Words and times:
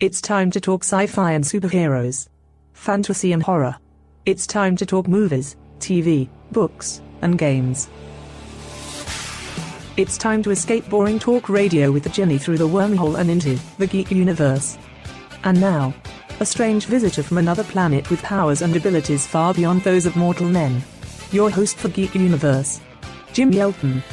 It's 0.00 0.20
time 0.20 0.52
to 0.52 0.60
talk 0.60 0.84
sci 0.84 1.08
fi 1.08 1.32
and 1.32 1.42
superheroes, 1.42 2.28
fantasy 2.72 3.32
and 3.32 3.42
horror. 3.42 3.76
It's 4.26 4.46
time 4.46 4.76
to 4.76 4.86
talk 4.86 5.08
movies, 5.08 5.56
TV, 5.80 6.28
books, 6.52 7.00
and 7.20 7.36
games. 7.36 7.88
It's 9.96 10.16
time 10.16 10.44
to 10.44 10.52
escape 10.52 10.88
boring 10.88 11.18
talk 11.18 11.48
radio 11.48 11.90
with 11.90 12.12
Ginny 12.12 12.38
through 12.38 12.58
the 12.58 12.68
wormhole 12.68 13.18
and 13.18 13.28
into 13.28 13.58
the 13.78 13.88
geek 13.88 14.12
universe. 14.12 14.78
And 15.42 15.60
now, 15.60 15.92
a 16.38 16.46
strange 16.46 16.86
visitor 16.86 17.24
from 17.24 17.38
another 17.38 17.64
planet 17.64 18.08
with 18.08 18.22
powers 18.22 18.62
and 18.62 18.76
abilities 18.76 19.26
far 19.26 19.52
beyond 19.52 19.82
those 19.82 20.06
of 20.06 20.14
mortal 20.14 20.48
men. 20.48 20.80
Your 21.32 21.50
host 21.50 21.76
for 21.76 21.88
Geek 21.88 22.14
Universe, 22.14 22.80
Jim 23.32 23.50
Yelton. 23.50 24.04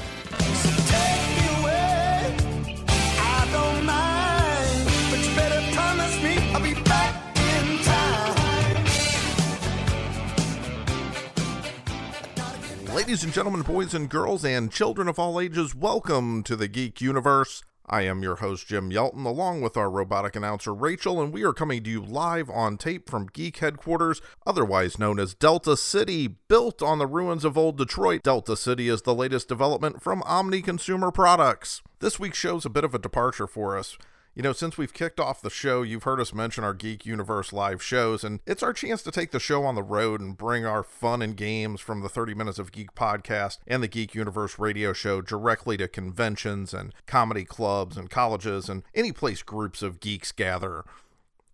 Gentlemen, 13.36 13.64
boys 13.64 13.94
and 13.94 14.10
girls, 14.10 14.46
and 14.46 14.72
children 14.72 15.10
of 15.10 15.20
all 15.20 15.42
ages, 15.42 15.76
welcome 15.76 16.42
to 16.42 16.56
the 16.56 16.70
Geek 16.70 17.02
Universe. 17.02 17.62
I 17.86 18.04
am 18.04 18.24
your 18.24 18.38
host, 18.38 18.66
Jim 18.66 18.92
Yelton, 18.92 19.26
along 19.26 19.60
with 19.60 19.76
our 19.76 19.90
robotic 19.90 20.38
announcer, 20.38 20.74
Rachel, 20.74 21.22
and 21.22 21.34
we 21.34 21.44
are 21.44 21.52
coming 21.52 21.84
to 21.84 21.90
you 21.90 22.02
live 22.02 22.50
on 22.50 22.78
tape 22.78 23.10
from 23.10 23.28
Geek 23.28 23.58
Headquarters, 23.58 24.22
otherwise 24.48 24.98
known 24.98 25.20
as 25.20 25.34
Delta 25.34 25.76
City. 25.76 26.30
Built 26.30 26.82
on 26.82 26.98
the 26.98 27.06
ruins 27.06 27.44
of 27.44 27.58
old 27.58 27.78
Detroit, 27.78 28.24
Delta 28.24 28.56
City 28.56 28.88
is 28.88 29.02
the 29.02 29.14
latest 29.14 29.50
development 29.50 30.02
from 30.02 30.24
Omni 30.24 30.62
Consumer 30.62 31.12
Products. 31.12 31.82
This 32.00 32.18
week's 32.18 32.38
show 32.38 32.56
is 32.56 32.66
a 32.66 32.70
bit 32.70 32.86
of 32.86 32.96
a 32.96 33.00
departure 33.00 33.48
for 33.48 33.78
us. 33.78 33.98
You 34.36 34.42
know, 34.42 34.52
since 34.52 34.78
we've 34.78 34.94
kicked 34.94 35.18
off 35.18 35.42
the 35.42 35.50
show, 35.50 35.82
you've 35.82 36.04
heard 36.04 36.20
us 36.20 36.34
mention 36.34 36.66
our 36.66 36.74
Geek 36.74 37.06
Universe 37.06 37.54
live 37.54 37.82
shows, 37.82 38.22
and 38.22 38.42
it's 38.46 38.62
our 38.62 38.74
chance 38.74 39.02
to 39.04 39.12
take 39.12 39.32
the 39.32 39.40
show 39.40 39.64
on 39.64 39.76
the 39.76 39.84
road 39.84 40.20
and 40.20 40.38
bring 40.38 40.66
our 40.66 40.84
fun 40.84 41.22
and 41.22 41.38
games 41.38 41.80
from 41.80 42.02
the 42.02 42.10
30 42.10 42.34
Minutes 42.34 42.60
of 42.60 42.74
Geek 42.74 42.94
podcast 42.96 43.60
and 43.66 43.82
the 43.82 43.88
Geek 43.88 44.14
Universe 44.14 44.60
radio 44.60 44.92
show 44.92 45.22
directly 45.22 45.78
to 45.78 45.88
conventions 45.88 46.74
and 46.74 46.94
comedy 47.06 47.46
clubs 47.46 47.96
and 47.96 48.10
colleges 48.10 48.68
and 48.68 48.84
any 48.94 49.14
place 49.14 49.42
groups 49.42 49.82
of 49.82 50.02
geeks 50.02 50.34
gather. 50.34 50.84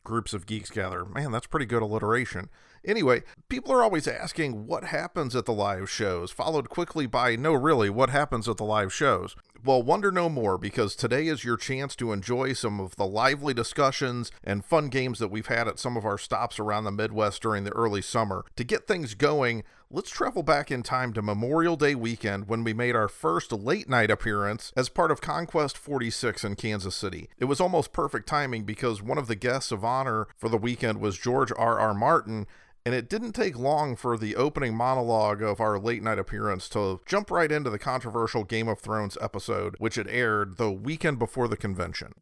Groups 0.03 0.33
of 0.33 0.47
geeks 0.47 0.71
gather. 0.71 1.05
Man, 1.05 1.31
that's 1.31 1.45
pretty 1.45 1.67
good 1.67 1.83
alliteration. 1.83 2.49
Anyway, 2.83 3.21
people 3.47 3.71
are 3.71 3.83
always 3.83 4.07
asking 4.07 4.65
what 4.65 4.85
happens 4.85 5.35
at 5.35 5.45
the 5.45 5.53
live 5.53 5.87
shows, 5.87 6.31
followed 6.31 6.67
quickly 6.67 7.05
by 7.05 7.35
no, 7.35 7.53
really, 7.53 7.91
what 7.91 8.09
happens 8.09 8.49
at 8.49 8.57
the 8.57 8.63
live 8.63 8.91
shows? 8.91 9.35
Well, 9.63 9.83
wonder 9.83 10.11
no 10.11 10.27
more 10.27 10.57
because 10.57 10.95
today 10.95 11.27
is 11.27 11.43
your 11.43 11.55
chance 11.55 11.95
to 11.97 12.11
enjoy 12.11 12.53
some 12.53 12.79
of 12.79 12.95
the 12.95 13.05
lively 13.05 13.53
discussions 13.53 14.31
and 14.43 14.65
fun 14.65 14.89
games 14.89 15.19
that 15.19 15.27
we've 15.27 15.45
had 15.45 15.67
at 15.67 15.77
some 15.77 15.95
of 15.95 16.03
our 16.03 16.17
stops 16.17 16.57
around 16.57 16.85
the 16.85 16.91
Midwest 16.91 17.43
during 17.43 17.63
the 17.63 17.71
early 17.73 18.01
summer. 18.01 18.43
To 18.55 18.63
get 18.63 18.87
things 18.87 19.13
going, 19.13 19.63
let's 19.91 20.09
travel 20.09 20.41
back 20.41 20.71
in 20.71 20.81
time 20.81 21.13
to 21.13 21.21
Memorial 21.21 21.75
Day 21.75 21.93
weekend 21.93 22.47
when 22.47 22.63
we 22.63 22.73
made 22.73 22.95
our 22.95 23.07
first 23.07 23.51
late 23.51 23.87
night 23.87 24.09
appearance 24.09 24.73
as 24.75 24.89
part 24.89 25.11
of 25.11 25.21
Conquest 25.21 25.77
46 25.77 26.43
in 26.43 26.55
Kansas 26.55 26.95
City. 26.95 27.29
It 27.37 27.45
was 27.45 27.61
almost 27.61 27.93
perfect 27.93 28.27
timing 28.27 28.63
because 28.63 29.03
one 29.03 29.19
of 29.19 29.27
the 29.27 29.35
guests 29.35 29.71
of 29.71 29.85
honor 29.85 30.25
for 30.37 30.49
the 30.49 30.57
weekend 30.57 30.99
was 30.99 31.19
George 31.19 31.51
R. 31.55 31.79
R. 31.79 31.93
Martin, 31.93 32.47
and 32.85 32.95
it 32.95 33.09
didn't 33.09 33.33
take 33.33 33.57
long 33.57 33.95
for 33.95 34.17
the 34.17 34.35
opening 34.35 34.75
monologue 34.75 35.41
of 35.41 35.59
our 35.59 35.77
late 35.77 36.01
night 36.01 36.19
appearance 36.19 36.67
to 36.69 37.01
jump 37.05 37.29
right 37.29 37.51
into 37.51 37.69
the 37.69 37.79
controversial 37.79 38.43
Game 38.43 38.67
of 38.67 38.79
Thrones 38.79 39.17
episode, 39.21 39.75
which 39.77 39.95
had 39.95 40.07
aired 40.07 40.57
the 40.57 40.71
weekend 40.71 41.19
before 41.19 41.47
the 41.47 41.57
convention. 41.57 42.13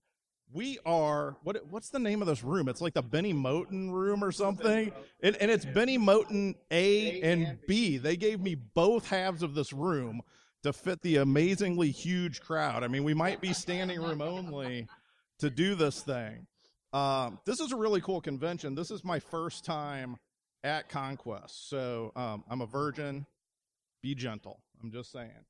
We 0.52 0.80
are 0.84 1.38
what? 1.44 1.62
What's 1.70 1.90
the 1.90 2.00
name 2.00 2.22
of 2.22 2.28
this 2.28 2.44
room? 2.44 2.68
It's 2.68 2.82
like 2.82 2.96
the 2.96 3.04
Benny 3.04 3.34
Moten 3.34 3.92
room 3.92 4.24
or 4.24 4.32
something, 4.32 4.92
and, 5.22 5.36
and 5.36 5.52
it's 5.52 5.64
Benny 5.64 6.00
Moten 6.00 6.56
A 6.72 7.22
and 7.22 7.60
B. 7.68 7.98
They 7.98 8.18
gave 8.18 8.42
me 8.42 8.56
both 8.56 9.08
halves 9.08 9.44
of 9.44 9.54
this 9.54 9.72
room 9.72 10.22
to 10.64 10.74
fit 10.74 11.02
the 11.04 11.18
amazingly 11.18 11.92
huge 11.92 12.42
crowd. 12.42 12.84
I 12.84 12.88
mean, 12.88 13.04
we 13.04 13.14
might 13.14 13.42
be 13.42 13.54
standing 13.54 14.02
room 14.02 14.22
only 14.22 14.88
to 15.38 15.52
do 15.52 15.76
this 15.76 16.02
thing. 16.02 16.48
Um, 16.94 17.40
this 17.46 17.60
is 17.60 17.72
a 17.72 17.76
really 17.76 18.02
cool 18.02 18.20
convention. 18.20 18.74
This 18.74 18.90
is 18.90 19.04
my 19.04 19.20
first 19.20 19.64
time 19.64 20.18
at 20.64 20.90
Conquest. 20.90 21.70
So 21.70 22.12
um, 22.16 22.44
I'm 22.50 22.62
a 22.62 22.66
virgin. 22.66 23.26
Be 24.02 24.16
gentle. 24.16 24.60
I'm 24.82 24.92
just 24.92 25.12
saying. 25.12 25.46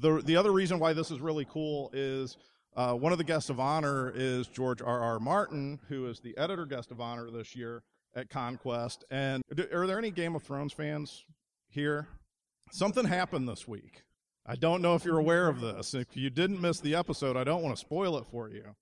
The 0.00 0.22
the 0.24 0.36
other 0.36 0.52
reason 0.52 0.78
why 0.78 0.92
this 0.92 1.10
is 1.10 1.20
really 1.20 1.44
cool 1.44 1.90
is 1.92 2.36
uh, 2.76 2.94
one 2.94 3.12
of 3.12 3.18
the 3.18 3.24
guests 3.24 3.50
of 3.50 3.60
honor 3.60 4.12
is 4.14 4.48
George 4.48 4.82
R. 4.82 5.00
R. 5.00 5.20
Martin, 5.20 5.78
who 5.88 6.06
is 6.06 6.20
the 6.20 6.36
editor 6.36 6.66
guest 6.66 6.90
of 6.90 7.00
honor 7.00 7.30
this 7.30 7.54
year 7.54 7.82
at 8.16 8.30
Conquest. 8.30 9.04
And 9.10 9.42
are 9.72 9.86
there 9.86 9.98
any 9.98 10.10
Game 10.10 10.34
of 10.34 10.42
Thrones 10.42 10.72
fans 10.72 11.24
here? 11.68 12.08
Something 12.72 13.04
happened 13.04 13.48
this 13.48 13.68
week. 13.68 14.02
I 14.46 14.56
don't 14.56 14.82
know 14.82 14.94
if 14.94 15.04
you're 15.04 15.18
aware 15.18 15.48
of 15.48 15.60
this. 15.60 15.94
If 15.94 16.16
you 16.16 16.30
didn't 16.30 16.60
miss 16.60 16.80
the 16.80 16.94
episode, 16.94 17.36
I 17.36 17.44
don't 17.44 17.62
want 17.62 17.76
to 17.76 17.80
spoil 17.80 18.18
it 18.18 18.26
for 18.30 18.48
you. 18.48 18.74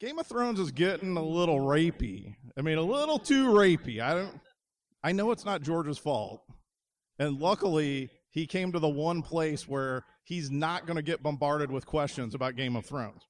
Game 0.00 0.18
of 0.18 0.26
Thrones 0.26 0.60
is 0.60 0.70
getting 0.70 1.16
a 1.16 1.22
little 1.22 1.58
rapey. 1.58 2.36
I 2.56 2.62
mean, 2.62 2.78
a 2.78 2.82
little 2.82 3.18
too 3.18 3.48
rapey. 3.48 4.00
I 4.00 4.14
don't. 4.14 4.40
I 5.04 5.12
know 5.12 5.30
it's 5.30 5.44
not 5.44 5.60
George's 5.62 5.98
fault. 5.98 6.42
And 7.18 7.38
luckily, 7.38 8.08
he 8.30 8.46
came 8.46 8.72
to 8.72 8.78
the 8.80 8.88
one 8.88 9.22
place 9.22 9.68
where 9.68 10.04
he's 10.24 10.50
not 10.50 10.86
going 10.86 10.96
to 10.96 11.02
get 11.02 11.22
bombarded 11.22 11.70
with 11.70 11.86
questions 11.86 12.34
about 12.34 12.56
Game 12.56 12.74
of 12.74 12.86
Thrones. 12.86 13.28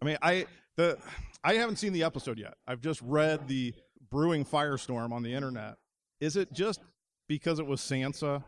I 0.00 0.04
mean, 0.04 0.16
I 0.22 0.46
the 0.76 0.96
I 1.42 1.54
haven't 1.54 1.76
seen 1.76 1.92
the 1.92 2.04
episode 2.04 2.38
yet. 2.38 2.54
I've 2.66 2.80
just 2.80 3.02
read 3.02 3.48
the 3.48 3.74
brewing 4.10 4.44
firestorm 4.44 5.12
on 5.12 5.22
the 5.22 5.34
internet. 5.34 5.74
Is 6.20 6.36
it 6.36 6.52
just 6.52 6.80
because 7.28 7.58
it 7.58 7.66
was 7.66 7.80
Sansa? 7.80 8.44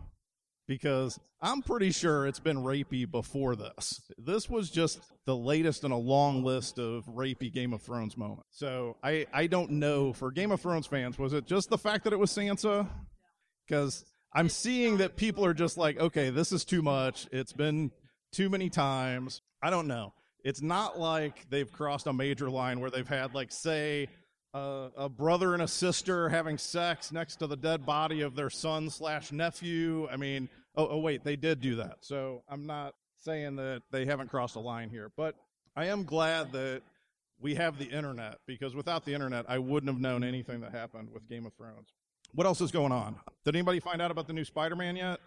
Because 0.68 1.18
I'm 1.40 1.62
pretty 1.62 1.90
sure 1.90 2.26
it's 2.26 2.38
been 2.38 2.58
rapey 2.58 3.10
before 3.10 3.56
this. 3.56 4.00
This 4.18 4.48
was 4.48 4.70
just 4.70 5.00
the 5.24 5.34
latest 5.34 5.82
in 5.82 5.90
a 5.90 5.98
long 5.98 6.44
list 6.44 6.78
of 6.78 7.06
rapey 7.06 7.52
Game 7.52 7.72
of 7.72 7.82
Thrones 7.82 8.16
moments. 8.16 8.50
So 8.50 8.96
I, 9.02 9.26
I 9.32 9.46
don't 9.46 9.72
know 9.72 10.12
for 10.12 10.30
Game 10.30 10.52
of 10.52 10.60
Thrones 10.60 10.86
fans, 10.86 11.18
was 11.18 11.32
it 11.32 11.46
just 11.46 11.70
the 11.70 11.78
fact 11.78 12.04
that 12.04 12.12
it 12.12 12.18
was 12.18 12.30
Sansa? 12.30 12.86
Because 13.66 14.04
I'm 14.34 14.50
seeing 14.50 14.98
that 14.98 15.16
people 15.16 15.44
are 15.44 15.54
just 15.54 15.78
like, 15.78 15.98
okay, 15.98 16.28
this 16.28 16.52
is 16.52 16.66
too 16.66 16.82
much. 16.82 17.26
It's 17.32 17.54
been 17.54 17.90
too 18.32 18.50
many 18.50 18.68
times. 18.68 19.40
I 19.62 19.70
don't 19.70 19.88
know. 19.88 20.12
It's 20.44 20.62
not 20.62 20.98
like 20.98 21.48
they've 21.50 21.70
crossed 21.72 22.06
a 22.06 22.12
major 22.12 22.50
line 22.50 22.80
where 22.80 22.90
they've 22.90 23.08
had, 23.08 23.34
like, 23.34 23.50
say, 23.50 24.08
uh, 24.54 24.88
a 24.96 25.08
brother 25.08 25.54
and 25.54 25.62
a 25.62 25.68
sister 25.68 26.28
having 26.28 26.58
sex 26.58 27.12
next 27.12 27.36
to 27.36 27.46
the 27.46 27.56
dead 27.56 27.84
body 27.84 28.20
of 28.20 28.34
their 28.34 28.50
son 28.50 28.88
slash 28.88 29.32
nephew. 29.32 30.08
I 30.10 30.16
mean, 30.16 30.48
oh, 30.76 30.88
oh, 30.88 30.98
wait, 30.98 31.24
they 31.24 31.36
did 31.36 31.60
do 31.60 31.76
that. 31.76 31.98
So 32.00 32.42
I'm 32.48 32.66
not 32.66 32.94
saying 33.16 33.56
that 33.56 33.82
they 33.90 34.04
haven't 34.04 34.28
crossed 34.28 34.56
a 34.56 34.60
line 34.60 34.90
here, 34.90 35.10
but 35.16 35.34
I 35.76 35.86
am 35.86 36.04
glad 36.04 36.52
that 36.52 36.82
we 37.40 37.54
have 37.54 37.78
the 37.78 37.86
internet 37.86 38.38
because 38.46 38.74
without 38.74 39.04
the 39.04 39.14
internet, 39.14 39.44
I 39.48 39.58
wouldn't 39.58 39.90
have 39.92 40.00
known 40.00 40.24
anything 40.24 40.60
that 40.60 40.72
happened 40.72 41.10
with 41.12 41.28
Game 41.28 41.46
of 41.46 41.54
Thrones. 41.54 41.88
What 42.32 42.46
else 42.46 42.60
is 42.60 42.70
going 42.70 42.92
on? 42.92 43.16
Did 43.44 43.56
anybody 43.56 43.80
find 43.80 44.02
out 44.02 44.10
about 44.10 44.26
the 44.26 44.32
new 44.32 44.44
Spider-Man 44.44 44.96
yet? 44.96 45.20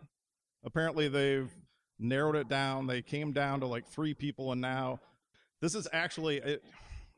Apparently, 0.63 1.07
they've 1.07 1.49
narrowed 1.97 2.35
it 2.35 2.47
down. 2.47 2.87
They 2.87 3.01
came 3.01 3.31
down 3.31 3.61
to 3.61 3.65
like 3.65 3.87
three 3.87 4.13
people, 4.13 4.51
and 4.51 4.61
now 4.61 4.99
this 5.61 5.73
is 5.73 5.87
actually. 5.91 6.37
It, 6.37 6.63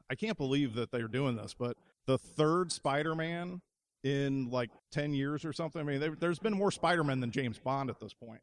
I 0.10 0.16
can't 0.16 0.38
believe 0.38 0.76
that 0.76 0.92
they're 0.92 1.08
doing 1.08 1.36
this, 1.36 1.56
but 1.58 1.76
the 2.06 2.18
third 2.18 2.72
Spider-Man 2.72 3.62
in 4.04 4.50
like 4.50 4.70
10 4.92 5.14
years 5.14 5.46
or 5.46 5.54
something. 5.54 5.82
I 5.82 5.84
mean, 5.84 6.16
there's 6.20 6.40
been 6.40 6.58
more 6.58 6.72
Spider-Man 6.72 7.20
than 7.20 7.32
James 7.32 7.58
Bond 7.58 7.90
at 7.90 8.00
this 8.00 8.14
point. 8.14 8.42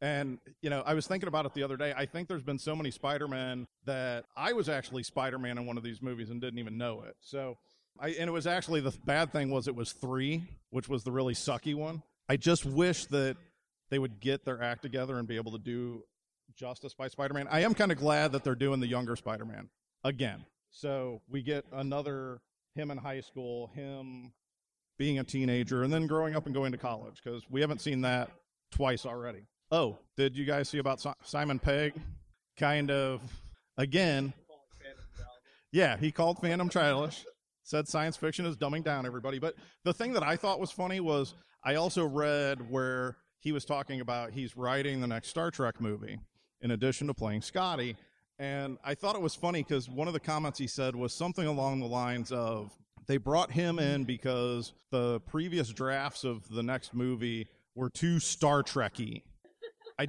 And, 0.00 0.38
you 0.60 0.68
know, 0.68 0.82
I 0.84 0.94
was 0.94 1.06
thinking 1.06 1.28
about 1.28 1.46
it 1.46 1.54
the 1.54 1.62
other 1.62 1.76
day. 1.76 1.94
I 1.96 2.06
think 2.06 2.28
there's 2.28 2.42
been 2.42 2.58
so 2.58 2.76
many 2.76 2.90
Spider-Man 2.90 3.66
that 3.86 4.24
I 4.36 4.52
was 4.52 4.68
actually 4.68 5.02
Spider-Man 5.02 5.58
in 5.58 5.66
one 5.66 5.78
of 5.78 5.82
these 5.82 6.02
movies 6.02 6.30
and 6.30 6.40
didn't 6.40 6.58
even 6.58 6.76
know 6.76 7.02
it. 7.02 7.16
So, 7.20 7.56
I, 7.98 8.08
and 8.08 8.28
it 8.28 8.32
was 8.32 8.46
actually 8.46 8.80
the 8.80 8.94
bad 9.04 9.32
thing 9.32 9.50
was 9.50 9.68
it 9.68 9.74
was 9.74 9.92
three, 9.92 10.44
which 10.70 10.88
was 10.88 11.02
the 11.04 11.12
really 11.12 11.34
sucky 11.34 11.74
one. 11.74 12.02
I 12.28 12.36
just 12.36 12.66
wish 12.66 13.06
that 13.06 13.36
they 13.88 13.98
would 13.98 14.20
get 14.20 14.44
their 14.44 14.62
act 14.62 14.82
together 14.82 15.18
and 15.18 15.26
be 15.26 15.36
able 15.36 15.52
to 15.52 15.58
do 15.58 16.02
justice 16.56 16.92
by 16.92 17.08
Spider-Man. 17.08 17.48
I 17.50 17.60
am 17.60 17.72
kind 17.72 17.92
of 17.92 17.98
glad 17.98 18.32
that 18.32 18.44
they're 18.44 18.54
doing 18.54 18.80
the 18.80 18.86
younger 18.86 19.16
Spider-Man 19.16 19.70
again. 20.04 20.44
So 20.70 21.22
we 21.30 21.42
get 21.42 21.64
another 21.72 22.40
him 22.74 22.90
in 22.90 22.98
high 22.98 23.20
school, 23.20 23.68
him 23.74 24.32
being 24.98 25.18
a 25.18 25.24
teenager, 25.24 25.82
and 25.82 25.92
then 25.92 26.06
growing 26.06 26.34
up 26.34 26.46
and 26.46 26.54
going 26.54 26.72
to 26.72 26.78
college 26.78 27.20
because 27.22 27.42
we 27.50 27.60
haven't 27.60 27.80
seen 27.80 28.00
that 28.02 28.30
twice 28.70 29.04
already. 29.06 29.46
Oh, 29.70 29.98
did 30.16 30.36
you 30.36 30.44
guys 30.44 30.68
see 30.68 30.78
about 30.78 31.04
Simon 31.22 31.58
Pegg? 31.58 31.94
Kind 32.58 32.90
of, 32.90 33.20
again, 33.76 34.32
yeah, 35.72 35.96
he 35.96 36.10
called 36.10 36.38
Phantom 36.38 36.68
childish, 36.68 37.24
said 37.62 37.86
science 37.88 38.16
fiction 38.16 38.46
is 38.46 38.56
dumbing 38.56 38.84
down 38.84 39.04
everybody. 39.04 39.38
But 39.38 39.56
the 39.84 39.92
thing 39.92 40.12
that 40.14 40.22
I 40.22 40.36
thought 40.36 40.60
was 40.60 40.70
funny 40.70 41.00
was 41.00 41.34
I 41.64 41.74
also 41.74 42.06
read 42.06 42.70
where 42.70 43.16
he 43.40 43.52
was 43.52 43.64
talking 43.64 44.00
about 44.00 44.30
he's 44.30 44.56
writing 44.56 45.00
the 45.00 45.06
next 45.06 45.28
Star 45.28 45.50
Trek 45.50 45.80
movie 45.80 46.18
in 46.62 46.70
addition 46.70 47.08
to 47.08 47.14
playing 47.14 47.42
Scotty. 47.42 47.96
And 48.38 48.78
I 48.84 48.94
thought 48.94 49.16
it 49.16 49.22
was 49.22 49.34
funny 49.34 49.62
because 49.62 49.88
one 49.88 50.08
of 50.08 50.14
the 50.14 50.20
comments 50.20 50.58
he 50.58 50.66
said 50.66 50.94
was 50.94 51.12
something 51.12 51.46
along 51.46 51.80
the 51.80 51.86
lines 51.86 52.32
of 52.32 52.72
they 53.06 53.16
brought 53.16 53.52
him 53.52 53.76
mm-hmm. 53.76 53.94
in 53.94 54.04
because 54.04 54.72
the 54.90 55.20
previous 55.20 55.70
drafts 55.70 56.24
of 56.24 56.48
the 56.48 56.62
next 56.62 56.94
movie 56.94 57.48
were 57.74 57.90
too 57.90 58.18
Star 58.18 58.62
Trekky. 58.62 59.22
I, 59.98 60.06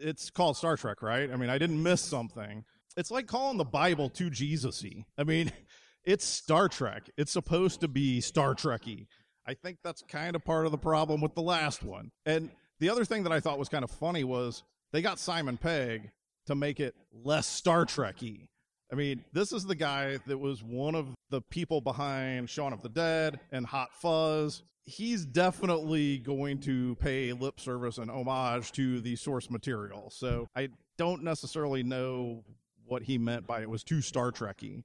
it's 0.00 0.30
called 0.30 0.56
Star 0.56 0.76
Trek, 0.76 1.02
right? 1.02 1.30
I 1.30 1.36
mean, 1.36 1.50
I 1.50 1.58
didn't 1.58 1.82
miss 1.82 2.00
something. 2.00 2.64
It's 2.96 3.10
like 3.10 3.26
calling 3.26 3.58
the 3.58 3.64
Bible 3.64 4.08
too 4.08 4.30
Jesusy. 4.30 5.04
I 5.18 5.24
mean, 5.24 5.52
it's 6.04 6.24
Star 6.24 6.68
Trek. 6.68 7.10
It's 7.16 7.32
supposed 7.32 7.80
to 7.80 7.88
be 7.88 8.20
Star 8.20 8.54
Trekky. 8.54 9.06
I 9.46 9.54
think 9.54 9.78
that's 9.82 10.02
kind 10.02 10.36
of 10.36 10.44
part 10.44 10.66
of 10.66 10.72
the 10.72 10.78
problem 10.78 11.20
with 11.20 11.34
the 11.34 11.42
last 11.42 11.82
one. 11.82 12.10
And 12.24 12.50
the 12.80 12.90
other 12.90 13.04
thing 13.04 13.24
that 13.24 13.32
I 13.32 13.40
thought 13.40 13.58
was 13.58 13.68
kind 13.68 13.84
of 13.84 13.90
funny 13.90 14.24
was 14.24 14.62
they 14.92 15.02
got 15.02 15.18
Simon 15.18 15.56
Pegg 15.56 16.10
to 16.46 16.54
make 16.54 16.80
it 16.80 16.94
less 17.12 17.46
Star 17.46 17.84
Trekky. 17.84 18.48
I 18.92 18.96
mean, 18.96 19.24
this 19.32 19.52
is 19.52 19.64
the 19.64 19.74
guy 19.74 20.18
that 20.26 20.38
was 20.38 20.62
one 20.62 20.94
of 20.94 21.08
the 21.30 21.40
people 21.40 21.80
behind 21.80 22.48
Shaun 22.50 22.72
of 22.72 22.82
the 22.82 22.88
Dead 22.88 23.40
and 23.50 23.66
Hot 23.66 23.88
Fuzz. 23.92 24.62
He's 24.84 25.24
definitely 25.24 26.18
going 26.18 26.60
to 26.60 26.94
pay 26.96 27.32
lip 27.32 27.58
service 27.58 27.98
and 27.98 28.10
homage 28.10 28.72
to 28.72 29.00
the 29.00 29.16
source 29.16 29.50
material. 29.50 30.10
So 30.10 30.46
I 30.54 30.68
don't 30.98 31.24
necessarily 31.24 31.82
know 31.82 32.44
what 32.84 33.02
he 33.02 33.16
meant 33.16 33.46
by 33.46 33.62
it 33.62 33.70
was 33.70 33.82
too 33.82 34.02
Star 34.02 34.30
Trekky, 34.30 34.84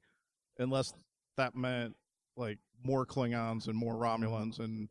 unless 0.58 0.94
that 1.36 1.56
meant 1.56 1.96
like 2.38 2.58
more 2.84 3.06
Klingons 3.06 3.68
and 3.68 3.76
more 3.76 3.96
Romulans 3.96 4.60
and 4.60 4.88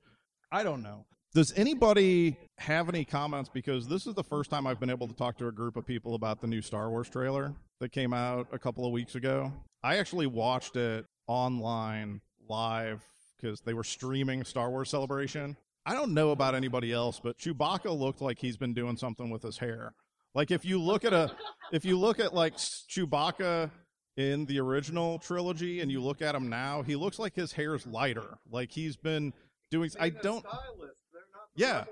I 0.52 0.62
don't 0.62 0.82
know. 0.82 1.06
Does 1.38 1.52
anybody 1.54 2.36
have 2.56 2.88
any 2.88 3.04
comments? 3.04 3.48
Because 3.48 3.86
this 3.86 4.08
is 4.08 4.14
the 4.16 4.24
first 4.24 4.50
time 4.50 4.66
I've 4.66 4.80
been 4.80 4.90
able 4.90 5.06
to 5.06 5.14
talk 5.14 5.38
to 5.38 5.46
a 5.46 5.52
group 5.52 5.76
of 5.76 5.86
people 5.86 6.16
about 6.16 6.40
the 6.40 6.48
new 6.48 6.60
Star 6.60 6.90
Wars 6.90 7.08
trailer 7.08 7.54
that 7.78 7.92
came 7.92 8.12
out 8.12 8.48
a 8.50 8.58
couple 8.58 8.84
of 8.84 8.90
weeks 8.90 9.14
ago. 9.14 9.52
I 9.84 9.98
actually 9.98 10.26
watched 10.26 10.74
it 10.74 11.06
online 11.28 12.22
live 12.48 13.04
because 13.36 13.60
they 13.60 13.72
were 13.72 13.84
streaming 13.84 14.42
Star 14.42 14.68
Wars 14.68 14.90
Celebration. 14.90 15.56
I 15.86 15.94
don't 15.94 16.12
know 16.12 16.32
about 16.32 16.56
anybody 16.56 16.92
else, 16.92 17.20
but 17.22 17.38
Chewbacca 17.38 17.96
looked 17.96 18.20
like 18.20 18.40
he's 18.40 18.56
been 18.56 18.74
doing 18.74 18.96
something 18.96 19.30
with 19.30 19.44
his 19.44 19.58
hair. 19.58 19.94
Like 20.34 20.50
if 20.50 20.64
you 20.64 20.80
look 20.80 21.04
at 21.04 21.12
a, 21.12 21.30
if 21.70 21.84
you 21.84 22.00
look 22.00 22.18
at 22.18 22.34
like 22.34 22.56
Chewbacca 22.56 23.70
in 24.16 24.44
the 24.46 24.58
original 24.58 25.20
trilogy 25.20 25.82
and 25.82 25.88
you 25.92 26.02
look 26.02 26.20
at 26.20 26.34
him 26.34 26.48
now, 26.48 26.82
he 26.82 26.96
looks 26.96 27.20
like 27.20 27.36
his 27.36 27.52
hair's 27.52 27.86
lighter. 27.86 28.38
Like 28.50 28.72
he's 28.72 28.96
been 28.96 29.32
doing. 29.70 29.88
I 30.00 30.08
don't. 30.08 30.44
Yeah. 31.58 31.84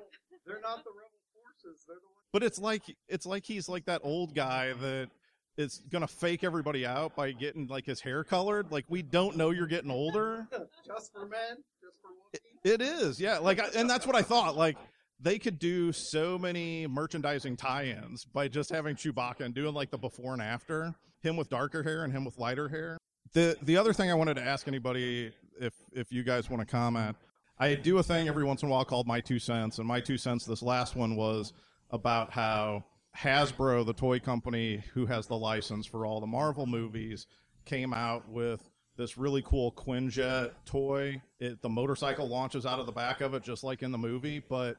They're 0.47 0.61
not 0.61 0.85
the 0.85 0.91
rebel 0.91 1.11
forces. 1.35 1.85
They're 1.87 1.97
the 1.97 2.01
ones. 2.07 2.29
But 2.33 2.43
it's 2.43 2.59
like 2.59 2.83
it's 3.09 3.27
like 3.27 3.45
he's 3.45 3.69
like 3.69 3.85
that 3.87 4.01
old 4.05 4.35
guy 4.35 4.73
that 4.75 5.09
is 5.57 5.83
gonna 5.91 6.07
fake 6.07 6.45
everybody 6.45 6.87
out 6.87 7.17
by 7.17 7.33
getting 7.33 7.67
like 7.67 7.85
his 7.87 8.01
hair 8.01 8.23
colored. 8.25 8.71
Like 8.71 8.85
we 8.89 9.03
don't 9.03 9.37
know 9.37 9.51
you're 9.51 9.67
getting 9.67 9.91
older. 9.91 10.47
just 10.87 11.13
for 11.13 11.27
men. 11.27 11.57
Just 11.83 11.97
for 12.01 12.11
It, 12.33 12.81
it 12.81 12.83
is, 12.83 13.21
yeah. 13.21 13.39
Like, 13.39 13.59
I- 13.61 13.71
and 13.79 13.89
that's 13.91 14.07
what 14.07 14.15
I 14.17 14.23
thought. 14.23 14.57
Like 14.57 14.77
they 15.19 15.39
could 15.39 15.59
do 15.59 15.93
so 15.93 16.39
many 16.39 16.87
merchandising 16.87 17.57
tie-ins 17.57 18.25
by 18.27 18.49
just 18.49 18.71
having 18.71 18.97
Chewbacca 18.97 19.41
and 19.41 19.55
doing 19.55 19.75
like 19.75 19.91
the 19.91 19.99
before 19.99 20.33
and 20.35 20.43
after. 20.43 20.95
Him 21.23 21.37
with 21.37 21.49
darker 21.49 21.83
hair 21.83 22.05
and 22.05 22.13
him 22.13 22.25
with 22.25 22.39
lighter 22.39 22.69
hair. 22.69 22.99
The 23.33 23.57
the 23.63 23.77
other 23.79 23.93
thing 23.93 24.11
I 24.11 24.15
wanted 24.15 24.35
to 24.35 24.43
ask 24.43 24.69
anybody 24.69 25.33
if 25.59 25.73
if 25.93 26.13
you 26.13 26.23
guys 26.23 26.49
want 26.51 26.61
to 26.61 26.67
comment 26.71 27.17
I 27.58 27.75
do 27.75 27.97
a 27.99 28.03
thing 28.03 28.29
every 28.29 28.44
once 28.44 28.62
in 28.62 28.69
a 28.69 28.73
while 28.73 28.85
called 28.85 29.06
My 29.06 29.20
Two 29.20 29.38
Cents, 29.38 29.79
and 29.79 29.88
My 29.88 30.00
Two 30.00 30.19
Cents, 30.19 30.44
this 30.44 30.62
last 30.62 30.94
one 30.94 31.17
was 31.17 31.55
about 31.91 32.31
how 32.31 32.85
Hasbro, 33.17 33.87
the 33.87 33.94
toy 33.94 34.20
company 34.20 34.85
who 34.93 35.06
has 35.06 35.26
the 35.26 35.37
license 35.37 35.87
for 35.87 36.05
all 36.05 36.20
the 36.20 36.26
Marvel 36.26 36.67
movies, 36.67 37.26
came 37.64 37.94
out 37.94 38.29
with 38.29 38.69
this 38.99 39.17
really 39.17 39.43
cool 39.43 39.73
Quinjet 39.73 40.53
toy. 40.67 41.23
It, 41.41 41.62
the 41.62 41.69
motorcycle 41.69 42.29
launches 42.29 42.67
out 42.67 42.79
of 42.79 42.87
the 42.87 42.93
back 42.93 43.23
of 43.23 43.32
it, 43.32 43.43
just 43.43 43.64
like 43.64 43.82
in 43.82 43.91
the 43.91 43.99
movie, 43.99 44.38
but 44.38 44.76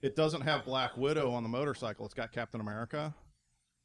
it 0.00 0.14
doesn't 0.14 0.42
have 0.42 0.64
Black 0.64 0.96
Widow 0.96 1.32
on 1.32 1.42
the 1.42 1.48
motorcycle. 1.48 2.04
It's 2.04 2.14
got 2.14 2.30
Captain 2.30 2.60
America. 2.60 3.12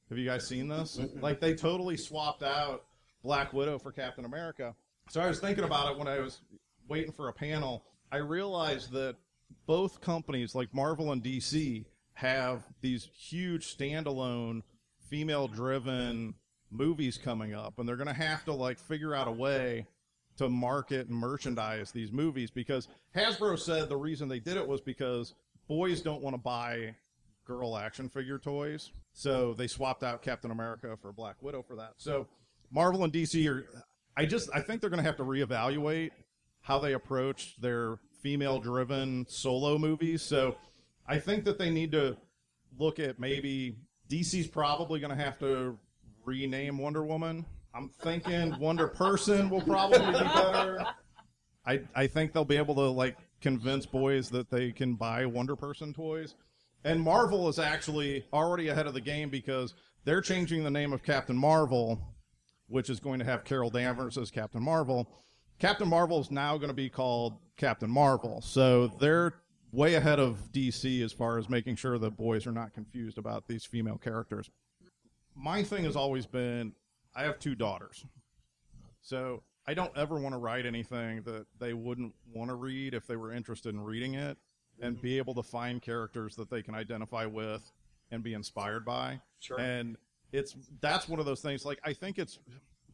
Have 0.09 0.19
you 0.19 0.25
guys 0.25 0.47
seen 0.47 0.67
this? 0.67 0.99
Like 1.19 1.39
they 1.39 1.55
totally 1.55 1.97
swapped 1.97 2.43
out 2.43 2.83
Black 3.23 3.53
Widow 3.53 3.79
for 3.79 3.91
Captain 3.91 4.23
America. 4.23 4.75
So 5.09 5.19
I 5.19 5.27
was 5.27 5.39
thinking 5.39 5.63
about 5.63 5.91
it 5.91 5.97
when 5.97 6.07
I 6.07 6.19
was 6.19 6.41
waiting 6.87 7.11
for 7.11 7.29
a 7.29 7.33
panel. 7.33 7.83
I 8.11 8.17
realized 8.17 8.91
that 8.91 9.15
both 9.65 10.01
companies, 10.01 10.55
like 10.55 10.73
Marvel 10.73 11.11
and 11.11 11.23
DC, 11.23 11.85
have 12.13 12.63
these 12.81 13.09
huge 13.13 13.75
standalone 13.77 14.61
female 15.09 15.47
driven 15.47 16.33
movies 16.71 17.17
coming 17.17 17.53
up 17.53 17.77
and 17.77 17.87
they're 17.87 17.95
going 17.95 18.07
to 18.07 18.13
have 18.13 18.43
to 18.45 18.53
like 18.53 18.79
figure 18.79 19.13
out 19.13 19.27
a 19.27 19.31
way 19.31 19.85
to 20.37 20.49
market 20.49 21.07
and 21.07 21.17
merchandise 21.17 21.91
these 21.91 22.11
movies 22.11 22.49
because 22.51 22.87
Hasbro 23.15 23.57
said 23.57 23.87
the 23.87 23.97
reason 23.97 24.27
they 24.27 24.39
did 24.39 24.57
it 24.57 24.67
was 24.67 24.81
because 24.81 25.35
boys 25.67 26.01
don't 26.01 26.21
want 26.21 26.33
to 26.33 26.41
buy 26.41 26.95
girl 27.45 27.77
action 27.77 28.09
figure 28.09 28.39
toys. 28.39 28.91
So 29.13 29.53
they 29.53 29.67
swapped 29.67 30.03
out 30.03 30.21
Captain 30.21 30.51
America 30.51 30.97
for 31.01 31.13
Black 31.13 31.35
Widow 31.41 31.63
for 31.63 31.75
that. 31.75 31.93
So 31.97 32.27
Marvel 32.71 33.03
and 33.03 33.13
DC 33.13 33.47
are 33.49 33.65
I 34.17 34.25
just 34.25 34.49
I 34.53 34.61
think 34.61 34.81
they're 34.81 34.89
going 34.89 35.01
to 35.01 35.07
have 35.07 35.17
to 35.17 35.23
reevaluate 35.23 36.11
how 36.65 36.79
they 36.79 36.93
approach 36.93 37.55
their 37.61 37.99
female 38.23 38.59
driven 38.59 39.23
solo 39.29 39.77
movies. 39.77 40.23
So 40.23 40.55
I 41.07 41.19
think 41.19 41.45
that 41.45 41.59
they 41.59 41.69
need 41.69 41.91
to 41.91 42.17
look 42.79 42.97
at 42.97 43.19
maybe 43.19 43.77
DC's 44.09 44.47
probably 44.47 44.99
going 44.99 45.15
to 45.15 45.23
have 45.23 45.37
to 45.39 45.77
rename 46.25 46.79
Wonder 46.79 47.03
Woman. 47.03 47.45
I'm 47.75 47.89
thinking 48.01 48.57
Wonder 48.57 48.87
Person 48.87 49.47
will 49.51 49.61
probably 49.61 49.99
be 49.99 50.11
better. 50.11 50.83
I 51.67 51.81
I 51.93 52.07
think 52.07 52.33
they'll 52.33 52.43
be 52.43 52.57
able 52.57 52.75
to 52.75 52.89
like 52.89 53.15
convince 53.41 53.85
boys 53.85 54.31
that 54.31 54.49
they 54.49 54.71
can 54.71 54.95
buy 54.95 55.27
Wonder 55.27 55.55
Person 55.55 55.93
toys. 55.93 56.33
And 56.83 56.99
Marvel 56.99 57.47
is 57.47 57.59
actually 57.59 58.25
already 58.33 58.69
ahead 58.69 58.87
of 58.87 58.95
the 58.95 59.01
game 59.01 59.29
because 59.29 59.75
they're 60.03 60.21
changing 60.21 60.63
the 60.63 60.71
name 60.71 60.93
of 60.93 61.03
Captain 61.03 61.37
Marvel, 61.37 62.01
which 62.67 62.89
is 62.89 62.99
going 62.99 63.19
to 63.19 63.25
have 63.25 63.43
Carol 63.43 63.69
Danvers 63.69 64.17
as 64.17 64.31
Captain 64.31 64.63
Marvel. 64.63 65.07
Captain 65.59 65.87
Marvel 65.87 66.19
is 66.19 66.31
now 66.31 66.57
going 66.57 66.69
to 66.69 66.75
be 66.75 66.89
called 66.89 67.37
Captain 67.57 67.89
Marvel. 67.89 68.41
So 68.41 68.87
they're 68.87 69.35
way 69.71 69.95
ahead 69.95 70.19
of 70.19 70.51
DC 70.51 71.01
as 71.01 71.11
far 71.11 71.37
as 71.37 71.49
making 71.49 71.75
sure 71.75 71.97
that 71.97 72.17
boys 72.17 72.47
are 72.47 72.51
not 72.51 72.73
confused 72.73 73.17
about 73.17 73.47
these 73.47 73.65
female 73.65 73.97
characters. 73.97 74.49
My 75.35 75.63
thing 75.63 75.83
has 75.83 75.95
always 75.95 76.25
been 76.25 76.73
I 77.15 77.23
have 77.23 77.39
two 77.39 77.55
daughters. 77.55 78.05
So 79.01 79.43
I 79.67 79.73
don't 79.73 79.95
ever 79.97 80.19
want 80.19 80.33
to 80.33 80.39
write 80.39 80.65
anything 80.65 81.21
that 81.23 81.45
they 81.59 81.73
wouldn't 81.73 82.13
want 82.33 82.49
to 82.49 82.55
read 82.55 82.93
if 82.93 83.07
they 83.07 83.15
were 83.15 83.31
interested 83.31 83.73
in 83.73 83.81
reading 83.81 84.15
it 84.15 84.37
and 84.81 85.01
be 85.01 85.17
able 85.17 85.33
to 85.35 85.43
find 85.43 85.81
characters 85.81 86.35
that 86.35 86.49
they 86.49 86.61
can 86.61 86.75
identify 86.75 87.25
with 87.25 87.71
and 88.11 88.21
be 88.21 88.33
inspired 88.33 88.83
by. 88.85 89.21
Sure. 89.39 89.59
And 89.59 89.97
it's 90.31 90.55
that's 90.81 91.07
one 91.07 91.19
of 91.19 91.25
those 91.25 91.41
things 91.41 91.65
like 91.65 91.79
I 91.83 91.93
think 91.93 92.19
it's 92.19 92.39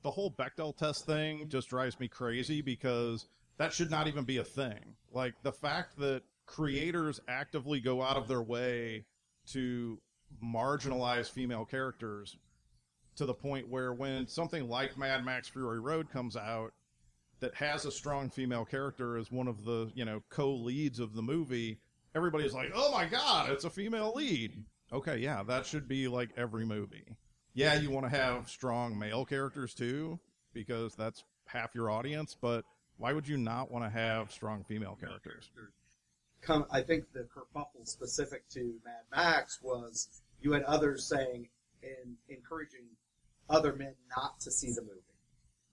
the 0.01 0.11
whole 0.11 0.31
Bechdel 0.31 0.75
test 0.75 1.05
thing 1.05 1.47
just 1.49 1.69
drives 1.69 1.99
me 1.99 2.07
crazy 2.07 2.61
because 2.61 3.27
that 3.57 3.73
should 3.73 3.91
not 3.91 4.07
even 4.07 4.23
be 4.23 4.37
a 4.37 4.43
thing. 4.43 4.95
Like 5.11 5.35
the 5.43 5.51
fact 5.51 5.97
that 5.99 6.23
creators 6.45 7.19
actively 7.27 7.79
go 7.79 8.01
out 8.01 8.17
of 8.17 8.27
their 8.27 8.41
way 8.41 9.05
to 9.47 9.99
marginalize 10.43 11.29
female 11.29 11.65
characters 11.65 12.37
to 13.15 13.25
the 13.25 13.33
point 13.33 13.69
where 13.69 13.93
when 13.93 14.27
something 14.27 14.67
like 14.67 14.97
Mad 14.97 15.23
Max 15.25 15.47
Fury 15.47 15.79
Road 15.79 16.09
comes 16.09 16.35
out 16.35 16.73
that 17.39 17.53
has 17.55 17.85
a 17.85 17.91
strong 17.91 18.29
female 18.29 18.65
character 18.65 19.17
as 19.17 19.31
one 19.31 19.47
of 19.47 19.65
the, 19.65 19.91
you 19.93 20.05
know, 20.05 20.21
co-leads 20.29 20.99
of 20.99 21.13
the 21.13 21.21
movie, 21.21 21.79
everybody's 22.15 22.53
like, 22.53 22.71
"Oh 22.73 22.91
my 22.91 23.05
god, 23.05 23.49
it's 23.49 23.63
a 23.63 23.69
female 23.69 24.13
lead." 24.15 24.63
Okay, 24.93 25.17
yeah, 25.17 25.43
that 25.43 25.65
should 25.65 25.87
be 25.87 26.07
like 26.07 26.29
every 26.37 26.65
movie. 26.65 27.17
Yeah, 27.53 27.75
you 27.75 27.89
want 27.89 28.09
to 28.09 28.17
have 28.17 28.49
strong 28.49 28.97
male 28.97 29.25
characters 29.25 29.73
too 29.73 30.19
because 30.53 30.95
that's 30.95 31.23
half 31.45 31.75
your 31.75 31.89
audience, 31.89 32.35
but 32.39 32.65
why 32.97 33.13
would 33.13 33.27
you 33.27 33.37
not 33.37 33.71
want 33.71 33.83
to 33.83 33.89
have 33.89 34.31
strong 34.31 34.63
female 34.63 34.97
characters? 34.99 35.49
Come, 36.41 36.65
I 36.71 36.81
think 36.81 37.05
the 37.13 37.27
kerfuffle 37.35 37.87
specific 37.87 38.47
to 38.49 38.75
Mad 38.85 39.03
Max 39.11 39.59
was 39.61 40.21
you 40.39 40.51
had 40.53 40.63
others 40.63 41.07
saying 41.07 41.49
and 41.83 42.15
encouraging 42.29 42.85
other 43.49 43.73
men 43.73 43.93
not 44.15 44.39
to 44.41 44.51
see 44.51 44.71
the 44.71 44.81
movie. 44.81 45.01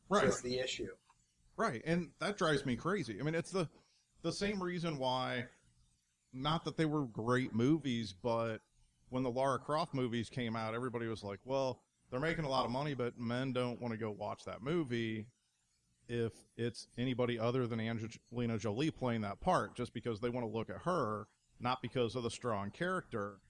Right. 0.08 0.26
Was 0.26 0.40
the 0.40 0.58
issue. 0.58 0.88
Right, 1.56 1.82
and 1.84 2.10
that 2.20 2.38
drives 2.38 2.64
me 2.64 2.76
crazy. 2.76 3.18
I 3.20 3.22
mean, 3.22 3.34
it's 3.34 3.50
the 3.50 3.68
the 4.22 4.32
same 4.32 4.62
reason 4.62 4.98
why 4.98 5.46
not 6.32 6.64
that 6.64 6.76
they 6.76 6.84
were 6.84 7.02
great 7.02 7.54
movies, 7.54 8.14
but 8.22 8.58
when 9.10 9.22
the 9.22 9.30
Lara 9.30 9.58
Croft 9.58 9.94
movies 9.94 10.28
came 10.28 10.56
out, 10.56 10.74
everybody 10.74 11.06
was 11.06 11.22
like, 11.22 11.40
"Well, 11.44 11.80
they're 12.10 12.20
making 12.20 12.44
a 12.44 12.48
lot 12.48 12.64
of 12.64 12.70
money, 12.70 12.94
but 12.94 13.18
men 13.18 13.52
don't 13.52 13.80
want 13.80 13.92
to 13.92 13.98
go 13.98 14.10
watch 14.10 14.44
that 14.44 14.62
movie 14.62 15.26
if 16.08 16.32
it's 16.56 16.88
anybody 16.96 17.38
other 17.38 17.66
than 17.66 17.80
Angelina 17.80 18.58
Jolie 18.58 18.90
playing 18.90 19.20
that 19.22 19.40
part 19.40 19.74
just 19.74 19.92
because 19.92 20.20
they 20.20 20.30
want 20.30 20.46
to 20.46 20.52
look 20.52 20.70
at 20.70 20.78
her, 20.84 21.26
not 21.60 21.82
because 21.82 22.16
of 22.16 22.22
the 22.22 22.30
strong 22.30 22.70
character." 22.70 23.40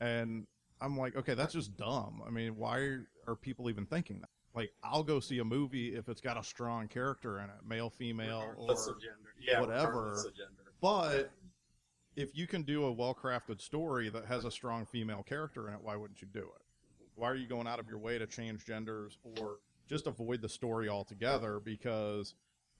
And 0.00 0.46
I'm 0.80 0.96
like, 0.98 1.16
"Okay, 1.16 1.34
that's 1.34 1.54
just 1.54 1.76
dumb. 1.76 2.22
I 2.26 2.30
mean, 2.30 2.56
why 2.56 2.98
are 3.26 3.36
people 3.36 3.68
even 3.70 3.86
thinking 3.86 4.20
that? 4.20 4.28
Like, 4.54 4.72
I'll 4.82 5.02
go 5.02 5.20
see 5.20 5.38
a 5.38 5.44
movie 5.44 5.94
if 5.94 6.08
it's 6.08 6.20
got 6.22 6.38
a 6.38 6.42
strong 6.42 6.88
character 6.88 7.38
in 7.40 7.44
it, 7.44 7.56
male, 7.66 7.90
female, 7.90 8.42
or. 8.56 8.66
Yeah, 9.38 9.60
whatever. 9.60 10.14
but 10.80 11.30
if 12.16 12.36
you 12.36 12.46
can 12.46 12.62
do 12.62 12.84
a 12.84 12.92
well-crafted 12.92 13.60
story 13.60 14.08
that 14.08 14.24
has 14.24 14.44
a 14.44 14.50
strong 14.50 14.86
female 14.86 15.22
character 15.22 15.68
in 15.68 15.74
it, 15.74 15.80
why 15.82 15.96
wouldn't 15.96 16.22
you 16.22 16.28
do 16.32 16.40
it? 16.40 16.62
Why 17.14 17.30
are 17.30 17.36
you 17.36 17.46
going 17.46 17.66
out 17.66 17.78
of 17.78 17.88
your 17.88 17.98
way 17.98 18.18
to 18.18 18.26
change 18.26 18.64
genders 18.64 19.18
or 19.22 19.58
just 19.88 20.06
avoid 20.06 20.42
the 20.42 20.48
story 20.48 20.88
altogether? 20.88 21.60
Because 21.60 22.34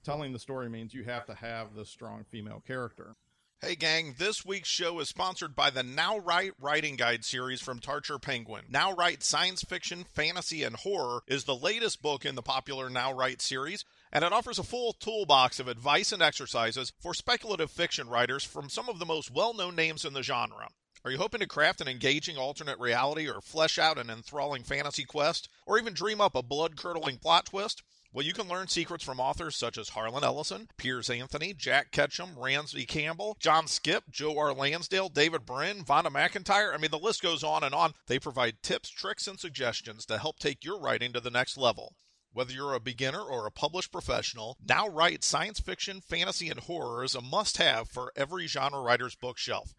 telling 0.04 0.32
the 0.32 0.38
story 0.38 0.68
means 0.68 0.94
you 0.94 1.04
have 1.04 1.26
to 1.26 1.34
have 1.34 1.74
this 1.74 1.90
strong 1.90 2.24
female 2.24 2.62
character. 2.66 3.14
Hey, 3.62 3.74
gang, 3.74 4.14
this 4.18 4.44
week's 4.44 4.68
show 4.68 5.00
is 5.00 5.08
sponsored 5.08 5.56
by 5.56 5.70
the 5.70 5.82
Now 5.82 6.18
Write 6.18 6.52
Writing 6.60 6.96
Guide 6.96 7.24
series 7.24 7.62
from 7.62 7.80
Tarcher 7.80 8.20
Penguin. 8.20 8.64
Now 8.68 8.92
Write 8.92 9.22
Science 9.22 9.62
Fiction, 9.62 10.04
Fantasy, 10.04 10.62
and 10.62 10.76
Horror 10.76 11.22
is 11.26 11.44
the 11.44 11.56
latest 11.56 12.02
book 12.02 12.26
in 12.26 12.34
the 12.34 12.42
popular 12.42 12.90
Now 12.90 13.14
Write 13.14 13.40
series, 13.40 13.86
and 14.16 14.24
it 14.24 14.32
offers 14.32 14.58
a 14.58 14.62
full 14.62 14.94
toolbox 14.94 15.60
of 15.60 15.68
advice 15.68 16.10
and 16.10 16.22
exercises 16.22 16.90
for 16.98 17.12
speculative 17.12 17.70
fiction 17.70 18.08
writers 18.08 18.44
from 18.44 18.70
some 18.70 18.88
of 18.88 18.98
the 18.98 19.04
most 19.04 19.30
well 19.30 19.52
known 19.52 19.76
names 19.76 20.06
in 20.06 20.14
the 20.14 20.22
genre. 20.22 20.68
Are 21.04 21.10
you 21.10 21.18
hoping 21.18 21.40
to 21.40 21.46
craft 21.46 21.82
an 21.82 21.86
engaging 21.86 22.38
alternate 22.38 22.78
reality 22.78 23.28
or 23.28 23.42
flesh 23.42 23.78
out 23.78 23.98
an 23.98 24.08
enthralling 24.08 24.62
fantasy 24.62 25.04
quest, 25.04 25.50
or 25.66 25.78
even 25.78 25.92
dream 25.92 26.22
up 26.22 26.34
a 26.34 26.42
blood 26.42 26.78
curdling 26.78 27.18
plot 27.18 27.44
twist? 27.44 27.82
Well, 28.10 28.24
you 28.24 28.32
can 28.32 28.48
learn 28.48 28.68
secrets 28.68 29.04
from 29.04 29.20
authors 29.20 29.54
such 29.54 29.76
as 29.76 29.90
Harlan 29.90 30.24
Ellison, 30.24 30.68
Piers 30.78 31.10
Anthony, 31.10 31.52
Jack 31.52 31.90
Ketchum, 31.90 32.38
Ramsey 32.38 32.86
Campbell, 32.86 33.36
John 33.38 33.66
Skipp, 33.66 34.08
Joe 34.10 34.38
R. 34.38 34.54
Lansdale, 34.54 35.10
David 35.10 35.44
Brin, 35.44 35.84
Vonda 35.84 36.06
McIntyre. 36.06 36.72
I 36.72 36.78
mean, 36.78 36.90
the 36.90 36.98
list 36.98 37.20
goes 37.20 37.44
on 37.44 37.62
and 37.62 37.74
on. 37.74 37.92
They 38.06 38.18
provide 38.18 38.62
tips, 38.62 38.88
tricks, 38.88 39.26
and 39.26 39.38
suggestions 39.38 40.06
to 40.06 40.16
help 40.16 40.38
take 40.38 40.64
your 40.64 40.80
writing 40.80 41.12
to 41.12 41.20
the 41.20 41.30
next 41.30 41.58
level. 41.58 41.92
Whether 42.32 42.52
you're 42.52 42.74
a 42.74 42.80
beginner 42.80 43.22
or 43.22 43.46
a 43.46 43.50
published 43.50 43.92
professional, 43.92 44.56
Now 44.66 44.88
Write 44.88 45.24
Science 45.24 45.60
Fiction, 45.60 46.00
Fantasy, 46.00 46.50
and 46.50 46.60
Horror 46.60 47.04
is 47.04 47.14
a 47.14 47.20
must 47.20 47.56
have 47.56 47.88
for 47.88 48.12
every 48.14 48.46
genre 48.46 48.80
writer's 48.80 49.14
bookshelf. 49.14 49.74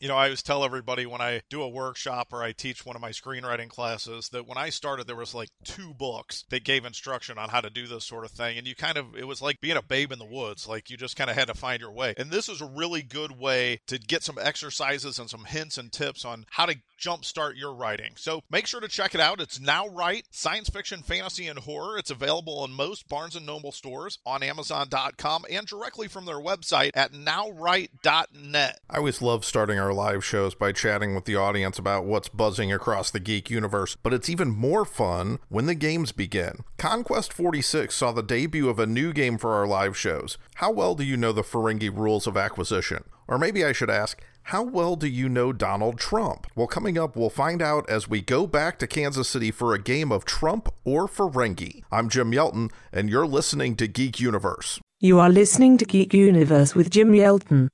You 0.00 0.08
know, 0.08 0.16
I 0.16 0.24
always 0.24 0.42
tell 0.42 0.64
everybody 0.64 1.04
when 1.04 1.20
I 1.20 1.42
do 1.50 1.60
a 1.60 1.68
workshop 1.68 2.28
or 2.32 2.42
I 2.42 2.52
teach 2.52 2.86
one 2.86 2.96
of 2.96 3.02
my 3.02 3.10
screenwriting 3.10 3.68
classes 3.68 4.30
that 4.30 4.48
when 4.48 4.56
I 4.56 4.70
started, 4.70 5.06
there 5.06 5.14
was 5.14 5.34
like 5.34 5.50
two 5.62 5.92
books 5.92 6.44
that 6.48 6.64
gave 6.64 6.86
instruction 6.86 7.36
on 7.36 7.50
how 7.50 7.60
to 7.60 7.68
do 7.68 7.86
this 7.86 8.06
sort 8.06 8.24
of 8.24 8.30
thing. 8.30 8.56
And 8.56 8.66
you 8.66 8.74
kind 8.74 8.96
of, 8.96 9.14
it 9.14 9.26
was 9.26 9.42
like 9.42 9.60
being 9.60 9.76
a 9.76 9.82
babe 9.82 10.10
in 10.10 10.18
the 10.18 10.24
woods. 10.24 10.66
Like 10.66 10.88
you 10.88 10.96
just 10.96 11.16
kind 11.16 11.28
of 11.28 11.36
had 11.36 11.48
to 11.48 11.54
find 11.54 11.82
your 11.82 11.92
way. 11.92 12.14
And 12.16 12.30
this 12.30 12.48
is 12.48 12.62
a 12.62 12.66
really 12.66 13.02
good 13.02 13.38
way 13.38 13.80
to 13.88 13.98
get 13.98 14.22
some 14.22 14.38
exercises 14.40 15.18
and 15.18 15.28
some 15.28 15.44
hints 15.44 15.76
and 15.76 15.92
tips 15.92 16.24
on 16.24 16.46
how 16.48 16.64
to 16.64 16.76
jumpstart 16.98 17.58
your 17.58 17.74
writing. 17.74 18.12
So 18.16 18.42
make 18.50 18.66
sure 18.66 18.80
to 18.80 18.88
check 18.88 19.14
it 19.14 19.20
out. 19.20 19.40
It's 19.40 19.60
Now 19.60 19.86
Write 19.88 20.26
Science 20.30 20.68
Fiction, 20.68 21.02
Fantasy, 21.02 21.46
and 21.46 21.58
Horror. 21.58 21.98
It's 21.98 22.10
available 22.10 22.64
in 22.64 22.72
most 22.72 23.08
Barnes 23.08 23.36
and 23.36 23.46
Noble 23.46 23.72
stores, 23.72 24.18
on 24.26 24.42
Amazon.com, 24.42 25.44
and 25.50 25.66
directly 25.66 26.08
from 26.08 26.26
their 26.26 26.40
website 26.40 26.90
at 26.94 27.12
nowwrite.net. 27.12 28.80
I 28.88 28.96
always 28.96 29.22
love 29.22 29.44
starting 29.44 29.78
our 29.78 29.89
live 29.92 30.24
shows 30.24 30.54
by 30.54 30.72
chatting 30.72 31.14
with 31.14 31.24
the 31.24 31.36
audience 31.36 31.78
about 31.78 32.04
what's 32.04 32.28
buzzing 32.28 32.72
across 32.72 33.10
the 33.10 33.20
geek 33.20 33.50
universe, 33.50 33.96
but 34.02 34.12
it's 34.12 34.28
even 34.28 34.50
more 34.50 34.84
fun 34.84 35.38
when 35.48 35.66
the 35.66 35.74
games 35.74 36.12
begin. 36.12 36.64
Conquest 36.78 37.32
46 37.32 37.94
saw 37.94 38.12
the 38.12 38.22
debut 38.22 38.68
of 38.68 38.78
a 38.78 38.86
new 38.86 39.12
game 39.12 39.38
for 39.38 39.54
our 39.54 39.66
live 39.66 39.96
shows. 39.96 40.38
How 40.56 40.70
well 40.70 40.94
do 40.94 41.04
you 41.04 41.16
know 41.16 41.32
the 41.32 41.42
Ferengi 41.42 41.94
rules 41.94 42.26
of 42.26 42.36
acquisition? 42.36 43.04
Or 43.28 43.38
maybe 43.38 43.64
I 43.64 43.72
should 43.72 43.90
ask, 43.90 44.20
how 44.44 44.64
well 44.64 44.96
do 44.96 45.06
you 45.06 45.28
know 45.28 45.52
Donald 45.52 45.98
Trump? 45.98 46.46
Well, 46.56 46.66
coming 46.66 46.98
up, 46.98 47.14
we'll 47.14 47.30
find 47.30 47.62
out 47.62 47.88
as 47.88 48.08
we 48.08 48.20
go 48.20 48.46
back 48.46 48.78
to 48.80 48.86
Kansas 48.86 49.28
City 49.28 49.50
for 49.50 49.74
a 49.74 49.80
game 49.80 50.10
of 50.10 50.24
Trump 50.24 50.68
or 50.84 51.06
Ferengi. 51.06 51.84
I'm 51.92 52.08
Jim 52.08 52.32
Yelton, 52.32 52.70
and 52.92 53.08
you're 53.08 53.26
listening 53.26 53.76
to 53.76 53.86
Geek 53.86 54.18
Universe. 54.18 54.80
You 54.98 55.18
are 55.20 55.30
listening 55.30 55.78
to 55.78 55.84
Geek 55.84 56.12
Universe 56.12 56.74
with 56.74 56.90
Jim 56.90 57.12
Yelton. 57.12 57.68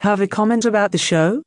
Have 0.00 0.20
a 0.20 0.26
comment 0.26 0.64
about 0.64 0.92
the 0.92 0.98
show? 0.98 1.42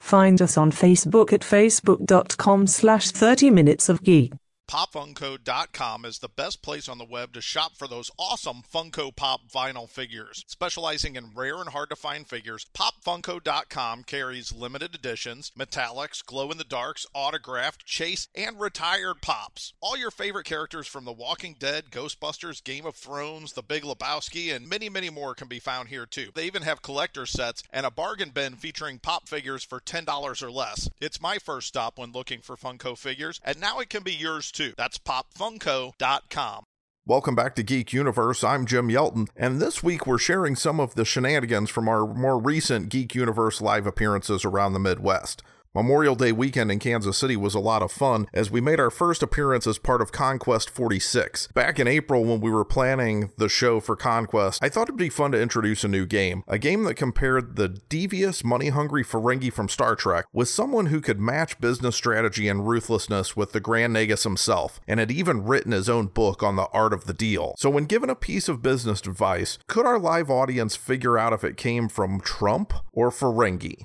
Find 0.00 0.42
us 0.42 0.56
on 0.56 0.72
Facebook 0.72 1.32
at 1.32 1.42
facebook.com 1.42 2.66
slash 2.66 3.10
30 3.10 3.50
minutes 3.50 3.88
of 3.88 4.02
geek. 4.02 4.32
PopFunko.com 4.68 6.04
is 6.04 6.18
the 6.18 6.28
best 6.28 6.60
place 6.60 6.90
on 6.90 6.98
the 6.98 7.04
web 7.04 7.32
to 7.32 7.40
shop 7.40 7.72
for 7.74 7.88
those 7.88 8.10
awesome 8.18 8.62
Funko 8.70 9.16
Pop 9.16 9.40
vinyl 9.50 9.88
figures. 9.88 10.44
Specializing 10.46 11.16
in 11.16 11.30
rare 11.34 11.56
and 11.56 11.70
hard 11.70 11.88
to 11.88 11.96
find 11.96 12.26
figures, 12.26 12.66
PopFunko.com 12.74 14.04
carries 14.04 14.52
limited 14.52 14.94
editions, 14.94 15.50
metallics, 15.58 16.24
glow 16.24 16.50
in 16.50 16.58
the 16.58 16.64
darks, 16.64 17.06
autographed, 17.14 17.86
chase, 17.86 18.28
and 18.34 18.60
retired 18.60 19.22
pops. 19.22 19.72
All 19.80 19.96
your 19.96 20.10
favorite 20.10 20.44
characters 20.44 20.86
from 20.86 21.06
The 21.06 21.12
Walking 21.14 21.56
Dead, 21.58 21.86
Ghostbusters, 21.90 22.62
Game 22.62 22.84
of 22.84 22.94
Thrones, 22.94 23.54
The 23.54 23.62
Big 23.62 23.84
Lebowski, 23.84 24.54
and 24.54 24.68
many, 24.68 24.90
many 24.90 25.08
more 25.08 25.34
can 25.34 25.48
be 25.48 25.60
found 25.60 25.88
here 25.88 26.04
too. 26.04 26.28
They 26.34 26.44
even 26.44 26.62
have 26.62 26.82
collector 26.82 27.24
sets 27.24 27.62
and 27.72 27.86
a 27.86 27.90
bargain 27.90 28.30
bin 28.34 28.56
featuring 28.56 28.98
pop 28.98 29.30
figures 29.30 29.64
for 29.64 29.80
$10 29.80 30.42
or 30.42 30.50
less. 30.50 30.90
It's 31.00 31.22
my 31.22 31.38
first 31.38 31.68
stop 31.68 31.98
when 31.98 32.12
looking 32.12 32.40
for 32.42 32.54
Funko 32.54 32.98
figures, 32.98 33.40
and 33.42 33.58
now 33.58 33.78
it 33.78 33.88
can 33.88 34.02
be 34.02 34.12
yours 34.12 34.52
too. 34.52 34.57
That's 34.76 34.98
popfunko.com. 34.98 36.64
Welcome 37.06 37.34
back 37.34 37.54
to 37.54 37.62
Geek 37.62 37.92
Universe. 37.94 38.44
I'm 38.44 38.66
Jim 38.66 38.88
Yelton, 38.90 39.28
and 39.34 39.62
this 39.62 39.82
week 39.82 40.06
we're 40.06 40.18
sharing 40.18 40.54
some 40.54 40.78
of 40.78 40.94
the 40.94 41.06
shenanigans 41.06 41.70
from 41.70 41.88
our 41.88 42.06
more 42.06 42.38
recent 42.38 42.90
Geek 42.90 43.14
Universe 43.14 43.62
live 43.62 43.86
appearances 43.86 44.44
around 44.44 44.74
the 44.74 44.78
Midwest. 44.78 45.42
Memorial 45.74 46.14
Day 46.14 46.32
weekend 46.32 46.72
in 46.72 46.78
Kansas 46.78 47.18
City 47.18 47.36
was 47.36 47.54
a 47.54 47.60
lot 47.60 47.82
of 47.82 47.92
fun 47.92 48.26
as 48.32 48.50
we 48.50 48.58
made 48.58 48.80
our 48.80 48.90
first 48.90 49.22
appearance 49.22 49.66
as 49.66 49.78
part 49.78 50.00
of 50.00 50.12
Conquest 50.12 50.70
46. 50.70 51.48
Back 51.48 51.78
in 51.78 51.86
April, 51.86 52.24
when 52.24 52.40
we 52.40 52.50
were 52.50 52.64
planning 52.64 53.30
the 53.36 53.50
show 53.50 53.78
for 53.78 53.94
Conquest, 53.94 54.64
I 54.64 54.70
thought 54.70 54.88
it'd 54.88 54.96
be 54.96 55.10
fun 55.10 55.32
to 55.32 55.40
introduce 55.40 55.84
a 55.84 55.88
new 55.88 56.06
game. 56.06 56.42
A 56.48 56.58
game 56.58 56.84
that 56.84 56.94
compared 56.94 57.56
the 57.56 57.68
devious, 57.68 58.42
money 58.42 58.70
hungry 58.70 59.04
Ferengi 59.04 59.52
from 59.52 59.68
Star 59.68 59.94
Trek 59.94 60.24
with 60.32 60.48
someone 60.48 60.86
who 60.86 61.02
could 61.02 61.20
match 61.20 61.60
business 61.60 61.94
strategy 61.94 62.48
and 62.48 62.66
ruthlessness 62.66 63.36
with 63.36 63.52
the 63.52 63.60
Grand 63.60 63.94
Nagus 63.94 64.24
himself, 64.24 64.80
and 64.88 64.98
had 64.98 65.10
even 65.10 65.44
written 65.44 65.72
his 65.72 65.90
own 65.90 66.06
book 66.06 66.42
on 66.42 66.56
the 66.56 66.68
art 66.72 66.94
of 66.94 67.04
the 67.04 67.14
deal. 67.14 67.54
So, 67.58 67.68
when 67.68 67.84
given 67.84 68.08
a 68.08 68.14
piece 68.14 68.48
of 68.48 68.62
business 68.62 69.00
advice, 69.00 69.58
could 69.66 69.84
our 69.84 69.98
live 69.98 70.30
audience 70.30 70.76
figure 70.76 71.18
out 71.18 71.34
if 71.34 71.44
it 71.44 71.58
came 71.58 71.88
from 71.88 72.22
Trump 72.22 72.72
or 72.90 73.10
Ferengi? 73.10 73.84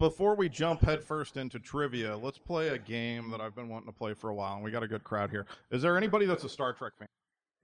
Before 0.00 0.34
we 0.34 0.48
jump 0.48 0.80
headfirst 0.80 1.36
into 1.36 1.58
trivia, 1.58 2.16
let's 2.16 2.38
play 2.38 2.68
a 2.68 2.78
game 2.78 3.30
that 3.32 3.42
I've 3.42 3.54
been 3.54 3.68
wanting 3.68 3.88
to 3.88 3.92
play 3.92 4.14
for 4.14 4.30
a 4.30 4.34
while, 4.34 4.54
and 4.54 4.64
we 4.64 4.70
got 4.70 4.82
a 4.82 4.88
good 4.88 5.04
crowd 5.04 5.28
here. 5.28 5.44
Is 5.70 5.82
there 5.82 5.94
anybody 5.94 6.24
that's 6.24 6.42
a 6.42 6.48
Star 6.48 6.72
Trek 6.72 6.94
fan? 6.98 7.06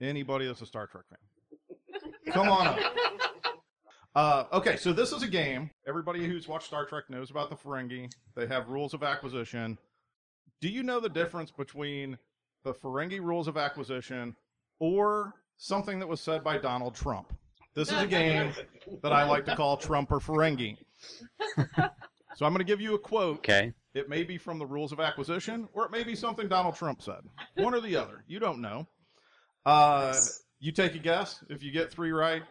Anybody 0.03 0.47
that's 0.47 0.61
a 0.61 0.67
Star 0.67 0.87
Trek 0.87 1.05
fan? 1.09 2.35
Come 2.35 2.51
on 2.51 2.67
up. 2.67 2.79
Uh, 4.15 4.45
okay, 4.53 4.77
so 4.77 4.93
this 4.93 5.13
is 5.13 5.23
a 5.23 5.27
game. 5.27 5.71
Everybody 5.89 6.27
who's 6.27 6.47
watched 6.47 6.67
Star 6.67 6.85
Trek 6.85 7.05
knows 7.09 7.31
about 7.31 7.49
the 7.49 7.57
Ferengi. 7.57 8.13
They 8.35 8.47
have 8.47 8.69
rules 8.69 8.93
of 8.93 9.03
acquisition. 9.03 9.79
Do 10.61 10.69
you 10.69 10.83
know 10.83 11.01
the 11.01 11.09
difference 11.09 11.51
between 11.51 12.19
the 12.65 12.75
Ferengi 12.75 13.19
rules 13.19 13.49
of 13.49 13.57
acquisition 13.57 14.37
or 14.79 15.33
something 15.57 15.99
that 16.01 16.07
was 16.07 16.21
said 16.21 16.45
by 16.45 16.59
Donald 16.59 16.95
Trump? 16.95 17.33
This 17.75 17.91
is 17.91 18.03
a 18.03 18.07
game 18.07 18.53
that 19.03 19.15
I 19.15 19.25
like 19.25 19.47
to 19.47 19.57
call 19.57 19.79
Trump 19.79 20.13
or 20.13 20.21
Ferengi. 20.21 20.77
So 22.37 22.45
I'm 22.45 22.53
going 22.53 22.59
to 22.59 22.71
give 22.71 22.83
you 22.83 22.95
a 22.95 22.99
quote. 22.99 23.39
Okay. 23.39 23.73
It 23.95 24.11
may 24.11 24.23
be 24.23 24.37
from 24.37 24.59
the 24.59 24.67
rules 24.67 24.93
of 24.93 25.01
acquisition, 25.01 25.69
or 25.73 25.87
it 25.87 25.91
may 25.91 26.05
be 26.05 26.15
something 26.15 26.49
Donald 26.49 26.77
Trump 26.77 27.01
said. 27.01 27.21
One 27.55 27.75
or 27.75 27.81
the 27.81 27.97
other. 27.97 28.25
You 28.29 28.39
don't 28.39 28.61
know. 28.61 28.87
Uh, 29.65 30.15
you 30.61 30.71
take 30.71 30.95
a 30.95 30.99
guess. 30.99 31.43
If 31.49 31.63
you 31.63 31.73
get 31.73 31.91
three 31.91 32.13
right 32.13 32.43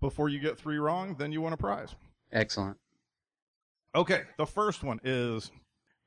before 0.00 0.28
you 0.28 0.38
get 0.38 0.58
three 0.58 0.78
wrong, 0.78 1.16
then 1.18 1.32
you 1.32 1.40
win 1.42 1.52
a 1.52 1.56
prize. 1.56 1.92
Excellent. 2.32 2.76
Okay. 3.96 4.22
The 4.38 4.46
first 4.46 4.84
one 4.84 5.00
is 5.02 5.50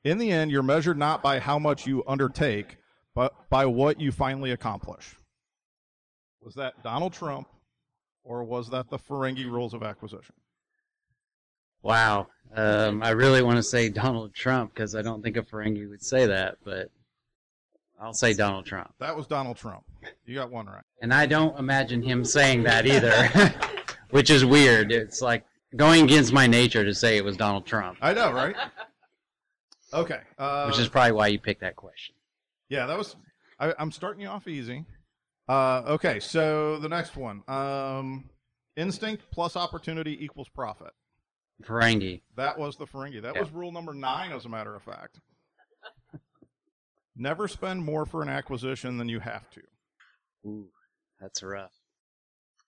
in 0.02 0.16
the 0.16 0.30
end, 0.30 0.50
you're 0.50 0.62
measured 0.62 0.96
not 0.96 1.22
by 1.22 1.40
how 1.40 1.58
much 1.58 1.86
you 1.86 2.02
undertake, 2.06 2.78
but 3.14 3.34
by 3.50 3.66
what 3.66 4.00
you 4.00 4.12
finally 4.12 4.52
accomplish. 4.52 5.14
Was 6.40 6.54
that 6.54 6.82
Donald 6.82 7.12
Trump, 7.12 7.48
or 8.22 8.44
was 8.44 8.70
that 8.70 8.88
the 8.88 8.98
Ferengi 8.98 9.44
rules 9.44 9.74
of 9.74 9.82
acquisition? 9.82 10.34
Wow. 11.84 12.28
Um, 12.56 13.02
I 13.02 13.10
really 13.10 13.42
want 13.42 13.58
to 13.58 13.62
say 13.62 13.88
Donald 13.90 14.34
Trump 14.34 14.74
because 14.74 14.94
I 14.94 15.02
don't 15.02 15.22
think 15.22 15.36
a 15.36 15.42
Ferengi 15.42 15.88
would 15.88 16.02
say 16.02 16.26
that, 16.26 16.56
but 16.64 16.90
I'll 18.00 18.14
say 18.14 18.32
Donald 18.32 18.64
Trump. 18.64 18.92
That 19.00 19.14
was 19.14 19.26
Donald 19.26 19.58
Trump. 19.58 19.84
You 20.24 20.34
got 20.34 20.50
one 20.50 20.66
right. 20.66 20.82
And 21.02 21.12
I 21.12 21.26
don't 21.26 21.58
imagine 21.58 22.02
him 22.02 22.24
saying 22.24 22.62
that 22.62 22.86
either, 22.86 23.28
which 24.10 24.30
is 24.30 24.44
weird. 24.44 24.92
It's 24.92 25.20
like 25.20 25.44
going 25.76 26.04
against 26.04 26.32
my 26.32 26.46
nature 26.46 26.84
to 26.84 26.94
say 26.94 27.18
it 27.18 27.24
was 27.24 27.36
Donald 27.36 27.66
Trump, 27.66 27.98
I 28.00 28.14
know, 28.14 28.32
right? 28.32 28.56
Okay. 29.92 30.20
Uh, 30.38 30.66
which 30.66 30.78
is 30.78 30.88
probably 30.88 31.12
why 31.12 31.26
you 31.28 31.38
picked 31.38 31.60
that 31.60 31.76
question. 31.76 32.14
Yeah, 32.68 32.86
that 32.86 32.96
was. 32.96 33.16
I, 33.60 33.74
I'm 33.78 33.92
starting 33.92 34.22
you 34.22 34.28
off 34.28 34.48
easy. 34.48 34.84
Uh, 35.48 35.82
okay, 35.86 36.18
so 36.18 36.78
the 36.78 36.88
next 36.88 37.16
one. 37.16 37.42
Um, 37.46 38.30
instinct 38.76 39.24
plus 39.30 39.54
opportunity 39.54 40.24
equals 40.24 40.48
profit. 40.48 40.92
Ferengi. 41.62 42.22
That 42.36 42.58
was 42.58 42.76
the 42.76 42.86
Ferengi. 42.86 43.22
That 43.22 43.34
Yeah. 43.34 43.40
was 43.40 43.50
rule 43.52 43.72
number 43.72 43.94
nine, 43.94 44.32
as 44.32 44.44
a 44.44 44.48
matter 44.48 44.74
of 44.74 44.82
fact. 44.82 45.20
Never 47.16 47.46
spend 47.46 47.84
more 47.84 48.04
for 48.06 48.22
an 48.22 48.28
acquisition 48.28 48.96
than 48.96 49.08
you 49.08 49.20
have 49.20 49.48
to. 49.50 49.62
Ooh, 50.46 50.68
that's 51.20 51.42
rough. 51.42 51.72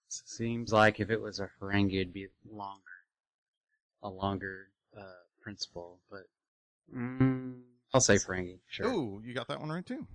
Seems 0.09 0.73
like 0.73 1.01
if 1.01 1.11
it 1.11 1.21
was 1.21 1.41
a 1.41 1.51
Ferengi, 1.61 1.95
it'd 1.95 2.13
be 2.13 2.29
longer, 2.49 2.81
a 4.03 4.09
longer 4.09 4.69
uh, 4.97 5.03
principle. 5.43 5.99
But 6.09 6.29
mm, 6.95 7.61
I'll 7.93 8.01
say 8.01 8.15
Ferengi. 8.17 8.61
Sure. 8.69 8.87
Ooh, 8.87 9.21
you 9.25 9.35
got 9.35 9.49
that 9.49 9.59
one 9.59 9.71
right 9.71 9.85
too. 9.85 10.07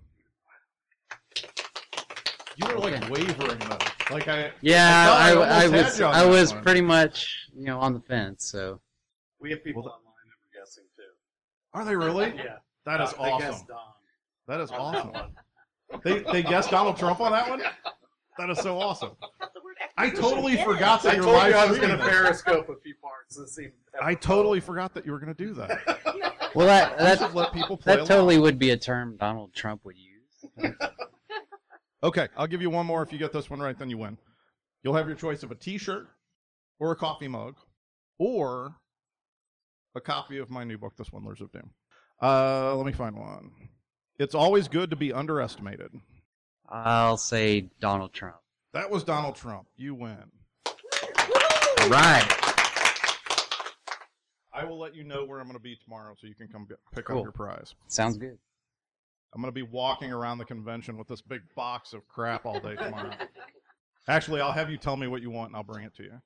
You 2.57 2.67
were 2.67 2.79
like 2.79 3.09
wavering 3.09 3.59
though. 3.59 3.77
Like 4.11 4.27
I 4.27 4.51
Yeah, 4.61 5.05
thought 5.05 5.21
I, 5.21 5.31
almost 5.31 5.51
I, 5.51 5.67
was 5.69 6.01
I 6.01 6.25
was 6.25 6.53
one. 6.53 6.63
pretty 6.63 6.81
much 6.81 7.47
you 7.55 7.65
know 7.65 7.79
on 7.79 7.93
the 7.93 7.99
fence. 8.01 8.45
So 8.45 8.79
We 9.39 9.49
have 9.51 9.63
people 9.63 9.83
Well, 9.83 9.91
online 9.93 10.13
that 10.27 10.59
were 10.59 10.59
guessing 10.61 10.83
too. 10.95 11.03
Are 11.73 11.85
they 11.85 11.95
really? 11.95 12.33
Yeah. 12.35 12.57
That 12.85 12.99
is 13.01 13.13
Uh, 13.13 13.23
they 13.23 13.29
awesome. 13.29 13.47
guessed 13.51 13.67
Don 13.67 13.77
That 14.47 14.59
is 14.61 14.71
awesome. 14.71 15.11
They 16.03 16.19
they 16.31 16.43
guessed 16.43 16.71
Donald 16.71 16.97
Trump 16.97 17.21
on 17.21 17.31
that 17.31 17.49
one? 17.49 17.61
That 18.37 18.49
is 18.49 18.59
so 18.59 18.79
awesome. 18.79 19.11
I 19.97 20.09
totally 20.09 20.57
forgot 20.57 21.03
that 21.03 21.13
I 21.13 21.15
you're 21.15 21.23
told 21.23 21.35
live 21.37 21.51
you 21.51 21.57
I 21.57 21.65
was 21.67 21.77
going 21.77 21.91
streaming 21.91 22.05
to 22.05 22.11
periscope 22.11 22.69
a 22.69 22.75
few 22.81 22.95
parts 22.95 23.35
to 23.35 23.47
see. 23.47 23.67
I 24.01 24.15
totally 24.15 24.59
forgot 24.59 24.93
that 24.95 25.05
you 25.05 25.11
were 25.11 25.19
going 25.19 25.33
to 25.33 25.45
do 25.45 25.53
that. 25.53 26.51
well 26.55 26.65
that 26.67 26.97
that 26.97 27.35
let 27.35 27.53
people 27.53 27.77
play 27.77 27.95
that 27.97 28.05
totally 28.05 28.39
would 28.39 28.57
be 28.59 28.71
a 28.71 28.77
term 28.77 29.15
Donald 29.17 29.53
Trump 29.53 29.85
would 29.85 29.95
use. 29.97 30.49
Okay, 32.03 32.27
I'll 32.35 32.47
give 32.47 32.61
you 32.61 32.69
one 32.69 32.85
more. 32.85 33.03
If 33.03 33.11
you 33.13 33.19
get 33.19 33.31
this 33.31 33.49
one 33.49 33.59
right, 33.59 33.77
then 33.77 33.89
you 33.89 33.97
win. 33.97 34.17
You'll 34.83 34.95
have 34.95 35.07
your 35.07 35.15
choice 35.15 35.43
of 35.43 35.51
a 35.51 35.55
T-shirt 35.55 36.07
or 36.79 36.91
a 36.91 36.95
coffee 36.95 37.27
mug, 37.27 37.55
or 38.17 38.73
a 39.95 40.01
copy 40.01 40.39
of 40.39 40.49
my 40.49 40.63
new 40.63 40.79
book, 40.79 40.93
The 40.97 41.05
Swindlers 41.05 41.41
of 41.41 41.51
Doom. 41.51 41.69
Uh, 42.19 42.75
let 42.75 42.85
me 42.87 42.91
find 42.91 43.15
one. 43.15 43.51
It's 44.17 44.33
always 44.33 44.67
good 44.67 44.89
to 44.89 44.95
be 44.95 45.13
underestimated. 45.13 45.91
I'll 46.67 47.17
say 47.17 47.69
Donald 47.79 48.13
Trump. 48.13 48.37
That 48.73 48.89
was 48.89 49.03
Donald 49.03 49.35
Trump. 49.35 49.67
You 49.75 49.93
win. 49.93 50.23
All 50.65 51.89
right. 51.89 52.27
I 54.53 54.65
will 54.65 54.79
let 54.79 54.95
you 54.95 55.03
know 55.03 55.23
where 55.25 55.39
I'm 55.39 55.45
going 55.45 55.57
to 55.57 55.63
be 55.63 55.75
tomorrow, 55.83 56.15
so 56.19 56.25
you 56.27 56.35
can 56.35 56.47
come 56.47 56.65
get, 56.67 56.77
pick 56.93 57.05
Cool. 57.05 57.19
up 57.19 57.23
your 57.23 57.31
prize. 57.31 57.75
Sounds 57.87 58.17
good. 58.17 58.37
I'm 59.33 59.41
going 59.41 59.53
to 59.53 59.55
be 59.55 59.61
walking 59.61 60.11
around 60.11 60.39
the 60.39 60.45
convention 60.45 60.97
with 60.97 61.07
this 61.07 61.21
big 61.21 61.41
box 61.55 61.93
of 61.93 62.07
crap 62.07 62.45
all 62.45 62.59
day 62.59 62.75
tomorrow. 62.75 63.11
Actually, 64.07 64.41
I'll 64.41 64.51
have 64.51 64.69
you 64.69 64.77
tell 64.77 64.97
me 64.97 65.07
what 65.07 65.21
you 65.21 65.29
want, 65.29 65.49
and 65.49 65.55
I'll 65.55 65.63
bring 65.63 65.85
it 65.85 65.95
to 65.95 66.03
you. 66.03 66.21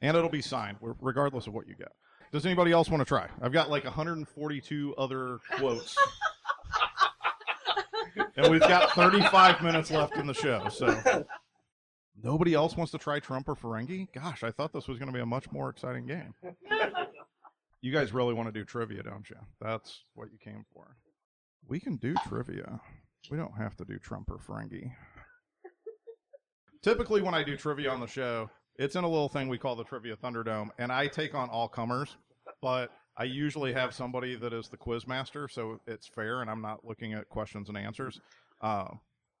And 0.00 0.16
it'll 0.16 0.30
be 0.30 0.42
signed, 0.42 0.78
regardless 0.80 1.46
of 1.46 1.52
what 1.52 1.66
you 1.66 1.74
get. 1.74 1.92
Does 2.32 2.46
anybody 2.46 2.72
else 2.72 2.88
want 2.88 3.00
to 3.00 3.04
try? 3.04 3.28
I've 3.40 3.52
got 3.52 3.70
like 3.70 3.84
142 3.84 4.94
other 4.96 5.38
quotes. 5.56 5.96
and 8.36 8.50
we've 8.50 8.60
got 8.60 8.92
35 8.92 9.62
minutes 9.62 9.90
left 9.90 10.16
in 10.16 10.26
the 10.26 10.34
show, 10.34 10.68
so. 10.70 11.24
Nobody 12.22 12.54
else 12.54 12.76
wants 12.76 12.92
to 12.92 12.98
try 12.98 13.20
Trump 13.20 13.48
or 13.48 13.54
Ferengi? 13.54 14.08
Gosh, 14.12 14.42
I 14.42 14.50
thought 14.50 14.72
this 14.72 14.88
was 14.88 14.98
going 14.98 15.08
to 15.08 15.12
be 15.12 15.20
a 15.20 15.26
much 15.26 15.50
more 15.52 15.68
exciting 15.68 16.06
game. 16.06 16.34
You 17.82 17.92
guys 17.92 18.12
really 18.12 18.34
want 18.34 18.48
to 18.48 18.52
do 18.52 18.64
trivia, 18.64 19.02
don't 19.04 19.30
you? 19.30 19.36
That's 19.60 20.02
what 20.14 20.32
you 20.32 20.38
came 20.42 20.64
for. 20.74 20.96
We 21.68 21.80
can 21.80 21.96
do 21.96 22.14
trivia. 22.28 22.80
We 23.30 23.36
don't 23.36 23.56
have 23.58 23.76
to 23.76 23.84
do 23.84 23.98
Trump 23.98 24.30
or 24.30 24.38
Ferengi. 24.38 24.92
Typically, 26.82 27.22
when 27.22 27.34
I 27.34 27.42
do 27.42 27.56
trivia 27.56 27.90
on 27.90 27.98
the 27.98 28.06
show, 28.06 28.48
it's 28.76 28.94
in 28.94 29.02
a 29.02 29.08
little 29.08 29.28
thing 29.28 29.48
we 29.48 29.58
call 29.58 29.74
the 29.74 29.82
Trivia 29.82 30.16
Thunderdome, 30.16 30.68
and 30.78 30.92
I 30.92 31.08
take 31.08 31.34
on 31.34 31.48
all 31.48 31.66
comers, 31.66 32.16
but 32.62 32.92
I 33.16 33.24
usually 33.24 33.72
have 33.72 33.94
somebody 33.94 34.36
that 34.36 34.52
is 34.52 34.68
the 34.68 34.76
quiz 34.76 35.06
master, 35.08 35.48
so 35.48 35.80
it's 35.86 36.06
fair, 36.06 36.42
and 36.42 36.50
I'm 36.50 36.62
not 36.62 36.84
looking 36.84 37.14
at 37.14 37.28
questions 37.28 37.68
and 37.68 37.76
answers. 37.76 38.20
Uh, 38.60 38.88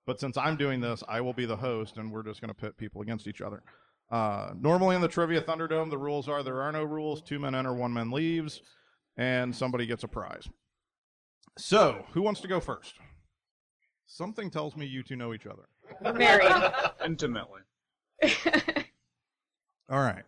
but 0.06 0.18
since 0.18 0.36
I'm 0.36 0.56
doing 0.56 0.80
this, 0.80 1.04
I 1.06 1.20
will 1.20 1.34
be 1.34 1.46
the 1.46 1.56
host, 1.56 1.98
and 1.98 2.10
we're 2.10 2.24
just 2.24 2.40
going 2.40 2.48
to 2.48 2.54
pit 2.54 2.76
people 2.78 3.02
against 3.02 3.28
each 3.28 3.42
other. 3.42 3.62
Uh, 4.10 4.52
normally 4.58 4.96
in 4.96 5.02
the 5.02 5.08
Trivia 5.08 5.42
Thunderdome, 5.42 5.90
the 5.90 5.98
rules 5.98 6.28
are 6.28 6.42
there 6.42 6.62
are 6.62 6.72
no 6.72 6.82
rules. 6.82 7.22
Two 7.22 7.38
men 7.38 7.54
enter, 7.54 7.74
one 7.74 7.92
man 7.92 8.10
leaves, 8.10 8.62
and 9.16 9.54
somebody 9.54 9.86
gets 9.86 10.04
a 10.04 10.08
prize. 10.08 10.48
So, 11.58 12.04
who 12.12 12.22
wants 12.22 12.40
to 12.42 12.48
go 12.48 12.60
first? 12.60 12.94
Something 14.06 14.50
tells 14.50 14.76
me 14.76 14.86
you 14.86 15.02
two 15.02 15.16
know 15.16 15.32
each 15.34 15.46
other. 15.46 15.62
We're 16.00 16.12
married. 16.12 16.52
Intimately. 17.04 17.60
All 19.90 20.00
right. 20.00 20.22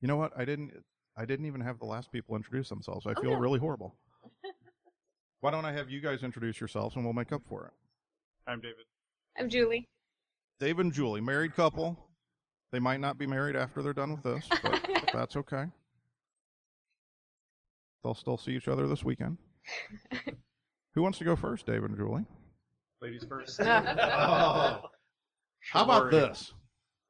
You 0.00 0.08
know 0.08 0.16
what? 0.16 0.32
I 0.36 0.44
didn't. 0.44 0.72
I 1.16 1.24
didn't 1.24 1.46
even 1.46 1.60
have 1.62 1.78
the 1.78 1.86
last 1.86 2.12
people 2.12 2.36
introduce 2.36 2.68
themselves. 2.68 3.06
I 3.06 3.14
Oh, 3.16 3.20
feel 3.22 3.30
no. 3.32 3.38
really 3.38 3.58
horrible. 3.58 3.96
Why 5.40 5.50
don't 5.50 5.64
I 5.64 5.72
have 5.72 5.88
you 5.90 6.00
guys 6.00 6.22
introduce 6.22 6.60
yourselves 6.60 6.94
and 6.96 7.04
we'll 7.04 7.14
make 7.14 7.32
up 7.32 7.42
for 7.48 7.66
it? 7.66 7.72
I'm 8.46 8.60
David. 8.60 8.84
I'm 9.38 9.48
Julie. 9.48 9.88
Dave 10.60 10.78
and 10.78 10.92
Julie, 10.92 11.20
married 11.20 11.54
couple. 11.54 11.98
They 12.72 12.78
might 12.80 13.00
not 13.00 13.16
be 13.18 13.26
married 13.26 13.56
after 13.56 13.82
they're 13.82 13.92
done 13.92 14.12
with 14.12 14.22
this, 14.22 14.46
but 14.62 14.80
that's 15.12 15.36
okay. 15.36 15.64
They'll 18.02 18.14
still 18.14 18.36
see 18.36 18.52
each 18.52 18.68
other 18.68 18.86
this 18.86 19.04
weekend. 19.04 19.38
Who 20.94 21.02
wants 21.02 21.18
to 21.18 21.24
go 21.24 21.36
first, 21.36 21.66
Dave 21.66 21.84
and 21.84 21.96
Julie? 21.96 22.24
Ladies 23.02 23.24
first. 23.28 23.60
Oh. 23.60 24.80
How 25.72 25.82
about 25.82 26.10
this? 26.12 26.52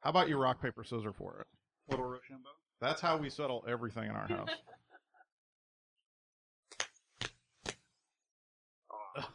How 0.00 0.10
about 0.10 0.28
you 0.28 0.38
rock, 0.38 0.62
paper, 0.62 0.82
scissors 0.82 1.14
for 1.18 1.40
it? 1.40 1.46
Little 1.90 2.06
Rochambeau. 2.06 2.48
That's 2.80 3.00
how 3.00 3.16
we 3.18 3.28
settle 3.28 3.64
everything 3.68 4.04
in 4.04 4.10
our 4.10 4.26
house. 4.26 4.48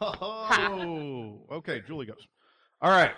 oh, 0.00 1.46
okay. 1.52 1.82
Julie 1.86 2.06
goes. 2.06 2.26
All 2.80 2.90
right. 2.90 3.12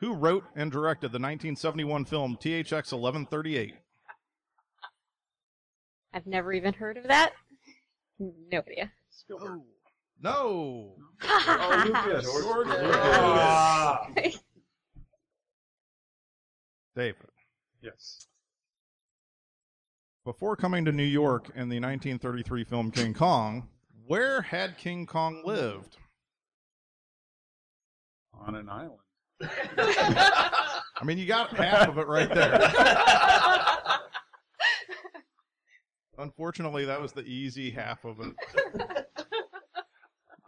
Who 0.00 0.14
wrote 0.14 0.44
and 0.54 0.70
directed 0.70 1.08
the 1.08 1.18
1971 1.18 2.04
film 2.04 2.36
THX 2.36 2.92
1138? 2.92 3.74
I've 6.12 6.26
never 6.26 6.52
even 6.52 6.72
heard 6.72 6.96
of 6.96 7.04
that. 7.04 7.32
No 8.18 8.58
idea. 8.58 8.90
Spielberg. 9.10 9.60
No. 10.20 10.94
Oh, 11.22 11.84
Lucas. 11.86 12.24
George 12.42 12.66
Ah. 12.70 14.06
David. 16.96 17.16
Yes. 17.80 18.26
Before 20.24 20.56
coming 20.56 20.84
to 20.84 20.92
New 20.92 21.04
York 21.04 21.46
in 21.54 21.68
the 21.68 21.78
1933 21.80 22.64
film 22.64 22.90
King 22.90 23.14
Kong, 23.14 23.68
where 24.06 24.42
had 24.42 24.76
King 24.76 25.06
Kong 25.06 25.42
lived? 25.44 25.96
On 28.34 28.54
an 28.56 28.68
island. 28.68 28.98
I 29.40 31.04
mean, 31.04 31.18
you 31.18 31.26
got 31.26 31.56
half 31.56 31.88
of 31.88 31.98
it 31.98 32.08
right 32.08 32.28
there. 32.28 32.58
Unfortunately, 36.18 36.84
that 36.84 37.00
was 37.00 37.12
the 37.12 37.22
easy 37.22 37.70
half 37.70 38.04
of 38.04 38.20
it. 38.20 38.34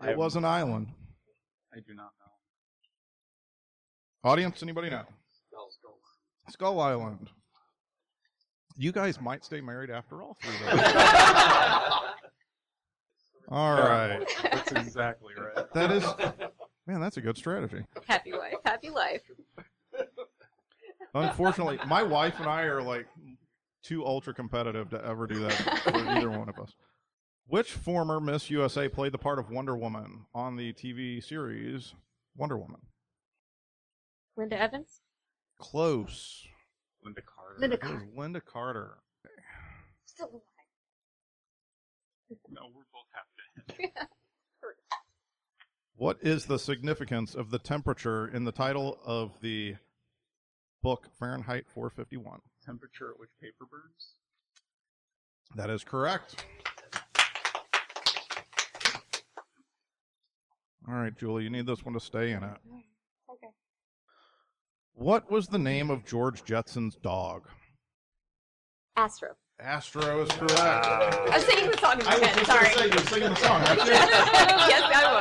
It 0.02 0.16
was 0.16 0.34
an 0.34 0.46
island. 0.46 0.86
I 1.74 1.80
do 1.86 1.92
not 1.92 2.10
know. 4.24 4.30
Audience, 4.30 4.62
anybody 4.62 4.88
know? 4.88 5.04
Skull 6.48 6.80
Island. 6.80 7.28
You 8.76 8.92
guys 8.92 9.20
might 9.20 9.44
stay 9.44 9.60
married 9.60 9.90
after 9.90 10.22
all 10.22 10.38
through 10.42 10.52
that. 10.66 12.14
all 13.50 13.74
right. 13.74 14.26
That's 14.50 14.72
exactly 14.72 15.34
right. 15.36 15.70
That 15.74 15.90
is, 15.90 16.02
man, 16.86 17.00
that's 17.00 17.18
a 17.18 17.20
good 17.20 17.36
strategy. 17.36 17.84
happy 18.08 18.32
wife, 18.32 18.54
happy 18.64 18.88
life. 18.88 19.20
Unfortunately, 21.14 21.78
my 21.86 22.02
wife 22.02 22.36
and 22.38 22.48
I 22.48 22.62
are 22.62 22.82
like 22.82 23.06
too 23.82 24.04
ultra 24.04 24.34
competitive 24.34 24.90
to 24.90 25.04
ever 25.04 25.26
do 25.26 25.40
that 25.40 25.52
for 25.84 25.96
either 25.96 26.30
one 26.30 26.48
of 26.48 26.58
us. 26.58 26.74
Which 27.46 27.72
former 27.72 28.20
Miss 28.20 28.50
USA 28.50 28.88
played 28.88 29.12
the 29.12 29.18
part 29.18 29.38
of 29.38 29.50
Wonder 29.50 29.76
Woman 29.76 30.26
on 30.34 30.56
the 30.56 30.72
TV 30.72 31.22
series 31.22 31.94
Wonder 32.36 32.56
Woman? 32.56 32.80
Linda 34.36 34.60
Evans? 34.60 35.00
Close. 35.58 36.46
Lynda 37.04 37.22
Carter. 37.24 37.60
Lynda 37.60 37.80
Carter. 37.80 38.08
Lynda 38.16 38.44
Carter. 38.44 38.90
Still 40.06 40.28
alive. 40.28 40.42
No, 42.48 42.60
we're 42.74 42.82
both 42.92 43.06
half 43.12 43.76
dead. 43.76 44.06
What 46.00 46.16
is 46.22 46.46
the 46.46 46.58
significance 46.58 47.34
of 47.34 47.50
the 47.50 47.58
temperature 47.58 48.26
in 48.26 48.44
the 48.44 48.52
title 48.52 48.98
of 49.04 49.38
the 49.42 49.76
book 50.82 51.08
Fahrenheit 51.18 51.66
451? 51.74 52.40
Temperature 52.70 53.10
at 53.10 53.18
which 53.18 53.30
paper 53.42 53.66
burns? 53.68 54.14
That 55.56 55.70
is 55.70 55.82
correct. 55.82 56.44
All 60.88 60.94
right, 60.94 61.16
Julie, 61.18 61.42
you 61.42 61.50
need 61.50 61.66
this 61.66 61.84
one 61.84 61.94
to 61.94 62.00
stay 62.00 62.30
in 62.30 62.44
it. 62.44 62.56
Mm, 62.68 62.82
okay. 63.28 63.48
What 64.94 65.28
was 65.30 65.48
the 65.48 65.58
name 65.58 65.90
of 65.90 66.04
George 66.04 66.44
Jetson's 66.44 66.94
dog? 66.94 67.48
Astro. 68.96 69.30
Astro 69.58 70.22
is 70.22 70.30
correct. 70.30 70.56
I 70.60 71.28
was 71.32 71.44
singing 71.44 71.70
the 71.72 71.76
song 71.78 71.98
in 71.98 72.06
my 72.06 72.12
I 72.12 72.24
head. 72.24 72.46
Sorry. 72.46 72.64
gonna 72.64 72.74
say 72.76 72.88
you're 72.88 73.06
singing 73.06 73.30
the 73.30 73.36
song. 73.36 73.62
aren't 73.62 73.78
yes, 73.86 74.92
I 74.94 75.12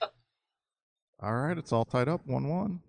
was. 0.00 0.10
All 1.20 1.34
right, 1.34 1.58
it's 1.58 1.72
all 1.72 1.84
tied 1.84 2.08
up, 2.08 2.22
one-one. 2.26 2.80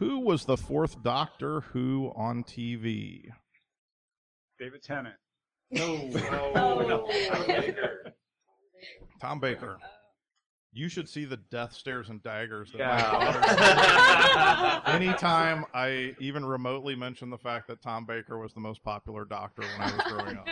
Who 0.00 0.20
was 0.20 0.46
the 0.46 0.56
fourth 0.56 1.02
Doctor 1.02 1.60
Who 1.60 2.10
on 2.16 2.42
TV? 2.42 3.20
David 4.58 4.82
Tennant. 4.82 5.14
No, 5.70 5.84
oh, 5.84 6.08
no, 6.14 6.52
oh. 6.56 7.48
no. 7.68 8.12
Tom 9.20 9.40
Baker. 9.40 9.76
You 10.72 10.88
should 10.88 11.06
see 11.06 11.26
the 11.26 11.36
death 11.36 11.74
stares 11.74 12.08
and 12.08 12.22
daggers 12.22 12.72
that 12.72 12.78
my 12.78 12.84
Yeah. 12.98 14.80
daughter. 14.82 14.90
Anytime 14.96 15.66
I 15.74 16.14
even 16.18 16.46
remotely 16.46 16.94
mention 16.96 17.28
the 17.28 17.36
fact 17.36 17.68
that 17.68 17.82
Tom 17.82 18.06
Baker 18.06 18.38
was 18.38 18.54
the 18.54 18.60
most 18.60 18.82
popular 18.82 19.26
doctor 19.26 19.60
when 19.62 19.80
I 19.82 19.96
was 19.96 20.02
growing 20.12 20.36
up, 20.38 20.46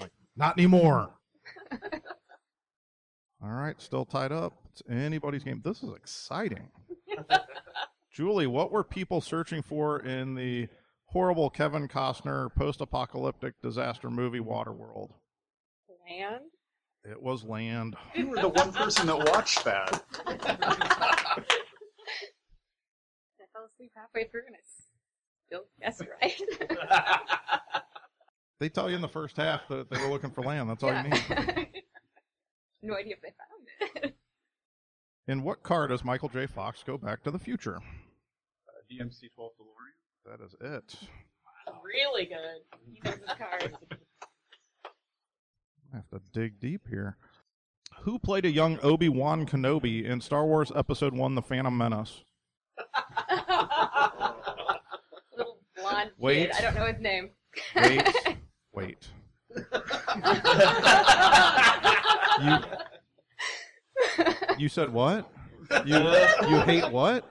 like 0.00 0.12
not 0.34 0.56
anymore. 0.56 1.10
All 3.42 3.50
right, 3.50 3.78
still 3.80 4.06
tied 4.06 4.32
up. 4.32 4.54
It's 4.70 4.82
anybody's 4.88 5.44
game. 5.44 5.60
This 5.62 5.82
is 5.82 5.92
exciting. 5.92 6.68
Julie, 8.20 8.46
what 8.46 8.70
were 8.70 8.84
people 8.84 9.22
searching 9.22 9.62
for 9.62 9.98
in 9.98 10.34
the 10.34 10.68
horrible 11.06 11.48
Kevin 11.48 11.88
Costner 11.88 12.54
post-apocalyptic 12.54 13.54
disaster 13.62 14.10
movie 14.10 14.40
Waterworld? 14.40 15.08
Land? 16.06 16.42
It 17.02 17.22
was 17.22 17.44
land. 17.44 17.96
You 18.14 18.28
were 18.28 18.36
the 18.36 18.50
one 18.50 18.74
person 18.74 19.06
that 19.06 19.16
watched 19.16 19.64
that. 19.64 20.04
I 20.26 20.34
fell 23.54 23.70
asleep 23.72 23.92
halfway 23.96 24.24
through 24.24 24.42
and 24.48 24.54
I 24.54 24.60
still 25.46 25.64
guessed 25.80 26.02
right. 26.20 26.42
They 28.60 28.68
tell 28.68 28.90
you 28.90 28.96
in 28.96 29.00
the 29.00 29.08
first 29.08 29.38
half 29.38 29.66
that 29.68 29.88
they 29.88 29.98
were 29.98 30.08
looking 30.08 30.32
for 30.32 30.42
land. 30.42 30.68
That's 30.68 30.82
all 30.82 30.92
you 30.92 31.04
need. 31.04 31.12
no 32.82 32.94
idea 32.94 33.14
if 33.14 33.22
they 33.22 33.32
found 33.32 34.04
it. 34.04 34.14
In 35.26 35.42
what 35.42 35.62
car 35.62 35.88
does 35.88 36.04
Michael 36.04 36.28
J. 36.28 36.46
Fox 36.46 36.82
go 36.82 36.98
back 36.98 37.22
to 37.22 37.30
the 37.30 37.38
future? 37.38 37.80
DMC 38.90 39.32
12 39.34 39.52
DeLorean. 39.60 39.94
That 40.26 40.44
is 40.44 40.54
it. 40.60 40.94
really 41.84 42.26
good. 42.26 42.62
He 42.92 43.00
knows 43.04 43.18
his 43.18 43.38
cars. 43.38 43.72
I 45.92 45.96
have 45.96 46.08
to 46.10 46.20
dig 46.32 46.58
deep 46.60 46.88
here. 46.88 47.16
Who 48.00 48.18
played 48.18 48.44
a 48.44 48.50
young 48.50 48.78
Obi 48.82 49.08
Wan 49.08 49.46
Kenobi 49.46 50.04
in 50.04 50.20
Star 50.20 50.44
Wars 50.44 50.72
Episode 50.74 51.14
1 51.14 51.34
The 51.34 51.42
Phantom 51.42 51.76
Menace? 51.76 52.24
Little 55.36 55.58
blonde 55.76 56.10
Wait. 56.18 56.50
kid. 56.50 56.56
I 56.58 56.60
don't 56.62 56.74
know 56.74 56.86
his 56.86 57.00
name. 57.00 57.30
Wait. 57.76 58.02
Wait. 58.72 59.08
You, 62.42 62.58
you 64.58 64.68
said 64.68 64.92
what? 64.92 65.30
You, 65.84 65.96
you 66.48 66.60
hate 66.62 66.90
what? 66.90 67.28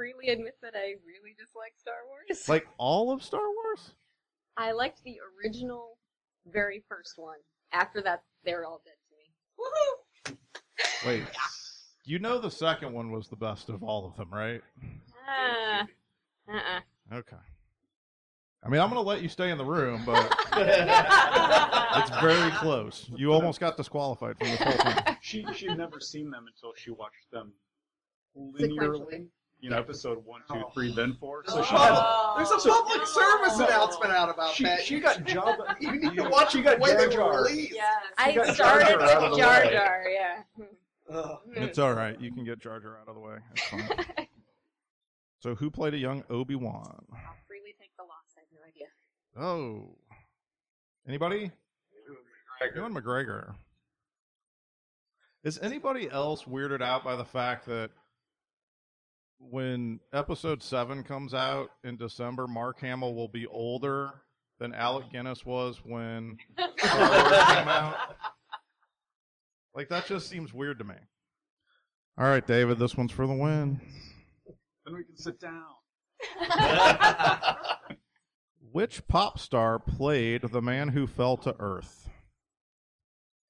I 0.00 0.02
freely 0.02 0.32
admit 0.32 0.56
that 0.62 0.74
I 0.74 0.94
really 1.06 1.34
dislike 1.38 1.74
Star 1.76 1.94
Wars. 2.08 2.48
Like 2.48 2.66
all 2.78 3.12
of 3.12 3.22
Star 3.22 3.40
Wars? 3.40 3.92
I 4.56 4.72
liked 4.72 5.02
the 5.04 5.18
original, 5.44 5.98
very 6.50 6.82
first 6.88 7.14
one. 7.16 7.36
After 7.72 8.00
that, 8.02 8.22
they're 8.44 8.64
all 8.64 8.80
dead 8.84 8.94
to 9.08 10.32
me. 10.32 10.36
Woohoo! 11.04 11.06
Wait. 11.06 11.24
You 12.06 12.18
know 12.18 12.40
the 12.40 12.50
second 12.50 12.92
one 12.92 13.12
was 13.12 13.28
the 13.28 13.36
best 13.36 13.68
of 13.68 13.84
all 13.84 14.06
of 14.06 14.16
them, 14.16 14.30
right? 14.32 14.62
Ah. 15.28 15.86
Uh-uh. 16.48 17.16
Okay. 17.18 17.36
I 18.64 18.68
mean, 18.68 18.80
I'm 18.80 18.88
going 18.88 19.00
to 19.00 19.06
let 19.06 19.22
you 19.22 19.28
stay 19.28 19.50
in 19.50 19.58
the 19.58 19.64
room, 19.64 20.02
but 20.04 20.34
it's 20.56 22.10
very 22.20 22.50
close. 22.52 23.08
You 23.14 23.32
almost 23.32 23.60
got 23.60 23.76
disqualified 23.76 24.38
from 24.38 24.48
the 24.50 24.56
whole 24.56 24.92
thing. 24.92 25.16
She 25.20 25.46
she'd 25.54 25.76
never 25.76 26.00
seen 26.00 26.30
them 26.30 26.46
until 26.48 26.72
she 26.74 26.90
watched 26.90 27.30
them 27.30 27.52
Sequentially. 28.36 28.78
linearly. 28.78 29.26
You 29.60 29.68
know, 29.70 29.78
episode 29.78 30.24
one, 30.24 30.40
two, 30.50 30.62
three, 30.72 30.90
oh. 30.90 30.94
then 30.94 31.14
four. 31.20 31.42
So 31.46 31.62
she 31.62 31.74
Oh. 31.74 32.34
had 32.34 32.38
There's 32.38 32.64
a 32.64 32.68
public 32.68 33.00
oh. 33.02 33.40
service 33.42 33.58
No. 33.58 33.66
announcement 33.66 34.12
out 34.12 34.28
about 34.30 34.54
she, 34.54 34.64
that. 34.64 34.82
she 34.82 35.00
got 35.00 35.18
Jabba. 35.18 35.76
you 35.80 35.92
need 35.92 36.16
to 36.16 36.28
watch 36.30 36.52
She 36.52 36.62
got 36.62 36.78
when 36.80 36.96
they 36.96 37.08
Jar 37.08 37.26
were 37.26 37.32
Jar. 37.34 37.44
released. 37.44 37.72
Yes. 37.74 37.94
I 38.16 38.32
got 38.32 38.46
Jar 38.46 38.54
started 38.54 38.86
Jar 38.88 39.02
out 39.02 39.16
of 39.16 39.22
with 39.22 39.30
the 39.32 39.36
Jar 39.38 39.64
way. 39.64 39.70
Jar, 39.72 40.02
yeah. 40.08 40.42
Ugh. 41.12 41.38
It's 41.56 41.78
all 41.78 41.92
right. 41.94 42.18
You 42.20 42.32
can 42.32 42.44
get 42.44 42.58
Jar 42.58 42.80
Jar 42.80 42.98
out 43.00 43.08
of 43.08 43.14
the 43.14 43.20
way. 43.20 43.36
It's 43.52 43.62
fine. 43.68 43.88
So, 45.42 45.54
who 45.54 45.70
played 45.70 45.94
a 45.94 45.98
young 45.98 46.22
Obi 46.28 46.54
Wan? 46.54 47.02
I'll 47.14 47.34
freely 47.48 47.74
take 47.80 47.96
the 47.96 48.02
loss. 48.02 48.34
I 48.36 48.40
have 48.40 48.48
no 48.52 48.60
idea. 48.68 48.88
Oh, 49.42 49.96
anybody? 51.08 51.50
Ewan 52.76 52.94
McGregor. 52.94 53.54
Is 55.42 55.58
anybody 55.62 56.10
else 56.10 56.44
weirded 56.44 56.82
out 56.82 57.02
by 57.04 57.16
the 57.16 57.24
fact 57.24 57.64
that 57.66 57.90
when 59.40 60.00
Episode 60.12 60.62
Seven 60.62 61.02
comes 61.02 61.34
out 61.34 61.70
in 61.84 61.96
December, 61.96 62.46
Mark 62.46 62.80
Hamill 62.80 63.14
will 63.14 63.28
be 63.28 63.46
older 63.46 64.10
than 64.58 64.74
Alec 64.74 65.10
Guinness 65.10 65.44
was 65.44 65.80
when 65.84 66.36
Star 66.78 66.98
Wars 66.98 67.44
came 67.46 67.68
out? 67.68 67.96
Like 69.72 69.88
that 69.90 70.04
just 70.04 70.28
seems 70.28 70.52
weird 70.52 70.78
to 70.80 70.84
me. 70.84 70.96
All 72.18 72.26
right, 72.26 72.44
David, 72.44 72.80
this 72.80 72.96
one's 72.96 73.12
for 73.12 73.24
the 73.26 73.32
win. 73.32 73.80
Then 74.84 74.96
we 74.96 75.04
can 75.04 75.16
sit 75.16 75.38
down. 75.38 75.62
Which 78.72 79.06
pop 79.06 79.38
star 79.38 79.78
played 79.78 80.42
the 80.42 80.60
man 80.60 80.88
who 80.88 81.06
fell 81.06 81.36
to 81.38 81.54
Earth? 81.60 82.08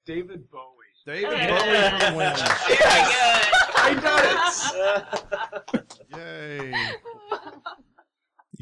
David 0.05 0.44
Bowie. 0.50 0.66
David 1.07 1.31
Bowie 1.31 1.90
for 1.90 2.11
the 2.11 2.16
win. 2.16 3.60
I 3.83 3.95
done 3.95 5.75
it. 5.81 5.97
Yay. 6.16 6.73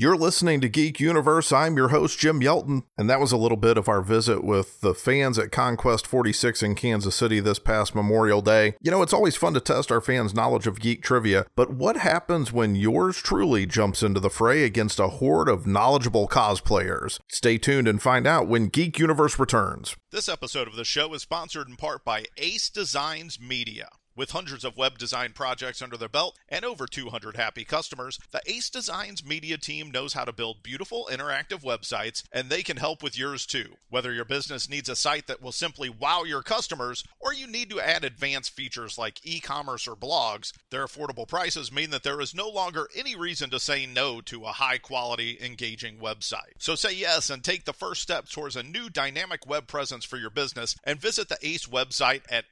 You're 0.01 0.17
listening 0.17 0.61
to 0.61 0.69
Geek 0.69 1.01
Universe. 1.01 1.51
I'm 1.51 1.77
your 1.77 1.89
host, 1.89 2.21
Jim 2.21 2.41
Yelton, 2.41 2.85
and 2.97 3.11
that 3.11 3.19
was 3.19 3.33
a 3.33 3.37
little 3.37 3.57
bit 3.57 3.77
of 3.77 3.89
our 3.89 4.01
visit 4.01 4.45
with 4.45 4.81
the 4.81 4.95
fans 4.95 5.41
at 5.41 5.51
Conquest 5.51 6.07
46 6.07 6.63
in 6.63 6.77
Kansas 6.77 7.17
City 7.17 7.41
this 7.41 7.59
past 7.59 7.97
Memorial 7.97 8.41
Day. 8.41 8.77
You 8.81 8.93
know, 8.93 9.03
it's 9.03 9.13
always 9.13 9.35
fun 9.35 9.55
to 9.55 9.61
test 9.61 9.91
our 9.91 10.01
fans' 10.01 10.33
knowledge 10.37 10.69
of 10.69 10.79
geek 10.79 11.03
trivia, 11.03 11.47
but 11.57 11.73
what 11.73 11.97
happens 11.97 12.53
when 12.53 12.77
yours 12.77 13.17
truly 13.17 13.67
jumps 13.67 14.05
into 14.05 14.21
the 14.21 14.31
fray 14.31 14.63
against 14.63 15.01
a 15.01 15.09
horde 15.09 15.49
of 15.49 15.67
knowledgeable 15.67 16.29
cosplayers? 16.29 17.19
Stay 17.27 17.59
tuned 17.59 17.89
and 17.89 18.01
find 18.01 18.25
out 18.25 18.47
when 18.47 18.69
Geek 18.69 19.01
Universe 19.01 19.37
returns. 19.37 19.97
This 20.13 20.29
episode 20.29 20.69
of 20.69 20.77
the 20.77 20.85
show 20.85 21.13
is 21.13 21.23
sponsored 21.23 21.69
in 21.69 21.75
part 21.75 22.05
by 22.05 22.27
Ace 22.37 22.71
Designs 22.71 23.41
Media. 23.41 23.89
With 24.19 24.33
hundreds 24.33 24.65
of 24.65 24.77
web 24.77 24.99
design 24.99 25.31
projects 25.33 25.81
under 25.81 25.97
their 25.97 26.09
belt 26.09 26.37
and 26.49 26.65
over 26.65 26.89
200 26.89 27.37
happy 27.37 27.65
customers, 27.65 28.19
the 28.33 28.41
Ace 28.47 28.69
Designs 28.69 29.25
media 29.25 29.57
team 29.57 29.93
knows 29.93 30.15
how 30.15 30.25
to 30.25 30.33
build 30.33 30.65
beautiful 30.65 31.09
interactive 31.09 31.63
websites, 31.63 32.25
and 32.33 32.51
they 32.51 32.65
can 32.65 32.79
help 32.79 33.01
with 33.01 33.17
yours 33.17 33.47
too. 33.47 33.77
Whether 33.91 34.13
your 34.13 34.25
business 34.25 34.69
needs 34.69 34.89
a 34.89 34.97
site 34.97 35.29
that 35.29 35.41
will 35.41 35.53
simply 35.53 35.89
wow 35.89 36.25
your 36.25 36.43
customers, 36.43 37.05
or 37.21 37.33
you 37.33 37.47
need 37.47 37.71
to 37.71 37.81
add 37.81 38.03
advanced 38.03 38.51
features 38.51 38.99
like 38.99 39.25
e 39.25 39.39
commerce 39.39 39.87
or 39.87 39.95
blogs, 39.95 40.53
their 40.71 40.85
affordable 40.85 41.29
prices 41.29 41.71
mean 41.71 41.91
that 41.91 42.03
there 42.03 42.21
is 42.21 42.35
no 42.35 42.49
longer 42.49 42.89
any 42.97 43.15
reason 43.15 43.51
to 43.51 43.61
say 43.61 43.87
no 43.87 44.21
to 44.23 44.47
a 44.47 44.49
high 44.49 44.79
quality, 44.79 45.39
engaging 45.41 45.99
website. 45.99 46.59
So 46.59 46.75
say 46.75 46.93
yes 46.93 47.31
and 47.31 47.45
take 47.45 47.67
the 47.67 47.73
first 47.73 48.03
step 48.03 48.29
towards 48.29 48.57
a 48.57 48.65
new 48.65 48.91
dynamic 48.91 49.47
web 49.47 49.69
presence 49.69 50.05
for 50.05 50.17
your 50.17 50.31
business 50.31 50.75
and 50.83 51.01
visit 51.01 51.29
the 51.29 51.39
Ace 51.41 51.67
website 51.67 52.23
at 52.29 52.47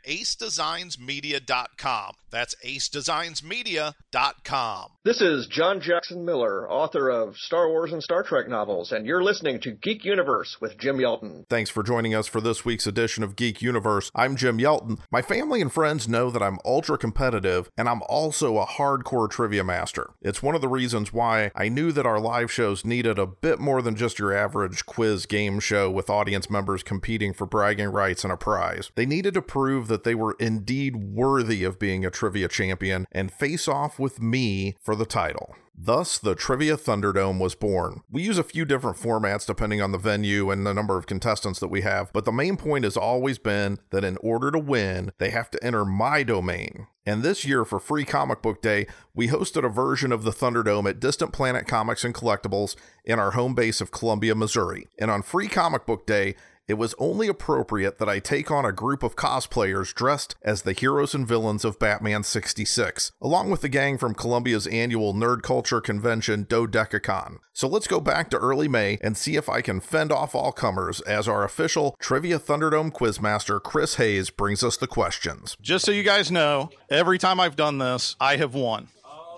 acedesignsmedia.com. 1.56 2.14
That's 2.30 2.54
acedesignsmedia.com. 2.64 4.90
This 5.04 5.20
is 5.20 5.46
John 5.46 5.80
Jackson 5.80 6.24
Miller, 6.24 6.68
author 6.68 7.08
of 7.08 7.36
Star 7.36 7.68
Wars 7.68 7.92
and 7.92 8.02
Star 8.02 8.24
Trek 8.24 8.48
novels, 8.48 8.90
and 8.92 9.06
you're 9.06 9.22
listening 9.22 9.60
to 9.60 9.70
Geek 9.70 10.04
Universe 10.04 10.56
with 10.60 10.76
Jim 10.76 10.98
Yelton. 10.98 11.44
Thanks 11.48 11.70
for 11.70 11.84
joining 11.84 12.14
us 12.14 12.26
for 12.26 12.40
this 12.40 12.64
week's 12.64 12.86
edition 12.86 13.22
of 13.22 13.36
Geek 13.36 13.62
Universe. 13.62 14.10
I'm 14.14 14.36
Jim 14.36 14.58
Yelton. 14.58 14.98
My 15.10 15.22
family 15.22 15.62
and 15.62 15.72
friends 15.72 16.08
know 16.08 16.30
that 16.30 16.42
I'm 16.42 16.58
ultra 16.64 16.98
competitive 16.98 17.70
and 17.78 17.88
I'm 17.88 18.02
also 18.08 18.58
a 18.58 18.66
hardcore 18.66 19.30
trivia 19.30 19.62
master. 19.62 20.10
It's 20.20 20.42
one 20.42 20.56
of 20.56 20.60
the 20.60 20.68
reasons 20.68 21.12
why 21.12 21.52
I 21.54 21.68
knew 21.68 21.92
that 21.92 22.06
our 22.06 22.20
live 22.20 22.50
shows 22.50 22.84
needed 22.84 23.18
a 23.18 23.26
bit 23.26 23.60
more 23.60 23.80
than 23.80 23.94
just 23.94 24.18
your 24.18 24.36
average 24.36 24.84
quiz 24.84 25.26
game 25.26 25.60
show 25.60 25.88
with 25.90 26.10
audience 26.10 26.50
members 26.50 26.82
competing 26.82 27.32
for 27.32 27.46
bragging 27.46 27.88
rights 27.88 28.24
and 28.24 28.32
a 28.32 28.36
prize. 28.36 28.90
They 28.96 29.06
needed 29.06 29.34
to 29.34 29.42
prove 29.42 29.86
that 29.88 30.04
they 30.04 30.14
were 30.14 30.36
indeed 30.40 30.96
worthy 30.96 31.35
of 31.38 31.78
being 31.78 32.04
a 32.04 32.10
trivia 32.10 32.48
champion 32.48 33.06
and 33.12 33.30
face 33.30 33.68
off 33.68 33.98
with 33.98 34.06
with 34.06 34.22
me 34.22 34.76
for 34.80 34.94
the 34.94 35.04
title. 35.04 35.56
Thus, 35.76 36.16
the 36.16 36.34
Trivia 36.34 36.76
Thunderdome 36.76 37.38
was 37.38 37.54
born. 37.54 38.00
We 38.10 38.22
use 38.22 38.38
a 38.38 38.44
few 38.44 38.64
different 38.64 38.96
formats 38.96 39.44
depending 39.44 39.82
on 39.82 39.92
the 39.92 39.98
venue 39.98 40.50
and 40.50 40.64
the 40.64 40.72
number 40.72 40.96
of 40.96 41.06
contestants 41.06 41.58
that 41.58 41.68
we 41.68 41.82
have, 41.82 42.12
but 42.14 42.24
the 42.24 42.32
main 42.32 42.56
point 42.56 42.84
has 42.84 42.96
always 42.96 43.38
been 43.38 43.78
that 43.90 44.04
in 44.04 44.16
order 44.18 44.50
to 44.52 44.58
win, 44.60 45.10
they 45.18 45.30
have 45.30 45.50
to 45.50 45.62
enter 45.62 45.84
my 45.84 46.22
domain. 46.22 46.86
And 47.04 47.22
this 47.22 47.44
year, 47.44 47.64
for 47.64 47.78
Free 47.78 48.04
Comic 48.04 48.42
Book 48.42 48.62
Day, 48.62 48.86
we 49.12 49.28
hosted 49.28 49.64
a 49.64 49.68
version 49.68 50.12
of 50.12 50.22
the 50.22 50.30
Thunderdome 50.30 50.88
at 50.88 51.00
Distant 51.00 51.32
Planet 51.32 51.66
Comics 51.66 52.04
and 52.04 52.14
Collectibles 52.14 52.74
in 53.04 53.18
our 53.18 53.32
home 53.32 53.54
base 53.54 53.80
of 53.80 53.90
Columbia, 53.90 54.34
Missouri. 54.34 54.86
And 54.98 55.10
on 55.10 55.22
Free 55.22 55.48
Comic 55.48 55.84
Book 55.84 56.06
Day, 56.06 56.36
it 56.68 56.74
was 56.74 56.94
only 56.98 57.28
appropriate 57.28 57.98
that 57.98 58.08
I 58.08 58.18
take 58.18 58.50
on 58.50 58.64
a 58.64 58.72
group 58.72 59.02
of 59.02 59.14
cosplayers 59.14 59.94
dressed 59.94 60.34
as 60.42 60.62
the 60.62 60.72
heroes 60.72 61.14
and 61.14 61.26
villains 61.26 61.64
of 61.64 61.78
Batman 61.78 62.24
66, 62.24 63.12
along 63.20 63.50
with 63.50 63.60
the 63.60 63.68
gang 63.68 63.98
from 63.98 64.14
Columbia's 64.14 64.66
annual 64.66 65.14
nerd 65.14 65.42
culture 65.42 65.80
convention 65.80 66.44
Dodecacon. 66.44 67.38
So 67.52 67.68
let's 67.68 67.86
go 67.86 68.00
back 68.00 68.30
to 68.30 68.38
early 68.38 68.68
May 68.68 68.98
and 69.00 69.16
see 69.16 69.36
if 69.36 69.48
I 69.48 69.60
can 69.60 69.80
fend 69.80 70.10
off 70.10 70.34
all 70.34 70.52
comers 70.52 71.00
as 71.02 71.28
our 71.28 71.44
official 71.44 71.96
Trivia 72.00 72.38
Thunderdome 72.38 72.92
quizmaster 72.92 73.62
Chris 73.62 73.94
Hayes 73.94 74.30
brings 74.30 74.64
us 74.64 74.76
the 74.76 74.86
questions. 74.86 75.56
Just 75.62 75.84
so 75.84 75.92
you 75.92 76.02
guys 76.02 76.30
know, 76.30 76.70
every 76.90 77.18
time 77.18 77.38
I've 77.38 77.56
done 77.56 77.78
this, 77.78 78.16
I 78.20 78.36
have 78.36 78.54
won. 78.54 78.88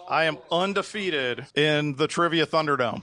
I 0.08 0.24
am 0.24 0.38
undefeated 0.50 1.46
in 1.54 1.96
the 1.96 2.08
Trivia 2.08 2.46
Thunderdome. 2.46 3.02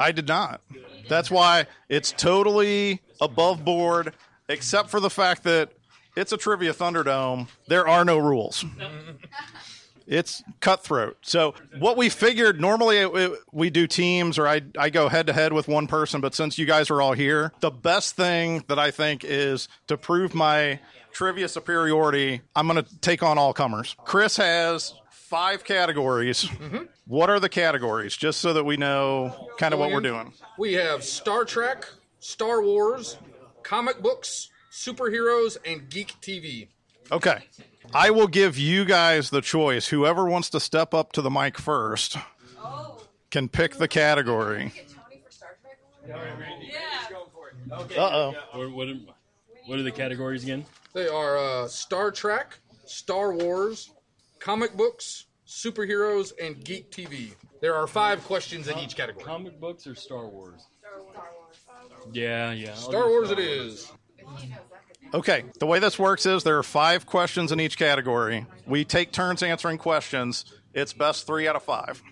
I 0.00 0.12
did 0.12 0.28
not. 0.28 0.60
That's 1.08 1.30
why 1.30 1.66
it's 1.88 2.12
totally 2.12 3.00
above 3.20 3.64
board, 3.64 4.12
except 4.48 4.90
for 4.90 5.00
the 5.00 5.10
fact 5.10 5.42
that 5.44 5.72
it's 6.16 6.32
a 6.32 6.36
Trivia 6.36 6.72
Thunderdome. 6.72 7.48
There 7.66 7.86
are 7.88 8.04
no 8.04 8.18
rules. 8.18 8.64
It's 10.06 10.42
cutthroat. 10.60 11.18
So 11.20 11.54
what 11.78 11.98
we 11.98 12.08
figured 12.08 12.60
normally 12.60 12.96
it, 12.96 13.14
it- 13.14 13.38
we 13.52 13.68
do 13.68 13.86
teams 13.86 14.38
or 14.38 14.48
I 14.48 14.62
I 14.78 14.88
go 14.88 15.08
head 15.10 15.26
to 15.26 15.34
head 15.34 15.52
with 15.52 15.68
one 15.68 15.86
person, 15.86 16.22
but 16.22 16.34
since 16.34 16.56
you 16.56 16.64
guys 16.64 16.90
are 16.90 17.02
all 17.02 17.12
here, 17.12 17.52
the 17.60 17.70
best 17.70 18.16
thing 18.16 18.64
that 18.68 18.78
I 18.78 18.90
think 18.90 19.22
is 19.22 19.68
to 19.86 19.98
prove 19.98 20.34
my 20.34 20.80
trivia 21.12 21.46
superiority, 21.48 22.40
I'm 22.56 22.66
going 22.68 22.82
to 22.82 22.98
take 23.00 23.22
on 23.22 23.36
all 23.36 23.52
comers. 23.52 23.96
Chris 24.04 24.38
has 24.38 24.94
five 25.28 25.62
categories. 25.62 26.48
What 27.06 27.28
are 27.28 27.38
the 27.38 27.48
categories 27.48 28.16
just 28.16 28.40
so 28.40 28.54
that 28.54 28.64
we 28.64 28.76
know 28.76 29.48
kind 29.58 29.74
of 29.74 29.80
what 29.80 29.92
we're 29.92 30.00
doing? 30.00 30.32
We 30.58 30.72
have 30.74 31.04
Star 31.04 31.44
Trek, 31.44 31.86
Star 32.18 32.62
Wars, 32.62 33.18
comic 33.62 34.00
books, 34.02 34.48
superheroes, 34.72 35.58
and 35.64 35.88
geek 35.90 36.14
TV. 36.22 36.68
Okay. 37.12 37.44
I 37.94 38.10
will 38.10 38.26
give 38.26 38.58
you 38.58 38.84
guys 38.84 39.30
the 39.30 39.40
choice. 39.40 39.88
Whoever 39.88 40.26
wants 40.26 40.50
to 40.50 40.60
step 40.60 40.94
up 40.94 41.12
to 41.12 41.22
the 41.22 41.30
mic 41.30 41.58
first 41.58 42.16
can 43.30 43.48
pick 43.48 43.76
the 43.76 43.88
category. 43.88 44.72
Uh 46.10 47.84
oh. 47.98 48.34
What, 48.52 48.72
what, 48.72 48.88
are, 48.88 48.96
what 49.66 49.78
are 49.78 49.82
the 49.82 49.92
categories 49.92 50.42
again? 50.42 50.64
They 50.94 51.06
are 51.06 51.36
uh, 51.36 51.68
Star 51.68 52.10
Trek, 52.10 52.58
Star 52.86 53.32
Wars, 53.34 53.90
comic 54.40 54.76
books, 54.76 55.26
superheroes, 55.46 56.32
and 56.42 56.62
geek 56.64 56.90
TV. 56.90 57.34
There 57.60 57.74
are 57.74 57.86
five 57.86 58.22
questions 58.24 58.68
in 58.68 58.78
each 58.78 58.96
category. 58.96 59.24
Comic 59.24 59.60
books 59.60 59.86
or 59.86 59.94
Star 59.94 60.28
Wars? 60.28 60.66
Star 60.80 61.02
Wars. 61.02 62.06
Yeah, 62.12 62.52
yeah. 62.52 62.70
I'll 62.70 62.76
Star 62.76 63.08
Wars 63.08 63.30
it 63.30 63.38
is. 63.38 63.90
Okay. 65.14 65.44
The 65.58 65.66
way 65.66 65.78
this 65.78 65.98
works 65.98 66.26
is 66.26 66.44
there 66.44 66.58
are 66.58 66.62
five 66.62 67.06
questions 67.06 67.52
in 67.52 67.60
each 67.60 67.78
category. 67.78 68.46
We 68.66 68.84
take 68.84 69.12
turns 69.12 69.42
answering 69.42 69.78
questions. 69.78 70.44
It's 70.74 70.92
best 70.92 71.26
three 71.26 71.48
out 71.48 71.56
of 71.56 71.62
five. 71.62 72.02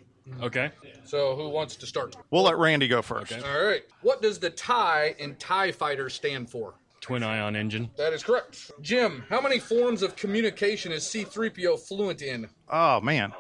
Okay. 0.42 0.70
So 1.04 1.36
who 1.36 1.50
wants 1.50 1.76
to 1.76 1.86
start? 1.86 2.16
We'll 2.30 2.42
let 2.42 2.56
Randy 2.56 2.88
go 2.88 3.02
first. 3.02 3.32
Okay. 3.32 3.48
All 3.48 3.64
right. 3.64 3.82
What 4.02 4.22
does 4.22 4.38
the 4.38 4.50
TIE 4.50 5.14
in 5.18 5.36
TIE 5.36 5.72
Fighter 5.72 6.10
stand 6.10 6.50
for? 6.50 6.74
Twin 7.06 7.22
ion 7.22 7.54
engine. 7.54 7.88
That 7.96 8.12
is 8.12 8.24
correct. 8.24 8.72
Jim, 8.80 9.22
how 9.28 9.40
many 9.40 9.60
forms 9.60 10.02
of 10.02 10.16
communication 10.16 10.90
is 10.90 11.04
C3PO 11.04 11.78
fluent 11.86 12.20
in? 12.20 12.48
Oh, 12.68 13.00
man. 13.00 13.32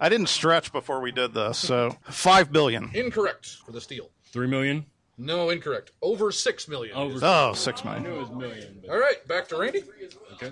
I 0.00 0.08
didn't 0.08 0.26
stretch 0.26 0.72
before 0.72 1.00
we 1.00 1.12
did 1.12 1.32
this, 1.32 1.58
so 1.58 1.96
five 2.10 2.50
billion. 2.50 2.90
Incorrect 2.94 3.58
for 3.64 3.70
the 3.70 3.80
steal. 3.80 4.10
Three 4.32 4.48
million? 4.48 4.84
No, 5.16 5.50
incorrect. 5.50 5.92
Over 6.02 6.32
six 6.32 6.66
million. 6.66 6.96
Over. 6.96 7.20
Oh, 7.22 7.52
six 7.52 7.82
I 7.82 7.84
million. 7.84 8.02
knew 8.02 8.16
it 8.16 8.18
was 8.18 8.30
million. 8.32 8.78
But, 8.80 8.90
All 8.90 8.98
right, 8.98 9.24
back 9.28 9.46
to 9.50 9.58
Randy. 9.58 9.84
okay. 10.32 10.50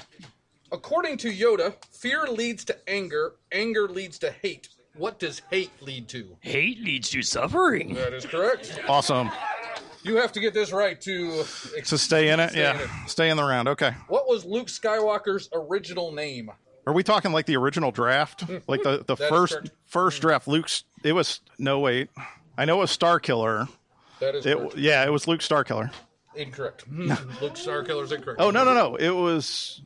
According 0.71 1.17
to 1.19 1.33
Yoda, 1.33 1.75
fear 1.91 2.29
leads 2.29 2.65
to 2.67 2.77
anger, 2.89 3.35
anger 3.51 3.89
leads 3.89 4.21
to 4.21 4.31
hate. 4.31 4.69
What 4.95 5.19
does 5.19 5.43
hate 5.51 5.71
lead 5.83 6.07
to? 6.11 6.37
Hate 6.43 6.81
leads 6.81 7.11
to 7.11 7.23
suffering. 7.23 7.95
That 7.95 8.15
is 8.15 8.25
correct. 8.25 8.79
Awesome. 8.89 9.31
You 10.07 10.17
have 10.17 10.33
to 10.33 10.41
get 10.41 10.55
this 10.55 10.73
right 10.73 11.01
to. 11.01 11.45
To 11.85 11.99
stay 11.99 12.29
in 12.31 12.41
it? 12.41 12.51
Stay 12.51 12.61
yeah. 12.61 12.75
in 12.75 12.81
it. 12.81 12.91
Stay 13.07 13.31
in 13.31 13.37
the 13.37 13.45
round. 13.45 13.69
Okay. 13.69 13.93
What 14.09 14.29
was 14.29 14.45
Luke 14.45 14.69
Skywalker's 14.69 15.49
original 15.53 16.13
name? 16.13 16.51
Are 16.87 16.93
we 16.93 17.03
talking 17.03 17.33
like 17.33 17.47
the 17.47 17.57
original 17.57 17.91
draft? 17.91 18.43
Hmm. 18.43 18.59
Like 18.69 18.83
the, 18.83 19.05
the 19.07 19.17
That 19.17 19.25
is 19.25 19.29
first 19.29 19.55
correct. 19.55 19.71
first 19.87 20.19
hmm. 20.19 20.29
draft? 20.29 20.49
Luke's. 20.49 20.85
It 21.03 21.13
was 21.13 21.41
no 21.59 21.81
wait. 21.81 22.09
I 22.57 22.65
know 22.65 22.77
it 22.77 22.81
was 22.81 22.91
Star 22.91 23.19
Killer. 23.19 23.67
That 24.21 24.35
is 24.35 24.47
It 24.47 24.57
correct. 24.57 24.77
yeah, 24.77 25.05
it 25.05 25.11
was 25.11 25.27
Luke 25.27 25.43
Star 25.43 25.65
Killer. 25.65 25.91
incorrect. 26.35 26.85
Luke 26.91 27.57
Starkiller's 27.57 28.13
incorrect. 28.13 28.41
Oh 28.41 28.51
no 28.51 28.65
no 28.65 28.73
no! 28.75 28.95
It 28.97 29.11
was. 29.11 29.83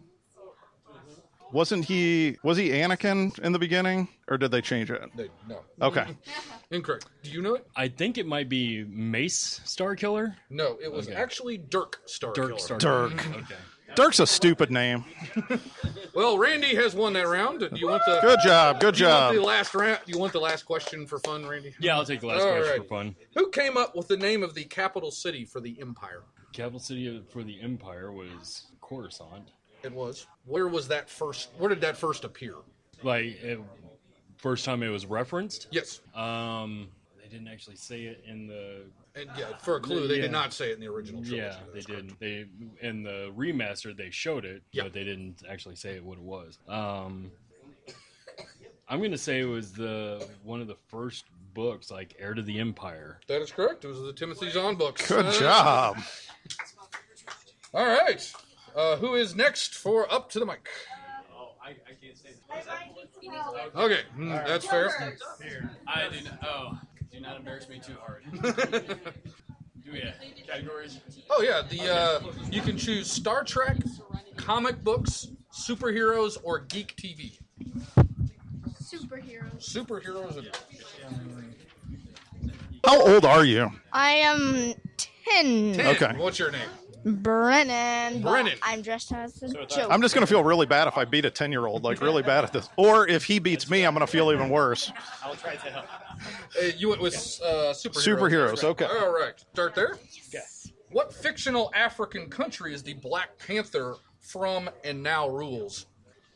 Wasn't 1.53 1.85
he? 1.85 2.37
Was 2.43 2.57
he 2.57 2.69
Anakin 2.71 3.39
in 3.41 3.53
the 3.53 3.59
beginning, 3.59 4.09
or 4.29 4.39
did 4.39 4.51
they 4.51 4.61
change 4.61 4.91
it? 4.91 5.03
They- 5.17 5.29
no. 5.49 5.61
Okay. 5.83 6.07
Incorrect. 6.71 7.07
Do 7.23 7.31
you 7.31 7.43
know 7.43 7.55
it? 7.55 7.67
I 7.77 7.89
think 7.89 8.19
it 8.19 8.27
might 8.27 8.49
be 8.49 8.85
Mace 8.85 9.61
Star 9.65 9.97
Killer. 9.97 10.37
No, 10.51 10.79
it 10.83 10.91
was 10.93 11.09
Okay. 11.09 11.17
actually 11.17 11.59
Dirk 11.59 12.01
Starkiller. 12.07 12.35
Dirk 12.35 12.61
Star 12.61 12.79
Dirk. 12.79 13.27
Okay. 13.37 13.55
Dirk's 13.97 14.21
a 14.21 14.27
stupid 14.27 14.71
name. 14.71 15.05
Well, 16.13 16.37
Randy 16.39 16.75
has 16.75 16.93
won 16.95 17.13
that 17.13 17.29
round. 17.29 17.61
Do 17.61 17.69
you 17.75 17.87
want 17.89 18.03
the 18.05 18.19
Good 18.21 18.41
job. 18.45 18.81
Good 18.81 18.97
Do 18.97 19.05
you 19.05 19.09
want 19.09 19.21
job. 19.21 19.35
the 19.37 19.43
last 19.43 19.75
round? 19.77 20.01
Do 20.05 20.13
you 20.13 20.19
want 20.19 20.33
the 20.33 20.41
last 20.41 20.65
question 20.65 21.07
for 21.07 21.21
fun, 21.21 21.47
Randy? 21.47 21.73
Yeah, 21.79 21.97
I'll 21.97 22.05
take 22.05 22.21
the 22.21 22.27
last 22.27 22.43
All 22.43 22.51
question 22.51 22.69
right. 22.69 22.79
for 22.83 22.85
fun. 22.89 23.17
Who 23.37 23.49
came 23.51 23.77
up 23.77 23.95
with 23.95 24.09
the 24.09 24.17
name 24.17 24.43
of 24.43 24.55
the 24.55 24.65
capital 24.65 25.13
city 25.13 25.45
for 25.45 25.61
the 25.61 25.81
empire? 25.81 26.25
Capital 26.53 26.81
city 26.81 27.23
for 27.33 27.45
the 27.45 27.61
Empire 27.63 28.13
was 28.13 28.67
Coruscant. 28.81 29.53
It 29.83 29.93
was. 29.93 30.27
Where 30.47 30.69
was 30.69 30.89
that 30.89 31.09
first? 31.09 31.51
Where 31.59 31.69
did 31.69 31.81
that 31.83 31.97
first 31.97 32.25
appear? 32.25 32.55
Like 33.03 33.25
it, 33.43 33.59
first 34.37 34.65
time 34.65 34.83
it 34.83 34.89
was 34.89 35.07
referenced. 35.07 35.69
Yes. 35.71 36.01
Um, 36.15 36.89
they 37.23 37.29
didn't 37.29 37.49
actually 37.49 37.77
say 37.77 38.03
it 38.05 38.23
in 38.27 38.47
the. 38.47 38.83
And 39.17 39.29
yeah, 39.37 39.57
for 39.59 39.77
a 39.77 39.81
clue, 39.81 40.07
they 40.07 40.17
Yeah. 40.17 40.23
did 40.23 40.33
not 40.33 40.53
say 40.53 40.71
it 40.71 40.75
in 40.75 40.81
the 40.81 40.87
original 40.89 41.23
trilogy. 41.23 41.37
Yeah, 41.43 41.57
they 41.73 41.81
That's 41.81 41.87
correct. 41.87 42.21
did. 42.21 42.47
They 42.81 42.87
in 42.87 43.03
the 43.03 43.33
remaster 43.37 43.97
they 43.97 44.11
showed 44.11 44.45
it, 44.45 44.63
Yeah. 44.73 44.85
but 44.85 44.93
they 44.93 45.03
didn't 45.05 45.43
actually 45.49 45.77
say 45.77 45.99
what 46.01 46.19
it 46.19 46.23
was. 46.25 46.59
Um, 46.69 47.31
I'm 48.89 49.01
gonna 49.03 49.19
say 49.19 49.41
it 49.41 49.45
was 49.45 49.73
the 49.73 50.29
one 50.43 50.61
of 50.61 50.67
the 50.69 50.77
first 50.89 51.25
books, 51.55 51.91
like 51.91 52.15
Heir 52.19 52.35
to 52.35 52.43
the 52.43 52.59
Empire. 52.61 53.19
That 53.29 53.41
is 53.43 53.51
correct. 53.51 53.85
It 53.85 53.89
was 53.89 54.01
the 54.01 54.13
Timothy 54.13 54.51
Zahn 54.51 54.77
books. 54.77 55.09
Good 55.09 55.27
Uh, 55.27 55.39
job. 55.41 55.99
All 57.75 57.87
right. 57.87 58.33
Uh, 58.75 58.97
who 58.97 59.15
is 59.15 59.35
next 59.35 59.75
for 59.75 60.13
up 60.13 60.31
to 60.31 60.39
the 60.39 60.47
mic? 60.47 60.69
Oh, 61.33 61.53
I, 61.63 61.71
I 61.71 61.95
can't 62.01 62.17
say 62.17 62.31
that. 62.49 63.77
Okay, 63.77 64.01
mm, 64.17 64.47
that's 64.47 64.67
fair. 64.67 65.17
I 65.87 66.09
do 66.09 66.25
not. 66.25 66.39
Oh, 66.43 66.79
do 67.13 67.21
not 67.21 67.37
embarrass 67.37 67.69
me 67.69 67.81
too 67.81 67.97
hard. 68.01 68.25
do 69.85 69.93
we 69.93 70.01
have 70.01 70.15
categories? 70.47 71.01
Oh 71.29 71.43
yeah, 71.43 71.63
the 71.69 71.93
uh, 71.93 72.21
you 72.51 72.61
can 72.61 72.77
choose 72.77 73.11
Star 73.11 73.45
Trek, 73.45 73.79
comic 74.37 74.83
books, 74.83 75.29
superheroes, 75.53 76.37
or 76.43 76.61
geek 76.61 76.97
TV. 76.97 77.39
Superheroes. 78.83 79.59
Superheroes. 79.59 80.37
It 80.39 80.57
is. 80.73 80.81
How 82.85 83.01
old 83.07 83.25
are 83.25 83.45
you? 83.45 83.71
I 83.93 84.13
am 84.13 84.75
10. 84.97 85.75
Ten. 85.75 85.87
Okay. 85.87 86.15
What's 86.17 86.39
your 86.39 86.51
name? 86.51 86.69
Brennan. 87.05 88.23
but 88.23 88.31
Brennan. 88.31 88.59
I'm 88.63 88.83
dressed 88.83 89.13
as 89.13 89.43
a 89.43 89.67
joke. 89.67 89.89
I'm 89.91 90.03
just 90.03 90.15
gonna 90.15 90.27
feel 90.27 90.45
really 90.45 90.67
bad 90.67 90.89
if 90.89 90.99
I 90.99 91.05
beat 91.05 91.25
a 91.25 91.31
ten 91.31 91.51
year 91.51 91.67
old, 91.67 91.85
like 91.85 92.01
really 92.01 92.23
bad 92.23 92.45
at 92.45 92.53
this. 92.53 92.69
Or 92.77 93.07
if 93.09 93.25
he 93.25 93.39
beats 93.39 93.71
me, 93.71 93.85
I'm 93.85 93.95
gonna 93.95 94.07
feel 94.07 94.31
even 94.33 94.51
worse. 94.51 94.93
I'll 95.23 95.35
try 95.35 95.57
to 95.57 95.71
help. 95.71 95.87
Uh, 96.61 96.67
you 96.77 96.89
went 96.89 97.01
with 97.01 97.15
uh, 97.43 97.73
superheroes. 97.73 98.05
Superheroes, 98.05 98.49
that's 98.49 98.63
right. 98.63 98.71
okay. 98.71 98.85
All 98.85 99.13
right. 99.13 99.35
Start 99.53 99.75
there. 99.75 99.99
What 100.93 101.13
fictional 101.13 101.71
African 101.75 102.29
country 102.29 102.75
is 102.75 102.83
the 102.83 102.95
Black 102.95 103.39
Panther 103.39 103.95
from 104.19 104.69
and 104.83 105.03
now 105.03 105.29
rules? 105.29 105.87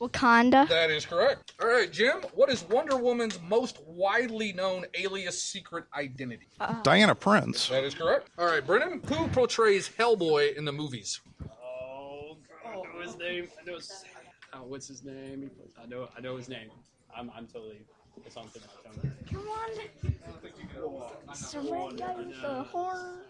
Wakanda. 0.08 0.68
That 0.68 0.90
is 0.90 1.06
correct. 1.06 1.52
All 1.60 1.68
right, 1.68 1.90
Jim. 1.90 2.16
What 2.34 2.50
is 2.50 2.64
Wonder 2.64 2.96
Woman's 2.96 3.40
most 3.40 3.80
widely 3.86 4.52
known 4.52 4.84
alias 4.94 5.42
secret 5.42 5.84
identity? 5.96 6.48
Diana 6.82 7.14
Prince. 7.14 7.68
That 7.68 7.84
is 7.84 7.94
correct. 7.94 8.30
All 8.38 8.46
right, 8.46 8.64
Brennan. 8.64 9.02
Who 9.08 9.28
portrays 9.28 9.88
Hellboy 9.88 10.56
in 10.56 10.64
the 10.64 10.72
movies? 10.72 11.20
Oh, 11.42 12.36
God, 12.64 12.72
I 12.72 12.74
know 12.74 13.02
his 13.02 13.16
name. 13.18 13.48
I 13.60 13.64
know 13.64 13.76
his... 13.76 14.04
oh, 14.52 14.62
what's 14.64 14.88
his 14.88 15.04
name? 15.04 15.50
I 15.82 15.86
know, 15.86 16.08
I 16.16 16.20
know 16.20 16.36
his 16.36 16.48
name. 16.48 16.70
I'm, 17.16 17.30
I'm 17.36 17.46
totally. 17.46 17.80
It's 18.24 18.36
on 18.36 18.46
the 18.52 18.60
tip 18.60 18.68
of 18.68 18.96
my 18.96 19.02
tongue. 19.02 19.12
Come 19.30 19.48
on. 19.48 21.34
Surrender 21.34 22.14
the 22.42 22.62
horn. 22.64 23.20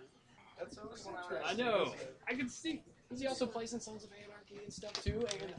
I 1.45 1.55
know. 1.55 1.93
I 2.29 2.35
can 2.35 2.49
see. 2.49 2.83
Does 3.11 3.21
he 3.21 3.27
also 3.27 3.47
plays 3.47 3.73
in 3.73 3.81
Sons 3.81 4.05
of 4.05 4.11
Anarchy 4.13 4.34
and 4.63 4.73
stuff 4.73 4.93
too? 5.05 5.25
And 5.41 5.55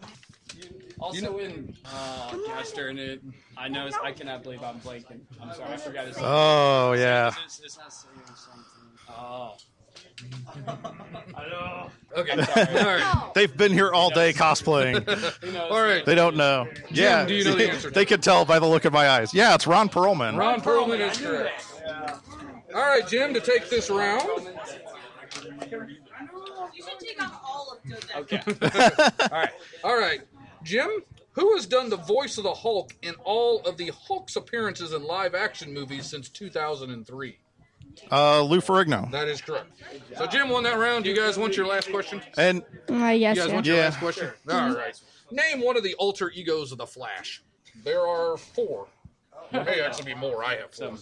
also 0.99 1.15
You 1.17 1.21
know- 1.23 1.37
in 1.39 1.75
uh, 1.85 2.35
gosh 2.47 2.71
darn 2.71 2.97
it, 2.97 3.21
I 3.57 3.67
know. 3.67 3.89
I 4.03 4.11
cannot 4.11 4.43
believe 4.43 4.63
I'm 4.63 4.79
blanking. 4.79 5.19
I'm 5.41 5.53
sorry, 5.53 5.73
I 5.73 5.77
forgot 5.77 6.07
his 6.07 6.17
name. 6.17 6.25
Oh, 6.27 6.93
yeah. 6.93 7.31
It's, 7.45 7.59
it's 7.63 7.77
not 7.77 7.91
saying 7.93 8.15
something. 8.35 8.63
Oh. 9.09 9.55
I. 11.35 11.89
Okay. 12.15 12.41
Sorry. 12.45 12.77
All 12.79 12.85
right. 12.85 13.31
They've 13.33 13.55
been 13.55 13.73
here 13.73 13.91
all 13.91 14.09
day 14.09 14.31
cosplaying. 14.33 15.05
All 15.69 15.81
right. 15.81 16.05
They 16.05 16.15
don't 16.15 16.37
know. 16.37 16.67
yeah, 16.89 17.25
do 17.25 17.33
you 17.33 17.43
know 17.43 17.55
the 17.55 17.71
answer? 17.71 17.89
they 17.89 18.05
could 18.05 18.23
tell 18.23 18.45
by 18.45 18.59
the 18.59 18.65
look 18.65 18.85
in 18.85 18.93
my 18.93 19.09
eyes. 19.09 19.33
Yeah, 19.33 19.55
it's 19.55 19.67
Ron 19.67 19.89
Perlman. 19.89 20.37
Ron 20.37 20.61
Perlman 20.61 20.99
is 21.11 21.17
correct. 21.17 21.65
All 22.73 22.81
right, 22.81 23.05
Jim, 23.07 23.33
to 23.33 23.39
take 23.41 23.69
this 23.69 23.89
round. 23.89 24.23
You 26.73 26.83
should 26.83 26.99
take 26.99 27.21
on 27.21 27.31
all 27.45 27.73
of 27.77 27.89
those. 27.89 28.05
Okay. 28.15 28.41
All 29.31 29.39
right. 29.39 29.49
All 29.83 29.97
right. 29.97 30.21
Jim, 30.63 30.89
who 31.33 31.53
has 31.55 31.65
done 31.65 31.89
the 31.89 31.97
voice 31.97 32.37
of 32.37 32.43
the 32.43 32.53
Hulk 32.53 32.95
in 33.01 33.13
all 33.23 33.59
of 33.61 33.77
the 33.77 33.91
Hulk's 34.07 34.35
appearances 34.35 34.93
in 34.93 35.03
live 35.03 35.35
action 35.35 35.73
movies 35.73 36.05
since 36.07 36.29
2003? 36.29 37.37
Uh, 38.11 38.41
Lou 38.41 38.59
Ferrigno. 38.61 39.09
That 39.11 39.27
is 39.27 39.41
correct. 39.41 39.67
So 40.17 40.25
Jim 40.27 40.49
won 40.49 40.63
that 40.63 40.77
round. 40.77 41.05
You 41.05 41.15
guys 41.15 41.37
want 41.37 41.55
your 41.55 41.65
last 41.67 41.89
question? 41.91 42.21
And 42.37 42.63
I 42.89 43.13
You 43.13 43.19
guess 43.19 43.37
guys 43.37 43.47
yeah. 43.47 43.53
want 43.53 43.65
your 43.65 43.75
Yeah. 43.77 43.81
last 43.83 43.99
question? 43.99 44.31
All 44.49 44.75
right. 44.75 44.99
Name 45.31 45.61
one 45.61 45.77
of 45.77 45.83
the 45.83 45.93
alter 45.95 46.29
egos 46.31 46.71
of 46.71 46.77
the 46.77 46.87
Flash. 46.87 47.41
There 47.83 48.05
are 48.07 48.37
four. 48.37 48.87
There 49.51 49.63
may 49.63 49.79
actually 49.81 50.13
be 50.13 50.19
more. 50.19 50.43
I 50.43 50.55
have 50.57 50.73
four. 50.73 50.97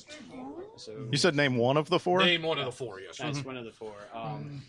So 0.75 1.07
you 1.11 1.17
said 1.17 1.35
name 1.35 1.55
one 1.57 1.77
of 1.77 1.89
the 1.89 1.97
four? 1.99 2.19
Name 2.19 2.43
one 2.43 2.59
of 2.59 2.65
the 2.65 2.71
four. 2.71 2.99
Yes. 2.99 3.17
that's 3.17 3.43
one 3.43 3.55
of 3.57 3.65
the 3.65 3.71
four. 3.71 3.93
Um, 4.13 4.61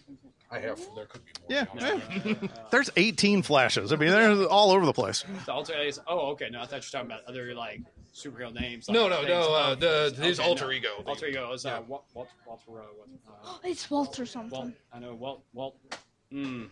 I 0.50 0.58
have. 0.60 0.80
There 0.94 1.06
could 1.06 1.22
be 1.24 1.32
more. 1.40 1.66
Yeah. 1.76 2.00
yeah. 2.24 2.34
There's 2.70 2.90
18 2.96 3.42
flashes. 3.42 3.92
I 3.92 3.96
mean, 3.96 4.10
they're 4.10 4.46
all 4.48 4.70
over 4.70 4.86
the 4.86 4.92
place. 4.92 5.24
the 5.46 5.52
alter 5.52 5.76
is. 5.80 6.00
Oh, 6.06 6.30
okay. 6.32 6.48
No, 6.50 6.60
I 6.60 6.66
thought 6.66 6.72
you 6.72 6.76
were 6.76 6.82
talking 6.82 7.06
about 7.10 7.24
other 7.26 7.54
like 7.54 7.80
superhero 8.14 8.52
names. 8.54 8.88
No, 8.88 9.02
like, 9.06 9.10
no, 9.10 9.16
things 9.18 9.28
no, 9.28 9.54
uh, 9.54 9.74
the- 9.74 10.22
his 10.22 10.38
okay, 10.38 10.48
alter 10.48 10.66
no. 10.66 10.70
ego. 10.72 10.88
Alter 11.06 11.26
ego 11.26 11.52
is 11.52 11.66
uh, 11.66 11.70
Yeah. 11.70 11.78
Walt, 11.80 12.04
Walt, 12.14 12.28
Walter 12.46 12.62
Rowe. 12.68 12.84
Uh, 13.44 13.56
It's 13.64 13.90
Walter 13.90 14.26
something. 14.26 14.58
Walt, 14.58 14.72
I 14.92 14.98
know 15.00 15.14
Walt. 15.14 15.42
Walt. 15.52 15.76
Hmm. 16.30 16.64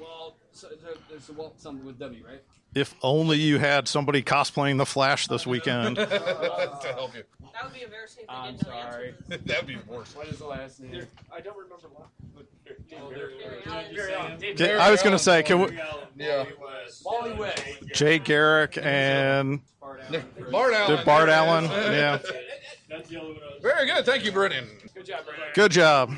Walt. 0.00 0.38
So, 0.52 0.68
so, 0.70 0.98
there's 1.08 1.28
a 1.28 1.32
Walt 1.34 1.60
something 1.60 1.84
with 1.86 1.98
W, 1.98 2.24
right? 2.26 2.42
If 2.74 2.94
only 3.02 3.36
you 3.38 3.58
had 3.58 3.86
somebody 3.86 4.22
cosplaying 4.22 4.78
the 4.78 4.86
Flash 4.86 5.26
this 5.28 5.46
weekend. 5.46 5.96
to 5.96 6.06
help 6.06 7.14
you. 7.14 7.22
That 7.52 7.64
would 7.64 7.74
be 7.74 7.82
embarrassing. 7.82 8.22
if 8.22 8.28
they 8.28 8.34
I'm 8.34 8.56
didn't 8.56 8.66
know 8.66 8.74
the 8.74 8.82
sorry. 8.90 9.14
That'd 9.44 9.66
be 9.66 9.76
worse. 9.86 10.16
What 10.16 10.26
is 10.28 10.38
the 10.38 10.46
last 10.46 10.80
name? 10.80 11.06
I 11.32 11.40
don't 11.40 11.56
remember 11.56 11.88
what. 11.92 12.08
But 12.34 12.46
Can- 14.56 14.80
I 14.80 14.90
was 14.90 15.02
going 15.02 15.12
to 15.16 15.18
say, 15.22 15.42
can 15.42 15.60
we, 15.60 15.78
Yeah. 16.16 16.44
Wally 17.04 17.32
West. 17.34 17.64
Jay 17.94 18.18
Garrick 18.18 18.78
and 18.80 19.60
Bart 19.80 20.00
Allen. 20.74 20.96
did 20.96 21.04
Bart 21.06 21.28
Allen? 21.28 21.64
Yeah. 21.64 22.18
Very 23.62 23.86
good. 23.86 24.04
Thank 24.04 24.24
you, 24.24 24.32
Brennan. 24.32 24.66
Good 24.94 25.06
job, 25.06 25.24
Brennan. 25.24 25.44
Good 25.54 25.72
job. 25.72 26.14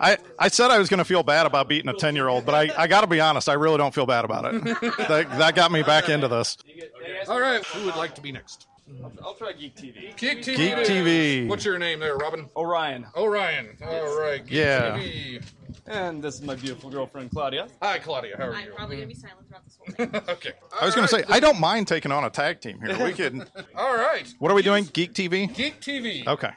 I, 0.00 0.18
I 0.38 0.48
said 0.48 0.70
I 0.70 0.78
was 0.78 0.88
going 0.88 0.98
to 0.98 1.04
feel 1.04 1.22
bad 1.22 1.46
about 1.46 1.68
beating 1.68 1.88
a 1.88 1.94
10 1.94 2.14
year 2.16 2.28
old, 2.28 2.44
but 2.44 2.54
I, 2.54 2.82
I 2.82 2.86
got 2.86 3.02
to 3.02 3.06
be 3.06 3.20
honest, 3.20 3.48
I 3.48 3.54
really 3.54 3.78
don't 3.78 3.94
feel 3.94 4.06
bad 4.06 4.24
about 4.24 4.52
it. 4.52 4.62
that, 5.08 5.38
that 5.38 5.54
got 5.54 5.72
me 5.72 5.82
back 5.82 6.08
into 6.08 6.28
this. 6.28 6.58
All 7.28 7.40
right. 7.40 7.64
Who 7.66 7.86
would 7.86 7.96
like 7.96 8.14
to 8.16 8.20
be 8.20 8.32
next? 8.32 8.66
I'll 9.22 9.34
try 9.34 9.52
Geek 9.52 9.76
TV. 9.76 10.16
Geek 10.16 10.38
TV. 10.42 10.56
Geek. 10.56 10.74
TV. 10.86 11.48
What's 11.48 11.64
your 11.64 11.78
name 11.78 12.00
there, 12.00 12.16
Robin? 12.16 12.48
Orion. 12.56 13.06
Orion. 13.16 13.76
All 13.82 14.18
right. 14.18 14.44
Geek 14.44 14.56
Yeah. 14.58 14.98
TV. 14.98 15.42
And 15.86 16.22
this 16.22 16.36
is 16.36 16.42
my 16.42 16.54
beautiful 16.54 16.90
girlfriend, 16.90 17.30
Claudia. 17.30 17.68
Hi, 17.82 17.98
Claudia. 17.98 18.36
How 18.36 18.44
are 18.44 18.54
I'm 18.54 18.66
you? 18.66 18.72
probably 18.72 18.96
gonna 18.96 19.06
be 19.08 19.14
silent 19.14 19.46
throughout 19.48 19.64
this 19.64 19.76
whole 19.76 20.06
thing. 20.06 20.22
okay. 20.34 20.52
I 20.80 20.84
was 20.84 20.94
going 20.94 21.06
to 21.06 21.14
say, 21.14 21.24
I 21.28 21.40
don't 21.40 21.60
mind 21.60 21.88
taking 21.88 22.10
on 22.12 22.24
a 22.24 22.30
tag 22.30 22.60
team 22.60 22.80
here. 22.80 23.02
We 23.04 23.12
could. 23.12 23.46
All 23.76 23.94
right. 23.94 24.32
What 24.38 24.50
are 24.50 24.54
we 24.54 24.62
doing? 24.62 24.84
Geek 24.92 25.12
TV? 25.12 25.54
Geek 25.54 25.80
TV. 25.80 26.26
Okay. 26.26 26.50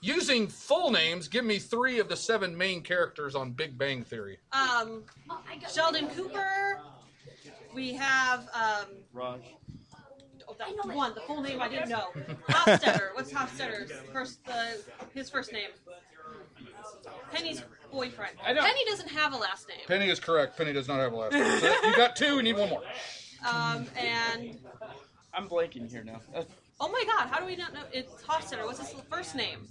Using 0.00 0.48
full 0.48 0.90
names, 0.90 1.28
give 1.28 1.44
me 1.44 1.60
three 1.60 2.00
of 2.00 2.08
the 2.08 2.16
seven 2.16 2.56
main 2.56 2.82
characters 2.82 3.36
on 3.36 3.52
Big 3.52 3.78
Bang 3.78 4.02
Theory. 4.02 4.38
Um, 4.52 5.04
Sheldon 5.72 6.08
Cooper. 6.08 6.80
We 7.72 7.92
have 7.94 8.48
um. 8.52 8.86
Raj. 9.12 9.40
That 10.58 10.94
one. 10.94 11.14
The 11.14 11.20
full 11.22 11.42
name 11.42 11.60
I 11.60 11.68
didn't 11.68 11.88
know. 11.88 12.08
Hofstadter. 12.48 13.14
What's 13.14 13.32
Hofstadter's 13.32 13.92
first? 14.12 14.44
The 14.44 14.82
his 15.14 15.30
first 15.30 15.52
name. 15.52 15.70
Penny's 17.32 17.62
boyfriend. 17.90 18.36
I 18.44 18.52
don't- 18.52 18.64
Penny 18.64 18.84
doesn't 18.86 19.08
have 19.08 19.32
a 19.32 19.36
last 19.36 19.68
name. 19.68 19.78
Penny 19.86 20.08
is 20.10 20.20
correct. 20.20 20.56
Penny 20.56 20.72
does 20.72 20.88
not 20.88 20.98
have 21.00 21.12
a 21.12 21.16
last 21.16 21.32
name. 21.32 21.60
So 21.60 21.86
you 21.86 21.96
got 21.96 22.16
two. 22.16 22.36
You 22.36 22.42
need 22.42 22.56
one 22.58 22.68
more. 22.70 22.82
Um, 23.48 23.86
and 23.96 24.58
I'm 25.34 25.48
blanking 25.48 25.90
here 25.90 26.04
now. 26.04 26.20
Uh, 26.34 26.44
oh 26.80 26.88
my 26.90 27.04
God, 27.06 27.28
how 27.28 27.40
do 27.40 27.46
we 27.46 27.56
not 27.56 27.72
know? 27.72 27.82
It's 27.92 28.22
Hofstadter. 28.22 28.64
What's 28.64 28.78
his 28.78 28.94
first 29.10 29.34
name? 29.34 29.66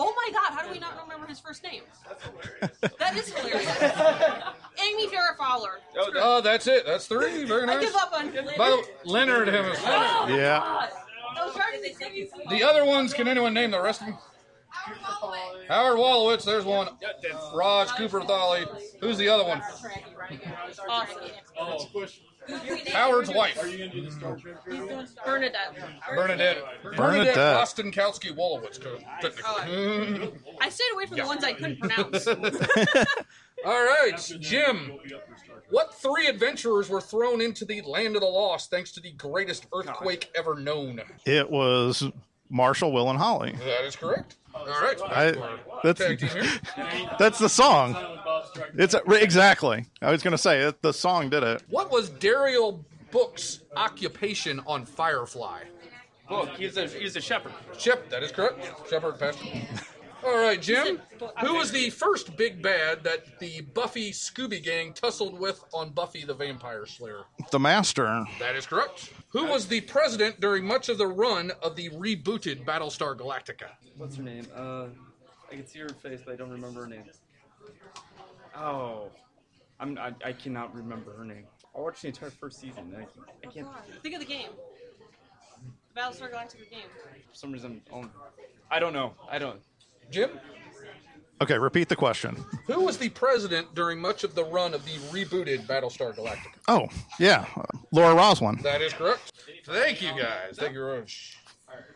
Oh 0.00 0.14
my 0.14 0.30
God, 0.32 0.56
how 0.56 0.64
do 0.64 0.70
we 0.72 0.78
not 0.78 1.02
remember 1.02 1.26
his 1.26 1.40
first 1.40 1.64
name? 1.64 1.82
That 3.00 3.16
is 3.16 3.32
hilarious. 3.32 3.66
Amy 4.88 5.06
Farrah 5.08 5.36
Fowler. 5.38 5.80
oh, 5.98 6.10
no. 6.14 6.20
Oh, 6.22 6.40
that's 6.40 6.66
it. 6.66 6.84
That's 6.86 7.06
three. 7.06 7.44
Very 7.44 7.62
I 7.62 7.66
nice. 7.66 7.80
give 7.84 7.94
up 7.96 8.12
on 8.12 8.30
By 8.56 8.68
the 8.70 8.84
Leonard 9.04 9.48
him. 9.48 9.64
Oh, 9.66 10.26
is- 10.28 10.34
Yeah. 10.36 10.88
Those 11.36 11.54
charges 11.54 11.82
they 11.82 11.92
sent 11.92 12.14
you. 12.14 12.28
The 12.50 12.62
other 12.64 12.84
ones, 12.84 13.12
can 13.14 13.28
anyone 13.28 13.54
name 13.54 13.70
the 13.70 13.80
rest 13.80 14.00
of 14.00 14.08
them? 14.08 14.18
Howard 15.68 15.98
Wolowitz, 15.98 16.44
there's 16.44 16.64
one. 16.64 16.88
Raj 17.54 17.88
Koothrappali. 17.88 18.66
Who's 19.00 19.18
the 19.18 19.28
other 19.28 19.44
one? 19.44 19.60
Awesome. 20.88 21.18
Oh. 21.58 21.88
Howard's 22.88 23.30
wife. 23.30 23.62
Are 23.62 23.66
you 23.68 23.78
gonna 23.78 23.90
do 23.90 24.04
the 24.06 24.10
Star 24.10 24.36
Trek? 24.36 24.64
Bernadette. 24.64 25.24
Bernadette. 25.24 26.14
Bernadette. 26.14 26.96
Bernadette 26.96 27.36
Rostenkowski 27.36 28.34
Wolowitz, 28.34 28.80
co- 28.80 28.98
Oh, 28.98 29.20
technically. 29.20 30.32
I 30.60 30.68
stayed 30.70 30.84
away 30.94 31.06
from 31.06 31.18
the 31.18 31.26
ones 31.26 31.44
I 31.44 31.52
couldn't 31.52 31.78
pronounce. 31.78 32.24
All 33.64 33.84
right, 33.84 34.12
Jim. 34.40 34.92
What 35.70 35.94
three 35.94 36.26
adventurers 36.28 36.88
were 36.88 37.00
thrown 37.00 37.40
into 37.40 37.64
the 37.64 37.82
land 37.82 38.14
of 38.16 38.22
the 38.22 38.28
lost 38.28 38.70
thanks 38.70 38.92
to 38.92 39.00
the 39.00 39.12
greatest 39.12 39.66
earthquake 39.74 40.30
ever 40.34 40.54
known? 40.54 41.00
It 41.26 41.50
was 41.50 42.04
Marshall, 42.48 42.92
Will, 42.92 43.10
and 43.10 43.18
Holly. 43.18 43.52
That 43.58 43.84
is 43.84 43.96
correct. 43.96 44.36
All 44.54 44.66
right. 44.66 44.98
I, 45.02 45.58
that's 45.82 46.00
Tag 46.00 46.18
team 46.18 46.28
here. 46.30 47.10
that's 47.18 47.38
the 47.38 47.48
song. 47.48 47.96
It's 48.74 48.94
exactly. 48.94 49.86
I 50.00 50.10
was 50.10 50.22
going 50.22 50.32
to 50.32 50.38
say 50.38 50.62
it, 50.62 50.80
the 50.82 50.92
song 50.92 51.28
did 51.28 51.42
it. 51.42 51.62
What 51.68 51.90
was 51.90 52.08
Derrial 52.08 52.84
Book's 53.10 53.60
occupation 53.76 54.60
on 54.66 54.84
Firefly? 54.84 55.64
Book. 56.28 56.50
He's 56.58 56.76
a 56.76 56.86
he's 56.86 57.16
a 57.16 57.20
shepherd. 57.22 57.52
Shep, 57.78 58.10
that 58.10 58.22
is 58.22 58.30
correct. 58.32 58.70
Shepherd 58.90 59.18
Pastor. 59.18 59.46
All 60.24 60.36
right, 60.38 60.60
Jim. 60.60 61.00
Who 61.40 61.54
was 61.54 61.70
the 61.70 61.90
first 61.90 62.36
big 62.36 62.60
bad 62.60 63.04
that 63.04 63.38
the 63.38 63.60
Buffy 63.60 64.10
Scooby 64.10 64.62
Gang 64.62 64.92
tussled 64.92 65.38
with 65.38 65.62
on 65.72 65.90
Buffy 65.90 66.24
the 66.24 66.34
Vampire 66.34 66.86
Slayer? 66.86 67.22
The 67.50 67.58
Master. 67.58 68.24
That 68.40 68.56
is 68.56 68.66
correct. 68.66 69.12
Who 69.28 69.44
was 69.44 69.68
the 69.68 69.80
president 69.82 70.40
during 70.40 70.64
much 70.66 70.88
of 70.88 70.98
the 70.98 71.06
run 71.06 71.52
of 71.62 71.76
the 71.76 71.90
rebooted 71.90 72.64
Battlestar 72.64 73.16
Galactica? 73.16 73.68
What's 73.96 74.16
her 74.16 74.22
name? 74.22 74.46
Uh, 74.54 74.86
I 75.50 75.54
can 75.54 75.66
see 75.66 75.78
her 75.78 75.88
face, 75.88 76.20
but 76.24 76.32
I 76.32 76.36
don't 76.36 76.50
remember 76.50 76.80
her 76.82 76.88
name. 76.88 77.04
Oh, 78.56 79.10
I'm 79.78 79.96
I, 79.98 80.12
I 80.24 80.32
cannot 80.32 80.74
remember 80.74 81.12
her 81.16 81.24
name. 81.24 81.44
I 81.76 81.80
watched 81.80 82.02
the 82.02 82.08
entire 82.08 82.30
first 82.30 82.60
season. 82.60 82.92
and 82.94 83.04
I, 83.04 83.48
I 83.48 83.52
can't. 83.52 83.68
Think 84.02 84.14
of 84.14 84.20
the 84.20 84.26
game. 84.26 84.48
The 85.94 86.00
Battlestar 86.00 86.32
Galactica 86.32 86.68
game. 86.70 86.80
For 87.30 87.34
some 87.34 87.52
reason, 87.52 87.80
um, 87.92 88.10
I 88.70 88.78
don't 88.80 88.92
know. 88.92 89.14
I 89.30 89.38
don't. 89.38 89.60
Jim? 90.10 90.30
Okay, 91.40 91.56
repeat 91.56 91.88
the 91.88 91.96
question. 91.96 92.36
Who 92.66 92.80
was 92.84 92.98
the 92.98 93.10
president 93.10 93.74
during 93.74 94.00
much 94.00 94.24
of 94.24 94.34
the 94.34 94.44
run 94.44 94.74
of 94.74 94.84
the 94.84 94.96
rebooted 95.12 95.66
Battlestar 95.66 96.14
Galactica? 96.16 96.56
Oh, 96.66 96.88
yeah. 97.20 97.46
uh, 97.56 97.62
Laura 97.92 98.14
Roslin. 98.14 98.58
That 98.62 98.82
is 98.82 98.92
correct. 98.92 99.32
Thank 99.64 100.02
you, 100.02 100.10
guys. 100.10 100.56
Thank 100.56 100.72
you 100.74 100.80
very 100.84 101.00
much. 101.00 101.36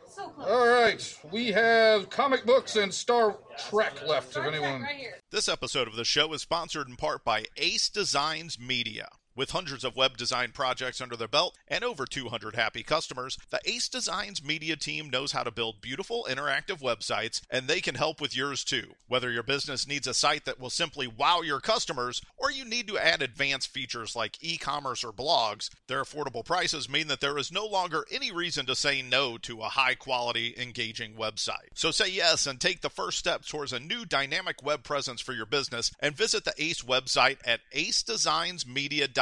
So. 0.09 0.31
All 0.38 0.68
right, 0.68 1.18
we 1.31 1.53
have 1.53 2.11
comic 2.11 2.44
books 2.44 2.77
and 2.77 2.92
Star 2.92 3.38
Trek 3.70 4.07
left. 4.07 4.37
If 4.37 4.44
anyone, 4.44 4.83
Right 4.83 4.94
here. 4.94 5.15
This 5.31 5.48
episode 5.48 5.88
of 5.88 5.96
the 5.96 6.04
show 6.04 6.31
is 6.35 6.42
sponsored 6.42 6.87
in 6.87 6.96
part 6.96 7.25
by 7.25 7.46
Ace 7.56 7.88
Designs 7.88 8.58
Media. 8.60 9.08
With 9.35 9.53
hundreds 9.53 9.83
of 9.83 9.97
web 9.97 10.19
design 10.19 10.51
projects 10.53 11.01
under 11.01 11.17
their 11.17 11.27
belt 11.27 11.57
and 11.67 11.83
over 11.83 12.05
200 12.05 12.55
happy 12.55 12.83
customers, 12.83 13.39
the 13.49 13.61
Ace 13.65 13.89
Designs 13.89 14.45
media 14.45 14.77
team 14.77 15.09
knows 15.09 15.33
how 15.33 15.43
to 15.43 15.51
build 15.51 15.81
beautiful 15.81 16.27
interactive 16.29 16.83
websites, 16.83 17.41
and 17.49 17.67
they 17.67 17.81
can 17.81 17.95
help 17.95 18.21
with 18.21 18.37
yours 18.37 18.63
too. 18.63 18.93
Whether 19.09 19.31
your 19.31 19.43
business 19.43 19.89
needs 19.89 20.07
a 20.07 20.13
site 20.13 20.45
that 20.45 20.61
will 20.61 20.69
simply 20.69 21.07
wow 21.07 21.41
your 21.41 21.61
customers, 21.61 22.21
or 22.37 22.51
you 22.51 22.67
need 22.67 22.87
to 22.89 22.99
add 22.99 23.23
advanced 23.23 23.69
features 23.69 24.15
like 24.15 24.37
e 24.43 24.59
commerce 24.59 25.03
or 25.03 25.13
blogs, 25.13 25.71
their 25.89 26.03
affordable 26.03 26.45
prices 26.45 26.91
mean 26.91 27.09
that 27.09 27.21
there 27.21 27.39
is 27.39 27.51
no 27.51 27.65
longer 27.65 28.05
any 28.11 28.31
reason 28.31 28.67
to 28.67 28.77
say 28.77 29.01
no 29.01 29.39
to 29.39 29.63
a 29.63 29.71
high 29.71 29.95
quality, 29.95 30.55
engaging 30.59 31.15
website. 31.15 31.71
So 31.75 31.91
say 31.91 32.11
yes 32.11 32.47
and 32.47 32.61
take 32.61 32.83
the 32.83 32.91
first 32.91 33.19
step 33.19 33.47
towards 33.47 33.73
a 33.73 33.81
new 33.81 34.05
dynamic 34.05 34.63
web 34.63 34.83
presence 34.83 35.23
for 35.23 35.33
your 35.33 35.47
business 35.47 35.91
and 36.01 36.15
visit 36.15 36.45
the 36.45 36.53
Ace 36.59 36.83
website 36.83 37.39
at 37.47 37.61
acedesignsmedia.com. 37.75 39.21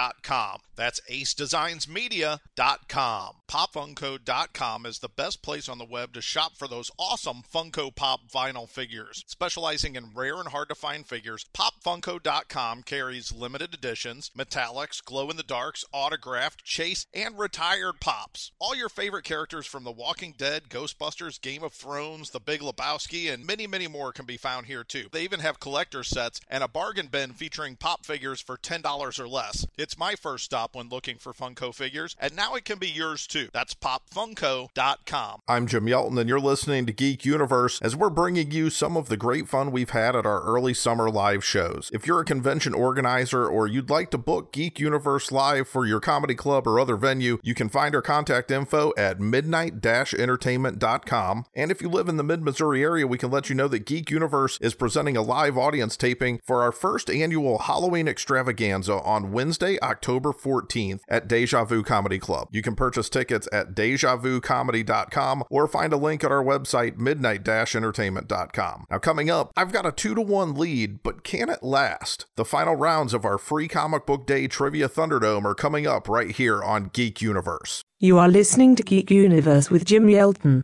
That's 0.77 1.01
acedesignsmedia.com. 1.11 3.35
PopFunko.com 3.51 4.87
is 4.87 5.01
the 5.01 5.09
best 5.09 5.43
place 5.43 5.69
on 5.69 5.79
the 5.79 5.85
web 5.85 6.15
to 6.15 6.23
shop 6.23 6.53
for 6.57 6.69
those 6.69 6.91
awesome 6.99 7.43
Funko 7.53 7.95
Pop 7.95 8.21
vinyl 8.33 8.69
figures. 8.69 9.25
Specializing 9.27 9.97
in 9.97 10.15
rare 10.15 10.37
and 10.37 10.49
hard 10.49 10.69
to 10.69 10.75
find 10.75 11.05
figures, 11.05 11.45
PopFunko.com 11.53 12.85
carries 12.85 13.33
limited 13.33 13.75
editions, 13.75 14.31
metallics, 14.39 15.05
glow 15.05 15.29
in 15.31 15.37
the 15.37 15.43
darks, 15.43 15.85
autographed, 15.93 16.65
chase, 16.65 17.07
and 17.13 17.39
retired 17.39 18.01
pops. 18.01 18.53
All 18.61 18.77
your 18.77 18.89
favorite 18.89 19.25
characters 19.25 19.67
from 19.67 19.85
The 19.85 19.91
Walking 19.91 20.35
Dead, 20.39 20.69
Ghostbusters, 20.71 21.41
Game 21.41 21.65
of 21.65 21.73
Thrones, 21.73 22.31
The 22.31 22.41
Big 22.41 22.61
Lebowski, 22.61 23.31
and 23.31 23.45
many, 23.45 23.67
many 23.67 23.89
more 23.89 24.13
can 24.13 24.27
be 24.27 24.37
found 24.37 24.67
here 24.67 24.85
too. 24.85 25.07
They 25.11 25.25
even 25.25 25.41
have 25.41 25.61
collector 25.61 26.05
sets 26.05 26.41
and 26.49 26.63
a 26.63 26.69
bargain 26.69 27.09
bin 27.09 27.33
featuring 27.33 27.77
pop 27.77 28.07
figures 28.07 28.41
for 28.41 28.57
$10 28.57 29.19
or 29.19 29.29
less. 29.29 29.67
It's 29.77 29.90
my 29.99 30.15
first 30.15 30.45
stop 30.45 30.75
when 30.75 30.89
looking 30.89 31.17
for 31.17 31.33
Funko 31.33 31.75
figures, 31.75 32.17
and 32.19 32.35
now 32.35 32.55
it 32.55 32.65
can 32.65 32.79
be 32.79 32.89
yours 32.89 33.27
too. 33.27 33.49
That's 33.53 33.75
popfunko.com. 33.75 35.41
I'm 35.49 35.67
Jim 35.67 35.87
Yelton, 35.87 36.19
and 36.19 36.29
you're 36.29 36.41
listening 36.41 36.87
to 36.87 36.93
Geek 36.93 37.25
Universe 37.25 37.81
as 37.83 37.97
we're 37.97 38.11
bringing 38.11 38.51
you 38.51 38.71
some 38.71 38.97
of 38.97 39.09
the 39.09 39.17
great 39.17 39.49
fun 39.49 39.73
we've 39.73 39.91
had 39.91 40.17
at 40.17 40.27
our 40.27 40.43
early 40.43 40.75
summer 40.75 41.11
live 41.11 41.45
shows. 41.45 41.91
If 41.93 42.07
you're 42.07 42.21
a 42.21 42.25
convention 42.25 42.75
organizer 42.75 43.47
or 43.47 43.67
you'd 43.67 43.91
like 43.91 44.11
to 44.11 44.19
book 44.19 44.53
Geek 44.53 44.79
Universe 44.79 45.33
Live 45.33 45.69
for 45.69 45.87
your 45.87 46.01
comedy 46.01 46.35
club 46.35 46.67
or 46.67 46.79
other 46.79 46.97
venue, 46.97 47.39
you 47.43 47.55
can 47.55 47.69
find 47.69 47.95
our 47.95 48.03
contact 48.03 48.51
info 48.51 48.93
at 48.97 49.21
midnight 49.21 49.81
entertainment.com. 49.85 51.45
And 51.55 51.71
if 51.71 51.83
you 51.83 51.89
live 51.89 52.09
in 52.09 52.17
the 52.17 52.23
mid 52.23 52.43
Missouri 52.43 52.83
area, 52.83 53.07
we 53.07 53.19
can 53.19 53.31
let 53.31 53.49
you 53.49 53.55
know 53.55 53.69
that 53.69 53.87
Geek 53.87 54.11
Universe 54.11 54.59
is 54.61 54.75
presenting 54.75 55.17
a 55.17 55.23
live 55.23 55.57
audience 55.59 55.97
taping 55.97 56.41
for 56.45 56.63
our 56.63 56.73
first 56.73 57.11
annual 57.11 57.59
Halloween 57.59 58.09
extravaganza 58.09 59.01
on 59.01 59.33
Wednesday, 59.33 59.79
October 59.83 60.33
14th 60.33 61.01
at 61.09 61.29
Deja 61.29 61.65
Vu 61.65 61.83
Comedy 61.83 62.19
Club. 62.19 62.49
You 62.53 62.63
can 62.63 62.75
purchase 62.75 63.09
tickets 63.09 63.49
at 63.53 63.75
dejavucomedy.com 63.75 65.45
or 65.51 65.67
find 65.67 65.93
a 65.93 65.97
link 65.97 66.25
at 66.25 66.33
our 66.33 66.45
website, 66.45 66.97
midnight 66.97 67.41
entertainment.com. 67.49 68.87
Now, 68.91 68.99
coming 68.99 69.31
up, 69.31 69.53
I've 69.57 69.73
got 69.73 69.87
a 69.87 69.93
two 69.93 70.15
to 70.15 70.23
one 70.23 70.55
lead, 70.55 71.03
but 71.03 71.25
can 71.25 71.49
it 71.49 71.63
last? 71.63 72.27
The 72.37 72.45
final 72.45 72.77
rounds 72.77 73.15
of 73.15 73.25
our 73.25 73.39
free 73.39 73.69
comic 73.69 74.07
book 74.07 74.27
day 74.27 74.47
trivia 74.47 74.89
Thunderdome 74.89 75.45
are 75.45 75.55
coming 75.55 75.87
up 75.87 76.09
right 76.09 76.31
here 76.31 76.63
on 76.63 76.91
Geek 76.93 77.21
Universe. 77.21 77.83
You 77.99 78.19
are 78.19 78.29
listening 78.29 78.77
to 78.77 78.83
Geek 78.83 79.11
Universe 79.11 79.71
with 79.71 79.85
Jim 79.85 80.07
Yelton. 80.07 80.63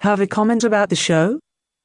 Have 0.00 0.20
a 0.20 0.26
comment 0.26 0.64
about 0.64 0.90
the 0.90 0.96
show? 0.96 1.40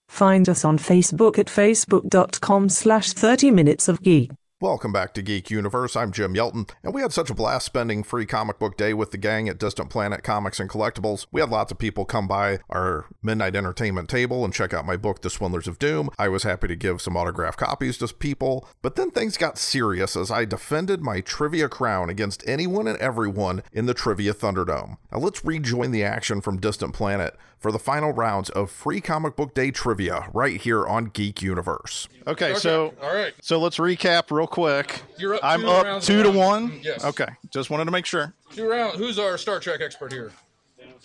Find 0.09 0.49
us 0.49 0.65
on 0.65 0.77
Facebook 0.77 1.37
at 1.37 1.45
facebook.com 1.45 2.69
slash 2.69 3.13
30 3.13 3.51
minutes 3.51 3.87
of 3.87 4.01
geek. 4.01 4.31
Welcome 4.61 4.91
back 4.91 5.13
to 5.13 5.21
Geek 5.21 5.49
Universe. 5.49 5.95
I'm 5.95 6.11
Jim 6.11 6.33
Yelton, 6.33 6.69
and 6.83 6.93
we 6.93 6.99
had 6.99 7.13
such 7.13 7.29
a 7.29 7.33
blast 7.33 7.65
spending 7.65 8.03
free 8.03 8.25
comic 8.25 8.59
book 8.59 8.75
day 8.75 8.93
with 8.93 9.11
the 9.11 9.17
gang 9.17 9.47
at 9.47 9.57
Distant 9.57 9.89
Planet 9.89 10.21
Comics 10.21 10.59
and 10.59 10.69
Collectibles. 10.69 11.27
We 11.31 11.39
had 11.39 11.49
lots 11.49 11.71
of 11.71 11.77
people 11.77 12.03
come 12.03 12.27
by 12.27 12.59
our 12.69 13.05
midnight 13.23 13.55
entertainment 13.55 14.09
table 14.09 14.43
and 14.43 14.53
check 14.53 14.73
out 14.73 14.85
my 14.85 14.97
book, 14.97 15.21
The 15.21 15.29
Swindlers 15.29 15.69
of 15.69 15.79
Doom. 15.79 16.09
I 16.19 16.27
was 16.27 16.43
happy 16.43 16.67
to 16.67 16.75
give 16.75 17.01
some 17.01 17.15
autographed 17.15 17.57
copies 17.57 17.97
to 17.99 18.13
people, 18.13 18.67
but 18.81 18.97
then 18.97 19.11
things 19.11 19.37
got 19.37 19.57
serious 19.57 20.17
as 20.17 20.29
I 20.29 20.43
defended 20.43 21.01
my 21.01 21.21
trivia 21.21 21.69
crown 21.69 22.09
against 22.09 22.43
anyone 22.45 22.85
and 22.85 22.97
everyone 22.97 23.63
in 23.71 23.85
the 23.85 23.93
Trivia 23.93 24.33
Thunderdome. 24.33 24.97
Now 25.09 25.19
let's 25.19 25.45
rejoin 25.45 25.91
the 25.91 26.03
action 26.03 26.41
from 26.41 26.59
Distant 26.59 26.93
Planet 26.93 27.37
for 27.59 27.71
the 27.71 27.79
final 27.79 28.11
rounds 28.11 28.49
of 28.49 28.71
free 28.71 29.01
comic 29.01 29.35
book 29.35 29.53
day 29.53 29.69
trivia 29.71 30.29
right 30.33 30.59
here 30.59 30.87
on 30.87 31.05
Geek 31.05 31.41
Universe. 31.41 32.07
Okay, 32.25 32.53
so 32.55 32.93
all 33.01 33.13
right. 33.13 33.33
So 33.41 33.59
let's 33.59 33.77
recap 33.77 34.31
real 34.31 34.47
quick. 34.47 35.01
You're 35.17 35.35
up 35.35 35.41
I'm 35.43 35.61
two 35.61 35.67
up 35.67 36.01
two 36.01 36.23
to 36.23 36.31
to 36.31 36.37
one. 36.37 36.69
one. 36.69 36.79
Yes. 36.81 37.03
Okay, 37.03 37.27
just 37.51 37.69
wanted 37.69 37.85
to 37.85 37.91
make 37.91 38.05
sure. 38.05 38.33
Two 38.51 38.67
rounds. 38.69 38.97
Who's 38.97 39.19
our 39.19 39.37
Star 39.37 39.59
Trek 39.59 39.81
expert 39.81 40.11
here? 40.11 40.31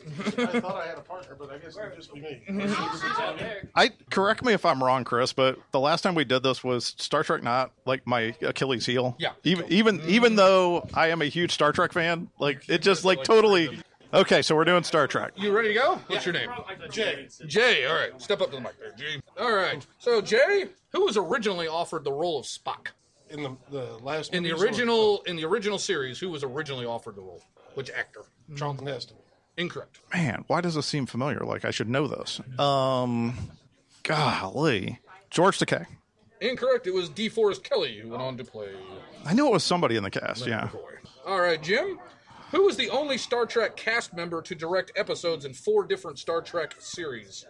I 0.07 0.61
thought 0.61 0.77
I 0.77 0.87
had 0.87 0.99
a 0.99 1.03
partner, 1.03 1.35
but 1.39 1.51
I 1.51 1.59
guess 1.59 1.77
it'd 1.79 1.97
just 1.97 2.13
be 2.13 2.21
me. 2.21 2.43
I 3.75 3.91
correct 4.11 4.45
me 4.45 4.53
if 4.53 4.67
I'm 4.67 4.83
wrong, 4.83 5.05
Chris, 5.05 5.33
but 5.33 5.59
the 5.73 5.81
last 5.81 6.03
time 6.03 6.15
we 6.15 6.25
did 6.25 6.43
this 6.43 6.63
was 6.63 6.95
Star 6.99 7.23
Trek 7.23 7.43
not 7.43 7.73
like 7.87 8.07
my 8.07 8.35
Achilles 8.43 8.85
heel. 8.85 9.17
Yeah. 9.19 9.31
Even 9.45 9.67
even 9.73 10.03
even 10.07 10.37
though 10.37 10.87
I 10.93 11.09
am 11.09 11.23
a 11.23 11.27
huge 11.27 11.53
Star 11.53 11.73
Trek 11.73 11.93
fan, 11.93 12.29
like 12.39 12.69
it 12.69 12.83
just 12.83 13.05
like 13.05 13.25
totally. 13.25 13.81
Okay, 14.15 14.43
so 14.43 14.55
we're 14.55 14.65
doing 14.65 14.85
Star 14.85 15.07
Trek. 15.09 15.33
You 15.37 15.51
ready 15.53 15.69
to 15.69 15.75
go? 15.75 15.97
What's 16.07 16.25
your 16.25 16.33
name? 16.35 16.49
Jay. 16.91 17.27
Jay. 17.47 17.85
All 17.87 17.95
right. 17.95 18.21
Step 18.23 18.41
up 18.41 18.51
to 18.51 18.57
the 18.57 18.63
mic 18.63 18.79
there, 18.79 18.93
Jay. 18.97 19.21
All 19.39 19.53
right. 19.53 19.85
So 19.99 20.21
Jay, 20.21 20.67
who 20.93 21.05
was 21.05 21.17
originally 21.17 21.67
offered 21.67 22.05
the 22.05 22.13
role 22.13 22.39
of 22.39 22.47
Spock 22.47 22.89
In 23.31 23.43
the, 23.43 23.57
the 23.71 23.99
last 24.03 24.33
in 24.33 24.43
the 24.45 24.51
movies 24.51 24.63
or- 24.63 24.67
original 24.67 25.23
in 25.27 25.37
the 25.37 25.45
original 25.45 25.79
series? 25.79 26.19
Who 26.21 26.31
was 26.31 26.45
originally 26.45 26.87
offered 26.87 27.17
the 27.17 27.23
role? 27.23 27.43
Which 27.75 27.91
actor? 27.91 28.23
Charlton 28.57 28.87
Heston. 28.87 29.17
Incorrect. 29.57 29.99
Man, 30.13 30.45
why 30.47 30.61
does 30.61 30.75
this 30.77 30.87
seem 30.87 31.07
familiar? 31.07 31.41
Like 31.41 31.65
I 31.65 31.71
should 31.73 31.89
know 31.89 32.07
this. 32.07 32.41
Um, 32.59 33.37
golly, 34.05 35.01
George 35.31 35.59
Takei. 35.59 35.87
Incorrect. 36.41 36.87
It 36.87 36.95
was 36.95 37.09
DeForest 37.11 37.63
Kelley 37.65 37.99
who 37.99 38.11
went 38.11 38.23
on 38.23 38.37
to 38.37 38.45
play. 38.45 38.69
I 39.25 39.33
knew 39.33 39.47
it 39.47 39.53
was 39.53 39.65
somebody 39.65 39.97
in 39.97 40.03
the 40.03 40.11
cast. 40.11 40.47
Yeah. 40.47 40.69
All 41.27 41.41
right, 41.41 41.61
Jim. 41.63 41.99
Who 42.55 42.63
was 42.63 42.77
the 42.77 42.89
only 42.91 43.19
Star 43.19 43.47
Trek 43.47 43.75
cast 43.75 44.15
member 44.15 44.41
to 44.41 44.55
direct 44.55 44.93
episodes 44.95 45.45
in 45.45 45.55
four 45.55 45.85
different 45.85 46.21
Star 46.21 46.41
Trek 46.41 46.77
series? 46.79 47.47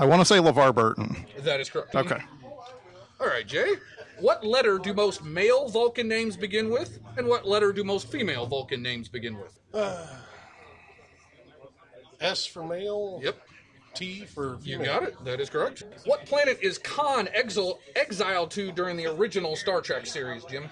I 0.00 0.04
want 0.04 0.20
to 0.20 0.24
say 0.24 0.38
LeVar 0.38 0.74
Burton. 0.74 1.24
That 1.38 1.60
is 1.60 1.70
correct. 1.70 1.94
Okay. 1.94 2.20
All 3.20 3.28
right, 3.28 3.46
Jay. 3.46 3.74
What 4.18 4.44
letter 4.44 4.78
do 4.78 4.92
most 4.92 5.22
male 5.22 5.68
Vulcan 5.68 6.08
names 6.08 6.36
begin 6.36 6.70
with, 6.70 6.98
and 7.16 7.28
what 7.28 7.46
letter 7.46 7.72
do 7.72 7.84
most 7.84 8.10
female 8.10 8.46
Vulcan 8.46 8.82
names 8.82 9.08
begin 9.08 9.38
with? 9.38 9.60
Uh, 9.72 10.04
S 12.20 12.46
for 12.46 12.66
male. 12.66 13.20
Yep. 13.22 13.40
T 13.94 14.24
for 14.24 14.58
female. 14.58 14.80
You 14.80 14.84
got 14.84 15.02
it. 15.04 15.24
That 15.24 15.40
is 15.40 15.48
correct. 15.48 15.84
What 16.04 16.26
planet 16.26 16.58
is 16.60 16.78
Khan 16.78 17.28
exil- 17.28 17.78
exiled 17.94 18.50
to 18.52 18.72
during 18.72 18.96
the 18.96 19.06
original 19.06 19.54
Star 19.54 19.80
Trek 19.80 20.04
series, 20.04 20.44
Jim? 20.46 20.64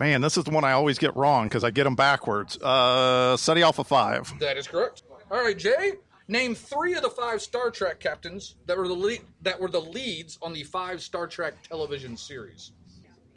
Man, 0.00 0.22
this 0.22 0.38
is 0.38 0.44
the 0.44 0.50
one 0.50 0.64
I 0.64 0.72
always 0.72 0.98
get 0.98 1.14
wrong 1.14 1.44
because 1.44 1.62
I 1.62 1.70
get 1.70 1.84
them 1.84 1.94
backwards. 1.94 2.56
Uh, 2.56 3.36
Ceti 3.36 3.62
Alpha 3.62 3.84
5. 3.84 4.38
That 4.40 4.56
is 4.56 4.66
correct. 4.66 5.02
All 5.30 5.42
right, 5.44 5.56
Jay. 5.56 5.92
Name 6.26 6.54
three 6.54 6.94
of 6.94 7.02
the 7.02 7.10
five 7.10 7.42
Star 7.42 7.70
Trek 7.70 8.00
captains 8.00 8.54
that 8.66 8.78
were 8.78 8.88
the 8.88 8.94
le- 8.94 9.18
that 9.42 9.60
were 9.60 9.68
the 9.68 9.80
leads 9.80 10.38
on 10.40 10.54
the 10.54 10.62
five 10.62 11.02
Star 11.02 11.26
Trek 11.26 11.54
television 11.68 12.16
series. 12.16 12.72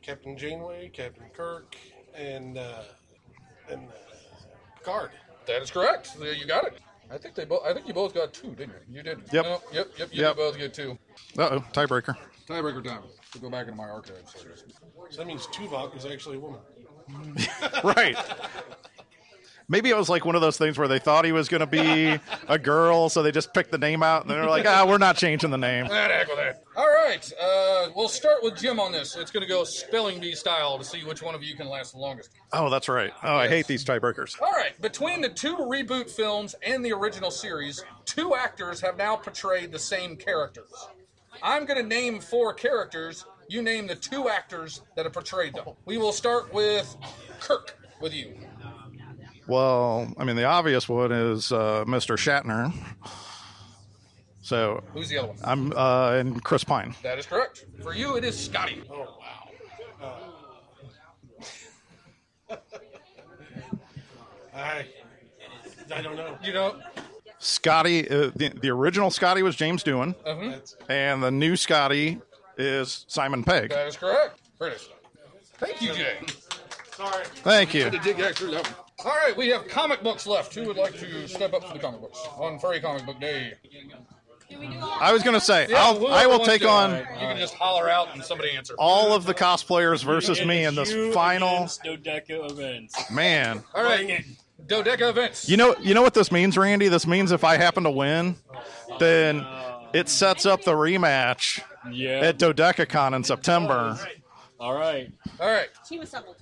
Captain 0.02 0.38
Janeway, 0.38 0.90
Captain 0.94 1.26
Kirk, 1.36 1.76
and 2.16 2.58
uh, 2.58 2.84
and 3.70 3.90
uh, 3.90 3.92
Picard. 4.78 5.10
That 5.48 5.62
is 5.64 5.72
correct. 5.72 6.16
You 6.22 6.46
got 6.46 6.66
it. 6.66 6.78
I 7.12 7.18
think 7.18 7.34
they 7.36 7.46
both. 7.46 7.64
I 7.66 7.74
think 7.74 7.88
you 7.88 7.96
both 7.96 8.14
got 8.14 8.32
two, 8.32 8.50
didn't 8.54 8.74
you? 8.88 8.98
You 8.98 9.04
did. 9.04 9.22
Yep. 9.32 9.44
No, 9.46 9.62
yep. 9.72 9.88
Yep. 9.98 10.10
You 10.14 10.22
Yep. 10.22 10.36
did 10.36 10.38
both 10.38 10.58
get 10.58 10.74
two. 10.76 10.98
Uh 11.38 11.50
oh, 11.52 11.66
tiebreaker. 11.74 12.16
Tiebreaker 12.48 12.84
time. 12.84 13.04
To 13.32 13.40
go 13.40 13.50
back 13.50 13.68
into 13.68 13.78
my 13.78 13.90
archives. 13.90 14.36
So 15.10 15.18
that 15.18 15.26
means 15.26 15.48
Tuvok 15.48 15.98
is 15.98 16.06
actually 16.06 16.38
a 16.38 16.40
woman. 16.40 16.60
right. 17.84 18.16
Maybe 19.70 19.90
it 19.90 19.98
was 19.98 20.10
like 20.10 20.26
one 20.26 20.36
of 20.36 20.42
those 20.42 20.58
things 20.58 20.78
where 20.78 20.88
they 20.88 21.00
thought 21.00 21.26
he 21.26 21.32
was 21.32 21.48
going 21.48 21.62
to 21.62 21.66
be 21.66 22.20
a 22.48 22.60
girl, 22.60 23.10
so 23.10 23.24
they 23.24 23.32
just 23.32 23.54
picked 23.54 23.72
the 23.72 23.78
name 23.78 24.04
out, 24.04 24.22
and 24.22 24.30
they're 24.30 24.46
like, 24.46 24.66
ah, 24.68 24.86
we're 24.88 24.98
not 24.98 25.16
changing 25.16 25.52
the 25.52 25.58
name. 25.58 25.88
That 25.88 26.12
heck 26.12 26.28
with 26.28 26.38
that. 26.38 26.64
All 26.76 26.90
right. 26.90 27.32
Uh, 27.42 27.90
we'll 27.96 28.10
start 28.10 28.44
with 28.44 28.58
Jim 28.58 28.80
on 28.80 28.92
this. 28.92 29.16
It's 29.16 29.32
going 29.32 29.42
to 29.42 29.48
go 29.48 29.64
spelling 29.64 30.20
bee 30.20 30.36
style 30.36 30.78
to 30.78 30.84
see 30.84 31.04
which 31.06 31.24
one 31.24 31.34
of 31.34 31.44
you 31.44 31.56
can 31.56 31.68
last 31.68 31.94
the 31.94 32.00
longest. 32.00 32.32
Oh, 32.52 32.70
that's 32.70 32.90
right. 32.90 33.12
Oh, 33.24 33.36
I 33.38 33.48
hate 33.48 33.66
these 33.68 33.86
tiebreakers. 33.86 34.40
All 34.42 34.52
right. 34.52 34.80
Between 34.82 35.22
the 35.22 35.30
two 35.30 35.56
reboot 35.56 36.10
films 36.10 36.56
and 36.62 36.84
the 36.86 36.92
original 36.92 37.32
series, 37.32 37.84
two 38.06 38.36
actors 38.36 38.82
have 38.82 38.98
now 38.98 39.16
portrayed 39.16 39.72
the 39.72 39.80
same 39.80 40.18
characters. 40.18 40.72
I'm 41.42 41.66
going 41.66 41.82
to 41.82 41.88
name 41.88 42.20
four 42.20 42.54
characters. 42.54 43.26
You 43.48 43.62
name 43.62 43.88
the 43.88 43.96
two 43.96 44.30
actors 44.30 44.82
that 44.96 45.06
have 45.06 45.14
portrayed 45.14 45.54
them. 45.54 45.70
We 45.86 45.98
will 45.98 46.12
start 46.14 46.54
with 46.54 46.96
Kirk 47.40 47.78
with 48.02 48.14
you. 48.14 48.36
Well, 49.48 50.14
I 50.18 50.24
mean, 50.24 50.36
the 50.36 50.46
obvious 50.46 50.88
one 50.88 51.12
is 51.12 51.52
uh, 51.52 51.84
Mr. 51.86 52.16
Shatner. 52.18 52.74
So 54.42 54.84
Who's 54.94 55.10
the 55.10 55.20
other 55.20 55.28
one? 55.30 55.38
I'm 55.44 55.72
uh, 55.74 56.12
and 56.14 56.44
Chris 56.44 56.64
Pine. 56.66 56.94
That 57.02 57.18
is 57.18 57.26
correct. 57.26 57.66
For 57.82 57.94
you, 57.94 58.18
it 58.18 58.26
is 58.26 58.38
Scotty. 58.38 58.84
Oh 58.92 59.18
wow. 60.02 60.18
I, 64.56 64.86
I 65.96 66.02
don't 66.02 66.18
know. 66.18 66.38
You 66.44 66.54
know, 66.54 66.80
Scotty, 67.44 68.10
uh, 68.10 68.32
the, 68.36 68.50
the 68.62 68.70
original 68.70 69.12
Scotty 69.12 69.44
was 69.44 69.56
James 69.56 69.84
Doohan, 69.84 70.16
uh-huh. 70.26 70.58
and 70.88 71.22
the 71.22 71.30
new 71.32 71.56
Scotty 71.56 72.20
is 72.58 73.06
Simon 73.10 73.44
Pegg. 73.44 73.70
that 73.72 73.88
is 73.88 73.98
correct. 73.98 74.40
British. 74.58 74.88
Thank 75.56 75.82
you, 75.82 75.94
Jay. 75.94 76.18
Sorry. 76.96 77.26
Thank 77.26 77.74
you. 77.74 77.84
Had 77.84 77.94
to 77.94 78.00
dig 78.00 78.18
back 78.18 78.36
through 78.36 78.52
that 78.52 78.64
one. 78.66 78.76
All 79.06 79.12
right, 79.26 79.36
we 79.36 79.50
have 79.50 79.68
comic 79.68 80.02
books 80.04 80.26
left. 80.26 80.54
Who 80.56 80.64
would 80.68 80.78
like 80.78 80.98
to 81.00 81.28
step 81.28 81.54
up 81.54 81.66
for 81.66 81.74
the 81.74 81.80
comic 81.80 82.00
books 82.00 82.20
on 82.38 82.60
Furry 82.60 82.80
Comic 82.80 83.06
Book 83.06 83.20
Day? 83.20 83.54
I 85.02 85.12
was 85.12 85.24
going 85.24 85.34
to 85.34 85.42
say, 85.44 85.68
Yeah, 85.70 85.84
I'll, 85.84 85.98
whoever 85.98 86.14
I 86.14 86.26
will 86.28 86.34
wants 86.40 86.48
take 86.48 86.62
to. 86.62 86.70
on 86.70 86.92
You 86.92 87.06
can 87.20 87.38
just 87.38 87.56
holler 87.56 87.90
out 87.90 88.14
and 88.14 88.24
somebody 88.24 88.52
answer. 88.52 88.76
all 88.78 89.14
of 89.14 89.26
the 89.26 89.34
cosplayers 89.34 90.04
versus 90.04 90.46
me 90.46 90.64
in 90.64 90.76
this 90.76 90.94
final. 91.14 91.56
against 91.58 91.84
Dodeca 91.84 92.52
events. 92.52 93.12
Man, 93.12 93.64
All 93.74 93.84
right, 93.84 94.24
Dodeca 94.68 95.10
events. 95.10 95.50
you 95.50 95.58
know, 95.58 95.76
you 95.82 95.94
know 95.94 96.02
what 96.02 96.14
this 96.14 96.32
means, 96.32 96.58
Randy? 96.58 96.88
This 96.88 97.06
means 97.08 97.32
if 97.32 97.44
I 97.44 97.58
happen 97.58 97.84
to 97.84 97.92
win, 97.92 98.36
then 99.00 99.46
it 99.94 100.10
sets 100.10 100.46
up 100.46 100.64
the 100.64 100.72
rematch 100.74 101.62
Yeah. 101.92 102.20
at 102.22 102.38
DodecaCon 102.38 103.16
in 103.16 103.24
September. 103.24 103.98
All 104.60 104.74
right. 104.74 105.12
All 105.40 105.52
right. 105.52 105.68
Team 105.88 106.02
assembled. 106.02 106.36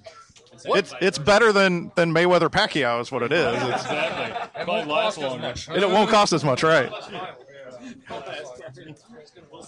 It's 0.64 0.94
it's 1.02 1.18
better 1.18 1.52
than 1.52 1.92
than 1.96 2.14
Mayweather 2.14 2.48
Pacquiao 2.50 3.02
is 3.02 3.12
what 3.12 3.24
it 3.24 3.32
is. 3.32 3.56
It's, 3.64 3.82
Exactly. 3.82 4.62
It 4.62 4.68
won't 4.68 4.88
cost 4.88 5.18
as 5.18 5.38
much. 5.40 5.68
and 5.70 5.78
it 5.78 5.90
won't 5.90 6.10
cost 6.12 6.34
as 6.34 6.44
much, 6.44 6.62
right? 6.62 6.92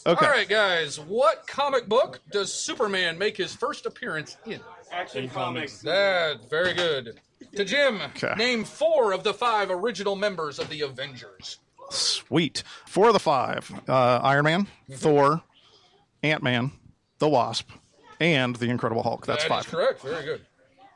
Okay. 0.05 0.25
All 0.25 0.31
right, 0.31 0.47
guys. 0.47 0.99
What 0.99 1.47
comic 1.47 1.87
book 1.87 2.19
does 2.31 2.53
Superman 2.53 3.17
make 3.17 3.37
his 3.37 3.53
first 3.55 3.85
appearance 3.85 4.37
in? 4.45 4.59
Action 4.93 5.27
comics. 5.29 5.79
That 5.81 6.49
very 6.49 6.73
good. 6.73 7.19
To 7.55 7.65
Jim, 7.65 7.99
Okay. 8.15 8.33
name 8.37 8.63
four 8.63 9.11
of 9.11 9.23
the 9.23 9.33
five 9.33 9.69
original 9.69 10.15
members 10.15 10.59
of 10.59 10.69
the 10.69 10.81
Avengers. 10.81 11.59
Sweet. 11.89 12.63
Four 12.87 13.07
of 13.07 13.13
the 13.13 13.19
five: 13.19 13.71
uh, 13.87 14.19
Iron 14.23 14.45
Man, 14.45 14.67
Thor, 14.91 15.41
Ant 16.23 16.41
Man, 16.41 16.71
the 17.19 17.27
Wasp, 17.27 17.69
and 18.19 18.55
the 18.55 18.69
Incredible 18.69 19.03
Hulk. 19.03 19.25
That's 19.25 19.43
That 19.47 19.59
is 19.59 19.65
five. 19.65 19.71
correct. 19.71 20.01
Very 20.01 20.23
good. 20.23 20.45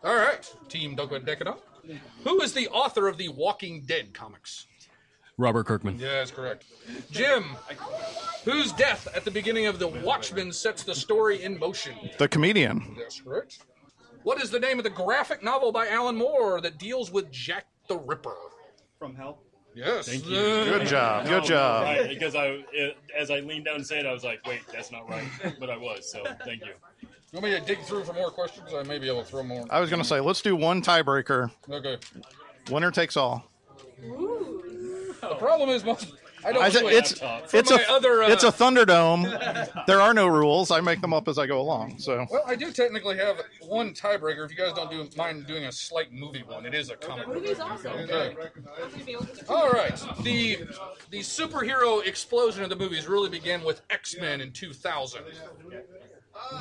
All 0.03 0.15
right, 0.15 0.51
Team 0.69 0.95
Dodeca. 0.95 1.57
Who 2.23 2.41
is 2.41 2.53
the 2.53 2.67
author 2.69 3.07
of 3.07 3.17
the 3.17 3.29
Walking 3.29 3.81
Dead 3.81 4.13
comics? 4.13 4.67
Robert 5.37 5.65
Kirkman. 5.67 5.99
Yeah, 5.99 6.07
that's 6.19 6.31
correct. 6.31 6.65
Jim, 7.11 7.45
whose 8.43 8.71
death 8.71 9.07
at 9.15 9.23
the 9.23 9.29
beginning 9.31 9.67
of 9.67 9.77
The 9.77 9.87
Watchmen 9.87 10.51
sets 10.51 10.81
the 10.83 10.95
story 10.95 11.43
in 11.43 11.59
motion? 11.59 11.93
The 12.17 12.27
comedian. 12.27 12.95
That's 12.97 13.21
correct. 13.21 13.59
What 14.27 14.43
is 14.43 14.49
the 14.49 14.59
name 14.59 14.77
of 14.77 14.83
the 14.83 14.89
graphic 14.89 15.41
novel 15.41 15.71
by 15.71 15.87
Alan 15.87 16.17
Moore 16.17 16.59
that 16.59 16.77
deals 16.77 17.09
with 17.09 17.31
Jack 17.31 17.65
the 17.87 17.97
Ripper? 17.97 18.35
From 18.99 19.15
hell. 19.15 19.37
Yes. 19.73 20.09
Thank 20.09 20.25
you. 20.25 20.35
Good 20.35 20.85
job. 20.85 21.25
Good 21.27 21.45
job. 21.45 21.83
Right, 21.83 22.09
because 22.09 22.35
I, 22.35 22.61
it, 22.73 22.97
as 23.17 23.31
I 23.31 23.39
leaned 23.39 23.63
down 23.63 23.75
and 23.75 23.87
said, 23.87 23.99
it, 23.99 24.05
I 24.05 24.11
was 24.11 24.25
like, 24.25 24.45
wait, 24.45 24.59
that's 24.69 24.91
not 24.91 25.09
right, 25.09 25.23
but 25.61 25.69
I 25.69 25.77
was. 25.77 26.11
So 26.11 26.25
thank 26.43 26.59
you. 26.65 26.73
You 27.03 27.07
want 27.31 27.45
me 27.45 27.51
to 27.51 27.61
dig 27.61 27.79
through 27.83 28.03
for 28.03 28.11
more 28.11 28.29
questions? 28.29 28.73
I 28.73 28.83
may 28.83 28.99
be 28.99 29.07
able 29.07 29.23
to 29.23 29.29
throw 29.29 29.43
more. 29.43 29.63
I 29.69 29.79
was 29.79 29.89
going 29.89 30.01
to 30.01 30.07
say, 30.07 30.19
let's 30.19 30.41
do 30.41 30.57
one 30.57 30.81
tiebreaker. 30.81 31.49
Okay. 31.69 31.95
Winner 32.69 32.91
takes 32.91 33.15
all. 33.15 33.49
The 34.01 35.35
problem 35.39 35.69
is 35.69 35.85
most. 35.85 36.11
I 36.45 36.51
don't 36.53 36.63
I 36.63 36.69
said, 36.69 36.83
it's 36.85 37.13
it's 37.53 37.71
a 37.71 37.91
other, 37.91 38.23
uh, 38.23 38.29
it's 38.29 38.43
a 38.43 38.51
Thunderdome. 38.51 39.85
there 39.87 39.99
are 39.99 40.13
no 40.13 40.27
rules. 40.27 40.69
I 40.71 40.81
make 40.81 41.01
them 41.01 41.13
up 41.13 41.27
as 41.27 41.37
I 41.37 41.47
go 41.47 41.59
along. 41.59 41.97
So 41.99 42.25
Well, 42.29 42.43
I 42.45 42.55
do 42.55 42.71
technically 42.71 43.17
have 43.17 43.41
one 43.67 43.93
tiebreaker. 43.93 44.45
If 44.45 44.51
you 44.51 44.57
guys 44.57 44.73
don't 44.73 44.89
do 44.91 45.07
mind 45.17 45.47
doing 45.47 45.65
a 45.65 45.71
slight 45.71 46.11
movie 46.13 46.43
one, 46.43 46.65
it 46.65 46.73
is 46.75 46.89
a 46.89 46.95
comic 46.95 47.25
book. 47.25 47.35
Movie's 47.35 47.59
awesome. 47.59 47.91
Okay. 47.93 48.35
I'm 48.37 48.91
gonna 48.91 49.03
be 49.03 49.11
able 49.13 49.25
to- 49.25 49.51
All 49.51 49.69
right. 49.71 49.95
The 50.21 50.59
the 51.09 51.19
superhero 51.19 52.05
explosion 52.05 52.63
of 52.63 52.69
the 52.69 52.75
movies 52.75 53.07
really 53.07 53.29
began 53.29 53.63
with 53.63 53.81
X 53.89 54.15
Men 54.19 54.39
in 54.41 54.51
2000. 54.51 55.21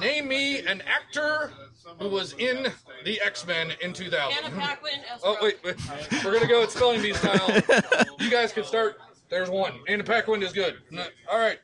Name 0.01 0.27
me 0.29 0.61
an 0.61 0.83
actor 0.87 1.53
who 2.01 2.09
was 2.09 2.33
in 2.39 2.73
the 3.05 3.21
X 3.21 3.47
Men 3.47 3.73
in 3.83 3.93
2000. 3.93 4.45
Anna 4.45 4.57
Paquin 4.57 5.01
Oh 5.23 5.37
wait, 5.43 5.59
wait, 5.63 5.77
we're 6.25 6.33
gonna 6.33 6.47
go 6.47 6.63
at 6.63 6.71
spelling 6.71 7.03
bee 7.03 7.13
style. 7.13 7.61
You 8.19 8.31
guys 8.31 8.53
can 8.53 8.65
start. 8.65 8.99
There's 9.29 9.51
one. 9.51 9.73
And 9.89 10.01
the 10.01 10.05
pack 10.05 10.27
wind 10.29 10.43
is 10.43 10.53
good. 10.53 10.77
All 11.31 11.39
right, 11.39 11.59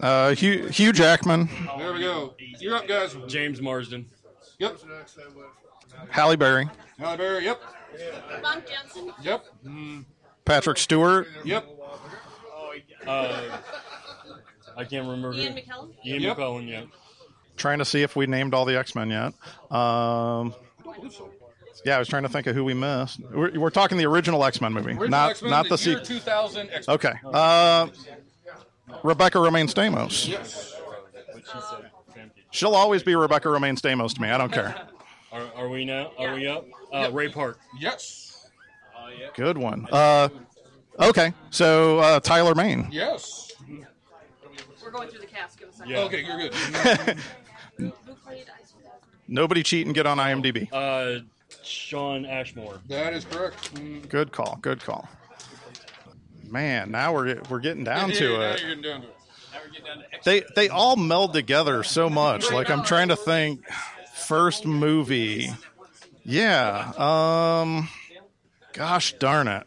uh, 0.00 0.34
Hugh, 0.34 0.66
Hugh 0.68 0.92
Jackman, 0.92 1.48
there 1.76 1.92
we 1.92 2.00
go. 2.00 2.34
You're 2.58 2.76
up, 2.76 2.88
guys. 2.88 3.14
James 3.26 3.60
Marsden. 3.60 4.06
Yep. 4.58 4.78
Halle 6.08 6.36
Berry, 6.36 6.68
Halle 6.98 7.16
Berry. 7.16 7.44
Yep. 7.44 7.60
Famke 8.42 8.68
Janssen. 8.68 9.12
Yep. 9.22 9.44
Patrick 10.44 10.78
Stewart, 10.78 11.28
Yep. 11.44 11.66
Uh, 13.06 13.58
I 14.76 14.84
can't 14.84 15.06
remember. 15.08 15.32
Ian 15.34 15.56
who. 15.56 15.60
McKellen. 15.62 15.94
Ian 16.06 16.22
Yep. 16.22 16.36
McKellen, 16.36 16.68
yeah. 16.68 16.82
trying 17.56 17.78
to 17.78 17.84
see 17.84 18.02
if 18.02 18.16
we 18.16 18.26
named 18.26 18.54
all 18.54 18.64
the 18.64 18.78
X 18.78 18.94
Men 18.94 19.10
yet. 19.10 19.34
Um, 19.76 20.54
yeah, 21.84 21.96
I 21.96 21.98
was 21.98 22.08
trying 22.08 22.22
to 22.24 22.28
think 22.28 22.46
of 22.46 22.54
who 22.54 22.64
we 22.64 22.74
missed. 22.74 23.20
We're, 23.32 23.58
we're 23.58 23.70
talking 23.70 23.98
the 23.98 24.06
original 24.06 24.44
X 24.44 24.60
Men 24.60 24.72
movie, 24.72 24.90
Original 24.90 25.08
not 25.08 25.30
X-Men, 25.30 25.50
not 25.50 25.68
the 25.68 25.76
the 25.76 25.90
year 25.90 26.04
sequel. 26.04 26.18
2000 26.20 26.70
X-Men. 26.70 26.94
Okay. 26.94 27.12
Uh, 27.24 27.88
Rebecca 29.02 29.38
Romijn 29.38 29.68
Stamos. 29.72 30.28
Yes. 30.28 30.74
She'll 32.50 32.74
always 32.74 33.02
be 33.02 33.14
Rebecca 33.14 33.48
Romijn 33.48 33.78
Stamos 33.78 34.14
to 34.14 34.20
me. 34.20 34.28
I 34.28 34.38
don't 34.38 34.52
care. 34.52 34.74
Are, 35.32 35.46
are 35.54 35.68
we 35.68 35.84
now? 35.84 36.10
Are 36.18 36.34
we 36.34 36.48
up? 36.48 36.66
Uh, 36.92 37.08
Ray 37.12 37.28
Park. 37.28 37.60
Yes. 37.78 38.48
Good 39.34 39.56
one. 39.56 39.86
Uh, 39.92 40.28
okay, 40.98 41.32
so 41.50 42.00
uh, 42.00 42.18
Tyler 42.18 42.56
Mane. 42.56 42.88
Yes. 42.90 43.52
We're 44.82 44.90
going 44.90 45.08
through 45.08 45.20
the 45.20 45.26
cast. 45.26 45.56
Give 45.56 45.68
us 45.68 45.74
a 45.74 45.78
second. 45.78 45.92
Yeah. 45.92 46.00
Okay, 46.00 46.24
you're 46.24 46.36
good. 46.36 46.54
Who 47.76 47.92
played 48.24 48.46
Ice 48.60 48.74
Nobody 49.28 49.62
cheat 49.62 49.86
and 49.86 49.94
get 49.94 50.04
on 50.06 50.18
IMDb. 50.18 50.68
Uh, 50.72 51.20
Shawn 51.62 52.24
Ashmore. 52.26 52.80
That 52.88 53.12
is 53.12 53.24
correct. 53.24 53.74
Mm. 53.74 54.08
Good 54.08 54.32
call. 54.32 54.58
Good 54.60 54.80
call. 54.82 55.08
Man, 56.48 56.90
now 56.90 57.12
we're 57.14 57.40
we're 57.48 57.60
getting 57.60 57.84
down 57.84 58.10
Yeah, 58.10 58.16
to 58.16 58.28
now 58.38 58.50
it. 58.50 58.60
you're 58.60 58.68
getting 58.68 58.82
down 58.82 59.00
to 59.02 59.06
it. 59.08 59.14
They 60.24 60.42
they 60.56 60.68
all 60.68 60.96
meld 60.96 61.32
together 61.32 61.82
so 61.82 62.10
much. 62.10 62.50
Like 62.50 62.70
I'm 62.70 62.82
trying 62.82 63.08
to 63.08 63.16
think. 63.16 63.64
First 64.14 64.64
movie. 64.66 65.50
Yeah. 66.24 66.92
Um. 66.96 67.88
Gosh 68.72 69.14
darn 69.14 69.48
it. 69.48 69.66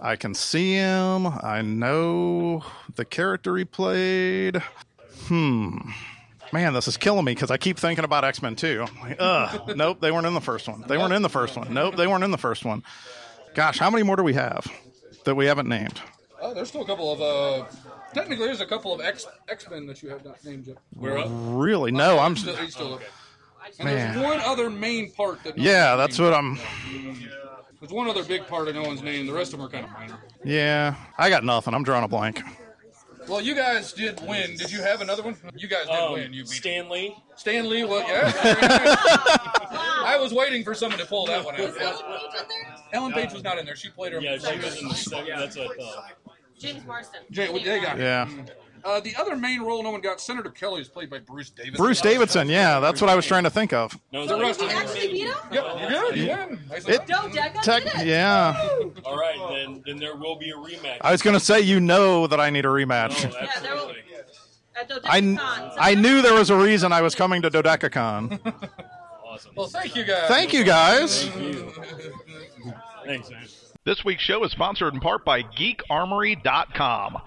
I 0.00 0.16
can 0.16 0.34
see 0.34 0.74
him. 0.74 1.26
I 1.26 1.62
know 1.62 2.64
the 2.96 3.04
character 3.04 3.56
he 3.56 3.64
played. 3.64 4.56
Hmm. 5.26 5.78
Man, 6.52 6.72
this 6.72 6.86
is 6.88 6.96
killing 6.96 7.24
me 7.24 7.32
because 7.32 7.50
I 7.50 7.56
keep 7.56 7.78
thinking 7.78 8.04
about 8.04 8.24
X 8.24 8.40
Men 8.42 8.56
2. 8.56 8.86
Like, 9.02 9.16
ugh. 9.18 9.76
Nope, 9.76 10.00
they 10.00 10.10
weren't 10.12 10.26
in 10.26 10.34
the 10.34 10.40
first 10.40 10.68
one. 10.68 10.84
They 10.86 10.96
weren't 10.96 11.12
in 11.12 11.22
the 11.22 11.28
first 11.28 11.56
one. 11.56 11.72
Nope, 11.74 11.96
they 11.96 12.06
weren't 12.06 12.24
in 12.24 12.30
the 12.30 12.38
first 12.38 12.64
one. 12.64 12.82
Gosh, 13.54 13.78
how 13.78 13.90
many 13.90 14.02
more 14.02 14.16
do 14.16 14.22
we 14.22 14.34
have 14.34 14.66
that 15.24 15.34
we 15.34 15.46
haven't 15.46 15.68
named? 15.68 16.00
Oh, 16.40 16.54
there's 16.54 16.68
still 16.68 16.82
a 16.82 16.86
couple 16.86 17.12
of. 17.12 17.20
uh 17.20 17.66
Technically, 18.14 18.46
there's 18.46 18.60
a 18.60 18.66
couple 18.66 18.94
of 18.94 19.00
X 19.00 19.26
X 19.48 19.68
Men 19.70 19.86
that 19.86 20.02
you 20.02 20.08
have 20.10 20.24
not 20.24 20.42
named 20.44 20.66
yet. 20.66 20.76
We're 20.94 21.18
up. 21.18 21.26
Really? 21.30 21.90
No, 21.92 22.18
I'm. 22.18 22.36
Still, 22.36 22.56
he's 22.56 22.74
still 22.74 22.94
up. 22.94 23.00
And 23.80 23.86
Man. 23.88 24.14
there's 24.14 24.24
one 24.24 24.40
other 24.40 24.70
main 24.70 25.10
part 25.12 25.42
that. 25.42 25.56
no 25.56 25.62
Yeah, 25.64 25.96
one's 25.96 26.16
that's 26.16 26.18
named. 26.20 26.30
what 26.30 26.38
I'm. 26.38 26.58
There's 27.80 27.92
one 27.92 28.08
other 28.08 28.24
big 28.24 28.46
part 28.46 28.68
of 28.68 28.74
no 28.74 28.82
one's 28.82 29.02
name. 29.02 29.26
The 29.26 29.32
rest 29.34 29.52
of 29.52 29.58
them 29.58 29.66
are 29.68 29.70
kind 29.70 29.84
of 29.84 29.92
minor. 29.92 30.18
Yeah, 30.44 30.94
I 31.18 31.28
got 31.28 31.44
nothing. 31.44 31.74
I'm 31.74 31.82
drawing 31.82 32.04
a 32.04 32.08
blank. 32.08 32.40
Well, 33.28 33.40
you 33.40 33.54
guys 33.54 33.92
did 33.92 34.20
win. 34.26 34.56
Did 34.56 34.70
you 34.70 34.80
have 34.82 35.00
another 35.00 35.22
one? 35.22 35.36
You 35.56 35.68
guys 35.68 35.86
did 35.86 35.94
Um, 35.94 36.12
win. 36.12 36.32
You 36.32 36.42
beat 36.44 36.48
Stanley. 36.52 37.16
Stanley, 37.34 37.36
Stan 37.36 37.68
Lee. 37.68 37.84
Well, 37.84 38.08
yeah. 38.08 38.32
I 40.06 40.16
was 40.20 40.32
waiting 40.32 40.62
for 40.64 40.74
someone 40.74 40.98
to 41.00 41.06
pull 41.06 41.26
that 41.26 41.44
one 41.44 41.54
out. 41.56 41.60
Was 41.60 41.76
Ellen 41.76 41.92
Page 41.92 42.02
in 42.40 42.48
there? 42.48 42.76
Ellen 42.92 43.12
Page 43.12 43.32
was 43.32 43.42
not 43.42 43.58
in 43.58 43.66
there. 43.66 43.76
She 43.76 43.88
played 43.88 44.12
her. 44.12 44.20
Yeah, 44.20 44.38
she 44.38 44.56
was 44.58 44.80
in 44.80 44.88
the 44.88 44.94
second. 44.94 45.38
That's 45.38 45.56
what 45.56 45.70
I 45.72 45.82
thought. 45.82 46.04
James 46.58 46.84
Marsden. 46.86 47.20
Jay, 47.30 47.48
well, 47.48 47.62
they 47.62 47.80
got 47.80 47.98
it. 47.98 48.02
Yeah. 48.02 48.28
Uh, 48.84 49.00
the 49.00 49.14
other 49.16 49.36
main 49.36 49.62
role 49.62 49.82
no 49.82 49.90
one 49.90 50.00
got, 50.00 50.20
Senator 50.20 50.50
Kelly, 50.50 50.80
is 50.80 50.88
played 50.88 51.10
by 51.10 51.18
Bruce 51.18 51.50
Davidson. 51.50 51.76
Bruce 51.84 52.00
Davidson. 52.00 52.48
Yeah, 52.48 52.78
that's 52.80 53.00
what 53.00 53.10
I 53.10 53.14
was 53.16 53.26
trying 53.26 53.44
to 53.44 53.50
think 53.50 53.72
of. 53.72 53.98
No, 54.12 54.26
The 54.26 54.34
it's 54.34 54.42
rest 54.42 54.60
You 54.60 54.66
of 54.66 54.72
them. 54.72 54.82
actually 54.82 55.08
beat 55.12 55.26
him? 55.26 55.34
Yep, 55.52 55.64
you're 55.80 55.88
good. 55.90 56.16
You 56.16 56.26
win. 56.28 56.60
I 56.72 56.78
said, 56.78 56.94
It- 56.94 57.06
Dodeca 57.06 57.62
Tech, 57.62 57.82
did 57.84 57.94
it. 58.02 58.06
yeah. 58.06 58.68
All 59.04 59.16
right, 59.18 59.38
then 59.50 59.82
then 59.86 59.96
there 59.98 60.16
will 60.16 60.36
be 60.36 60.50
a 60.50 60.54
rematch. 60.54 60.98
I 61.00 61.12
was 61.12 61.22
going 61.22 61.34
to 61.34 61.40
say, 61.44 61.60
you 61.60 61.80
know 61.80 62.26
that 62.26 62.40
I 62.40 62.50
need 62.50 62.64
a 62.64 62.68
Oh, 62.68 62.72
rematch. 62.72 63.22
Yeah, 63.22 63.30
there 63.60 63.74
will. 63.74 63.90
absolutely. 63.90 64.02
At 64.78 64.90
Dodeca 64.90 65.00
I, 65.06 65.20
Con. 65.20 65.70
I 65.78 65.94
knew 65.94 66.20
there 66.22 66.34
was 66.34 66.50
a 66.50 66.56
reason 66.56 66.92
I 66.92 67.00
was 67.02 67.14
coming 67.14 67.42
to 67.42 67.50
DodecaCon. 67.50 68.40
Awesome. 69.28 69.52
well, 69.54 69.66
thank 69.66 69.94
you 69.94 70.02
guys. 70.04 70.28
Thank 70.28 70.54
you, 70.54 70.64
guys. 70.64 71.24
Thanks, 73.04 73.30
man. 73.30 73.46
This 73.84 74.02
week's 74.04 74.22
show 74.22 74.42
is 74.44 74.52
sponsored 74.52 74.94
in 74.94 75.00
part 75.00 75.24
by 75.26 75.42
GeekArmory.com. 75.42 77.18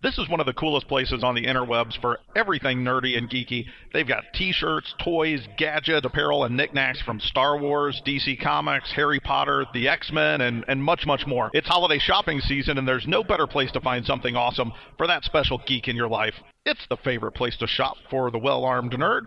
This 0.00 0.16
is 0.16 0.28
one 0.28 0.38
of 0.38 0.46
the 0.46 0.52
coolest 0.52 0.86
places 0.86 1.24
on 1.24 1.34
the 1.34 1.46
interwebs 1.46 2.00
for 2.00 2.20
everything 2.36 2.84
nerdy 2.84 3.18
and 3.18 3.28
geeky. 3.28 3.66
They've 3.92 4.06
got 4.06 4.32
t 4.32 4.52
shirts, 4.52 4.94
toys, 5.02 5.40
gadgets, 5.56 6.06
apparel, 6.06 6.44
and 6.44 6.56
knickknacks 6.56 7.00
from 7.02 7.18
Star 7.18 7.58
Wars, 7.58 8.00
DC 8.06 8.40
Comics, 8.40 8.92
Harry 8.92 9.18
Potter, 9.18 9.66
the 9.74 9.88
X 9.88 10.12
Men, 10.12 10.40
and, 10.40 10.64
and 10.68 10.84
much, 10.84 11.04
much 11.04 11.26
more. 11.26 11.50
It's 11.52 11.66
holiday 11.66 11.98
shopping 11.98 12.38
season, 12.38 12.78
and 12.78 12.86
there's 12.86 13.08
no 13.08 13.24
better 13.24 13.48
place 13.48 13.72
to 13.72 13.80
find 13.80 14.06
something 14.06 14.36
awesome 14.36 14.72
for 14.96 15.08
that 15.08 15.24
special 15.24 15.60
geek 15.66 15.88
in 15.88 15.96
your 15.96 16.08
life. 16.08 16.34
It's 16.64 16.86
the 16.88 16.96
favorite 16.98 17.32
place 17.32 17.56
to 17.56 17.66
shop 17.66 17.96
for 18.08 18.30
the 18.30 18.38
well 18.38 18.64
armed 18.64 18.92
nerd. 18.92 19.22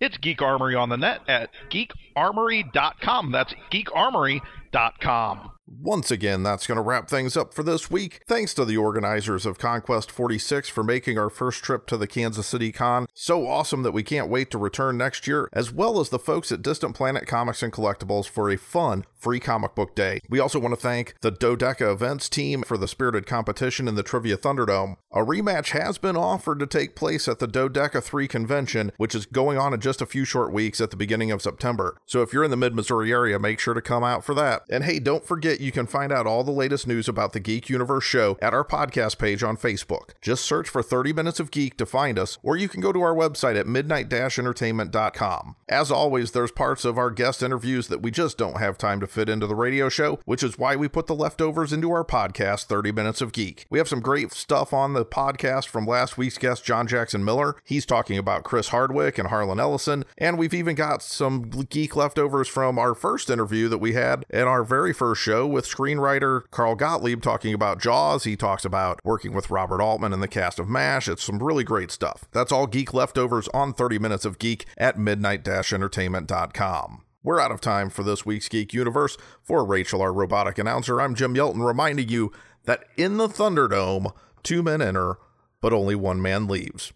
It's 0.00 0.18
Geek 0.18 0.42
Armory 0.42 0.74
on 0.74 0.88
the 0.88 0.96
net 0.96 1.20
at 1.28 1.50
geekarmory.com. 1.70 3.32
That's 3.32 3.54
geekarmory.com. 3.72 5.52
Once 5.68 6.12
again, 6.12 6.44
that's 6.44 6.66
going 6.66 6.76
to 6.76 6.82
wrap 6.82 7.08
things 7.08 7.36
up 7.36 7.52
for 7.52 7.64
this 7.64 7.90
week. 7.90 8.22
Thanks 8.28 8.54
to 8.54 8.64
the 8.64 8.76
organizers 8.76 9.44
of 9.44 9.58
Conquest 9.58 10.12
46 10.12 10.68
for 10.68 10.84
making 10.84 11.18
our 11.18 11.28
first 11.28 11.64
trip 11.64 11.86
to 11.88 11.96
the 11.96 12.06
Kansas 12.06 12.46
City 12.46 12.70
Con 12.70 13.08
so 13.12 13.48
awesome 13.48 13.82
that 13.82 13.90
we 13.90 14.04
can't 14.04 14.28
wait 14.28 14.48
to 14.52 14.58
return 14.58 14.96
next 14.96 15.26
year, 15.26 15.48
as 15.52 15.72
well 15.72 15.98
as 15.98 16.10
the 16.10 16.20
folks 16.20 16.52
at 16.52 16.62
Distant 16.62 16.94
Planet 16.94 17.26
Comics 17.26 17.64
and 17.64 17.72
Collectibles 17.72 18.28
for 18.28 18.48
a 18.48 18.56
fun 18.56 19.04
free 19.26 19.40
comic 19.40 19.74
book 19.74 19.96
day. 19.96 20.20
We 20.28 20.38
also 20.38 20.60
want 20.60 20.72
to 20.72 20.80
thank 20.80 21.16
the 21.20 21.32
Dodeca 21.32 21.92
Events 21.92 22.28
team 22.28 22.62
for 22.62 22.78
the 22.78 22.86
spirited 22.86 23.26
competition 23.26 23.88
in 23.88 23.96
the 23.96 24.04
Trivia 24.04 24.36
Thunderdome. 24.36 24.98
A 25.10 25.18
rematch 25.18 25.70
has 25.70 25.98
been 25.98 26.16
offered 26.16 26.60
to 26.60 26.66
take 26.68 26.94
place 26.94 27.26
at 27.26 27.40
the 27.40 27.48
Dodeca 27.48 28.00
3 28.00 28.28
convention, 28.28 28.92
which 28.98 29.16
is 29.16 29.26
going 29.26 29.58
on 29.58 29.74
in 29.74 29.80
just 29.80 30.00
a 30.00 30.06
few 30.06 30.24
short 30.24 30.52
weeks 30.52 30.80
at 30.80 30.92
the 30.92 30.96
beginning 30.96 31.32
of 31.32 31.42
September. 31.42 31.98
So 32.06 32.22
if 32.22 32.32
you're 32.32 32.44
in 32.44 32.52
the 32.52 32.56
mid 32.56 32.76
Missouri 32.76 33.10
area, 33.10 33.36
make 33.40 33.58
sure 33.58 33.74
to 33.74 33.82
come 33.82 34.04
out 34.04 34.24
for 34.24 34.32
that. 34.34 34.62
And 34.70 34.84
hey, 34.84 35.00
don't 35.00 35.26
forget 35.26 35.60
you 35.60 35.72
can 35.72 35.88
find 35.88 36.12
out 36.12 36.28
all 36.28 36.44
the 36.44 36.52
latest 36.52 36.86
news 36.86 37.08
about 37.08 37.32
the 37.32 37.40
Geek 37.40 37.68
Universe 37.68 38.04
show 38.04 38.38
at 38.40 38.54
our 38.54 38.64
podcast 38.64 39.18
page 39.18 39.42
on 39.42 39.56
Facebook. 39.56 40.10
Just 40.22 40.44
search 40.44 40.68
for 40.68 40.84
30 40.84 41.12
Minutes 41.12 41.40
of 41.40 41.50
Geek 41.50 41.76
to 41.78 41.86
find 41.86 42.16
us, 42.16 42.38
or 42.44 42.56
you 42.56 42.68
can 42.68 42.80
go 42.80 42.92
to 42.92 43.02
our 43.02 43.14
website 43.16 43.58
at 43.58 43.66
midnight 43.66 44.12
entertainment.com. 44.12 45.56
As 45.68 45.90
always, 45.90 46.30
there's 46.30 46.52
parts 46.52 46.84
of 46.84 46.96
our 46.96 47.10
guest 47.10 47.42
interviews 47.42 47.88
that 47.88 48.02
we 48.02 48.12
just 48.12 48.38
don't 48.38 48.60
have 48.60 48.78
time 48.78 49.00
to 49.00 49.15
fit 49.16 49.30
into 49.30 49.46
the 49.46 49.54
radio 49.54 49.88
show, 49.88 50.20
which 50.26 50.42
is 50.42 50.58
why 50.58 50.76
we 50.76 50.88
put 50.88 51.06
the 51.06 51.14
leftovers 51.14 51.72
into 51.72 51.90
our 51.90 52.04
podcast, 52.04 52.64
30 52.64 52.92
Minutes 52.92 53.22
of 53.22 53.32
Geek. 53.32 53.64
We 53.70 53.78
have 53.78 53.88
some 53.88 54.00
great 54.00 54.30
stuff 54.32 54.74
on 54.74 54.92
the 54.92 55.06
podcast 55.06 55.68
from 55.68 55.86
last 55.86 56.18
week's 56.18 56.36
guest, 56.36 56.66
John 56.66 56.86
Jackson 56.86 57.24
Miller. 57.24 57.56
He's 57.64 57.86
talking 57.86 58.18
about 58.18 58.44
Chris 58.44 58.68
Hardwick 58.68 59.16
and 59.16 59.28
Harlan 59.28 59.58
Ellison, 59.58 60.04
and 60.18 60.36
we've 60.36 60.52
even 60.52 60.76
got 60.76 61.02
some 61.02 61.48
geek 61.48 61.96
leftovers 61.96 62.46
from 62.46 62.78
our 62.78 62.94
first 62.94 63.30
interview 63.30 63.68
that 63.70 63.78
we 63.78 63.94
had 63.94 64.26
in 64.28 64.42
our 64.42 64.62
very 64.62 64.92
first 64.92 65.22
show 65.22 65.46
with 65.46 65.66
screenwriter 65.66 66.42
Carl 66.50 66.74
Gottlieb 66.74 67.22
talking 67.22 67.54
about 67.54 67.80
Jaws. 67.80 68.24
He 68.24 68.36
talks 68.36 68.66
about 68.66 69.00
working 69.02 69.32
with 69.32 69.48
Robert 69.48 69.80
Altman 69.80 70.12
and 70.12 70.22
the 70.22 70.28
cast 70.28 70.58
of 70.58 70.68
MASH. 70.68 71.08
It's 71.08 71.24
some 71.24 71.42
really 71.42 71.64
great 71.64 71.90
stuff. 71.90 72.26
That's 72.32 72.52
all 72.52 72.66
geek 72.66 72.92
leftovers 72.92 73.48
on 73.54 73.72
30 73.72 73.98
Minutes 73.98 74.26
of 74.26 74.38
Geek 74.38 74.66
at 74.76 74.98
midnight 74.98 75.48
entertainment.com. 75.48 77.05
We're 77.26 77.40
out 77.40 77.50
of 77.50 77.60
time 77.60 77.90
for 77.90 78.04
this 78.04 78.24
week's 78.24 78.48
Geek 78.48 78.72
Universe. 78.72 79.16
For 79.42 79.64
Rachel, 79.64 80.00
our 80.00 80.12
robotic 80.12 80.58
announcer, 80.58 81.00
I'm 81.00 81.16
Jim 81.16 81.34
Yelton 81.34 81.60
reminding 81.60 82.08
you 82.08 82.30
that 82.66 82.84
in 82.96 83.16
the 83.16 83.26
Thunderdome, 83.26 84.12
two 84.44 84.62
men 84.62 84.80
enter, 84.80 85.18
but 85.60 85.72
only 85.72 85.96
one 85.96 86.22
man 86.22 86.46
leaves. 86.46 86.92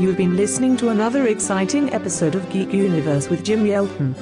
You 0.00 0.08
have 0.08 0.16
been 0.16 0.36
listening 0.36 0.76
to 0.78 0.88
another 0.88 1.28
exciting 1.28 1.94
episode 1.94 2.34
of 2.34 2.50
Geek 2.50 2.72
Universe 2.72 3.30
with 3.30 3.44
Jim 3.44 3.64
Yelton. 3.64 4.16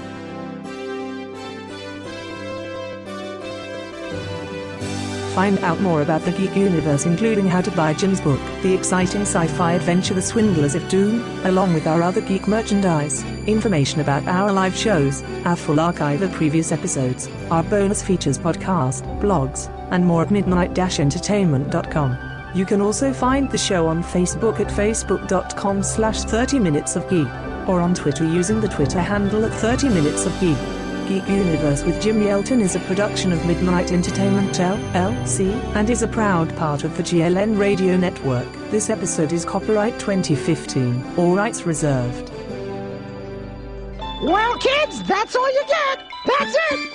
Find 5.35 5.59
out 5.65 5.81
more 5.81 6.01
about 6.01 6.23
the 6.23 6.31
Geek 6.31 6.55
Universe, 6.55 7.07
including 7.07 7.49
how 7.49 7.61
to 7.61 7.71
buy 7.73 7.93
Jim's 7.93 8.21
book, 8.21 8.39
the 8.63 8.73
exciting 8.73 9.23
sci 9.23 9.49
fi 9.49 9.73
adventure 9.73 10.15
The 10.15 10.23
Swindlers 10.23 10.77
of 10.77 10.89
Doom, 10.89 11.25
along 11.45 11.75
with 11.75 11.89
our 11.89 12.03
other 12.03 12.21
geek 12.21 12.47
merchandise, 12.47 13.25
information 13.49 14.01
about 14.01 14.29
our 14.29 14.53
live 14.53 14.77
shows, 14.77 15.25
our 15.45 15.57
full 15.57 15.81
archive 15.81 16.23
of 16.23 16.31
previous 16.31 16.71
episodes, 16.71 17.29
our 17.51 17.65
bonus 17.65 18.01
features 18.01 18.39
podcast, 18.39 19.03
blogs, 19.21 19.69
and 19.91 20.07
more 20.07 20.23
at 20.23 20.31
midnight 20.31 20.79
entertainment.com. 20.79 22.17
You 22.55 22.65
can 22.65 22.81
also 22.81 23.13
find 23.13 23.51
the 23.51 23.59
show 23.59 23.89
on 23.89 24.05
Facebook 24.05 24.61
at 24.61 24.69
facebook.com 24.69 25.83
slash 25.83 26.23
30 26.23 26.61
minutes 26.61 26.95
of 26.95 27.11
geek, 27.11 27.27
or 27.69 27.81
on 27.81 27.93
Twitter 27.93 28.25
using 28.25 28.61
the 28.61 28.69
Twitter 28.69 29.01
handle 29.01 29.45
at 29.45 29.53
30 29.55 29.89
minutes 29.89 30.27
of 30.27 30.41
geek. 30.41 30.74
Geek 31.09 31.29
Universe 31.29 31.85
with 31.85 32.01
Jim 32.01 32.23
Yelton 32.23 32.61
is 32.63 32.77
a 32.77 32.81
production 32.81 33.31
of 33.33 33.45
Midnight 33.47 33.93
Entertainment 33.93 34.55
LLC 34.55 35.53
and 35.75 35.91
is 35.91 36.03
a 36.03 36.09
proud 36.09 36.57
part 36.57 36.83
of 36.83 36.97
the 36.97 37.03
GLN 37.03 37.59
Radio 37.59 37.97
Network. 37.97 38.51
This 38.71 38.89
episode 38.89 39.33
is 39.33 39.45
copyright 39.45 39.99
2015, 40.01 41.19
all 41.19 41.37
rights 41.37 41.67
reserved. 41.67 42.31
Well, 44.23 44.57
kids, 44.59 45.03
that's 45.03 45.37
all 45.37 45.53
you 45.53 45.65
get. 45.69 46.05
That's 46.27 46.57
it. 46.73 46.95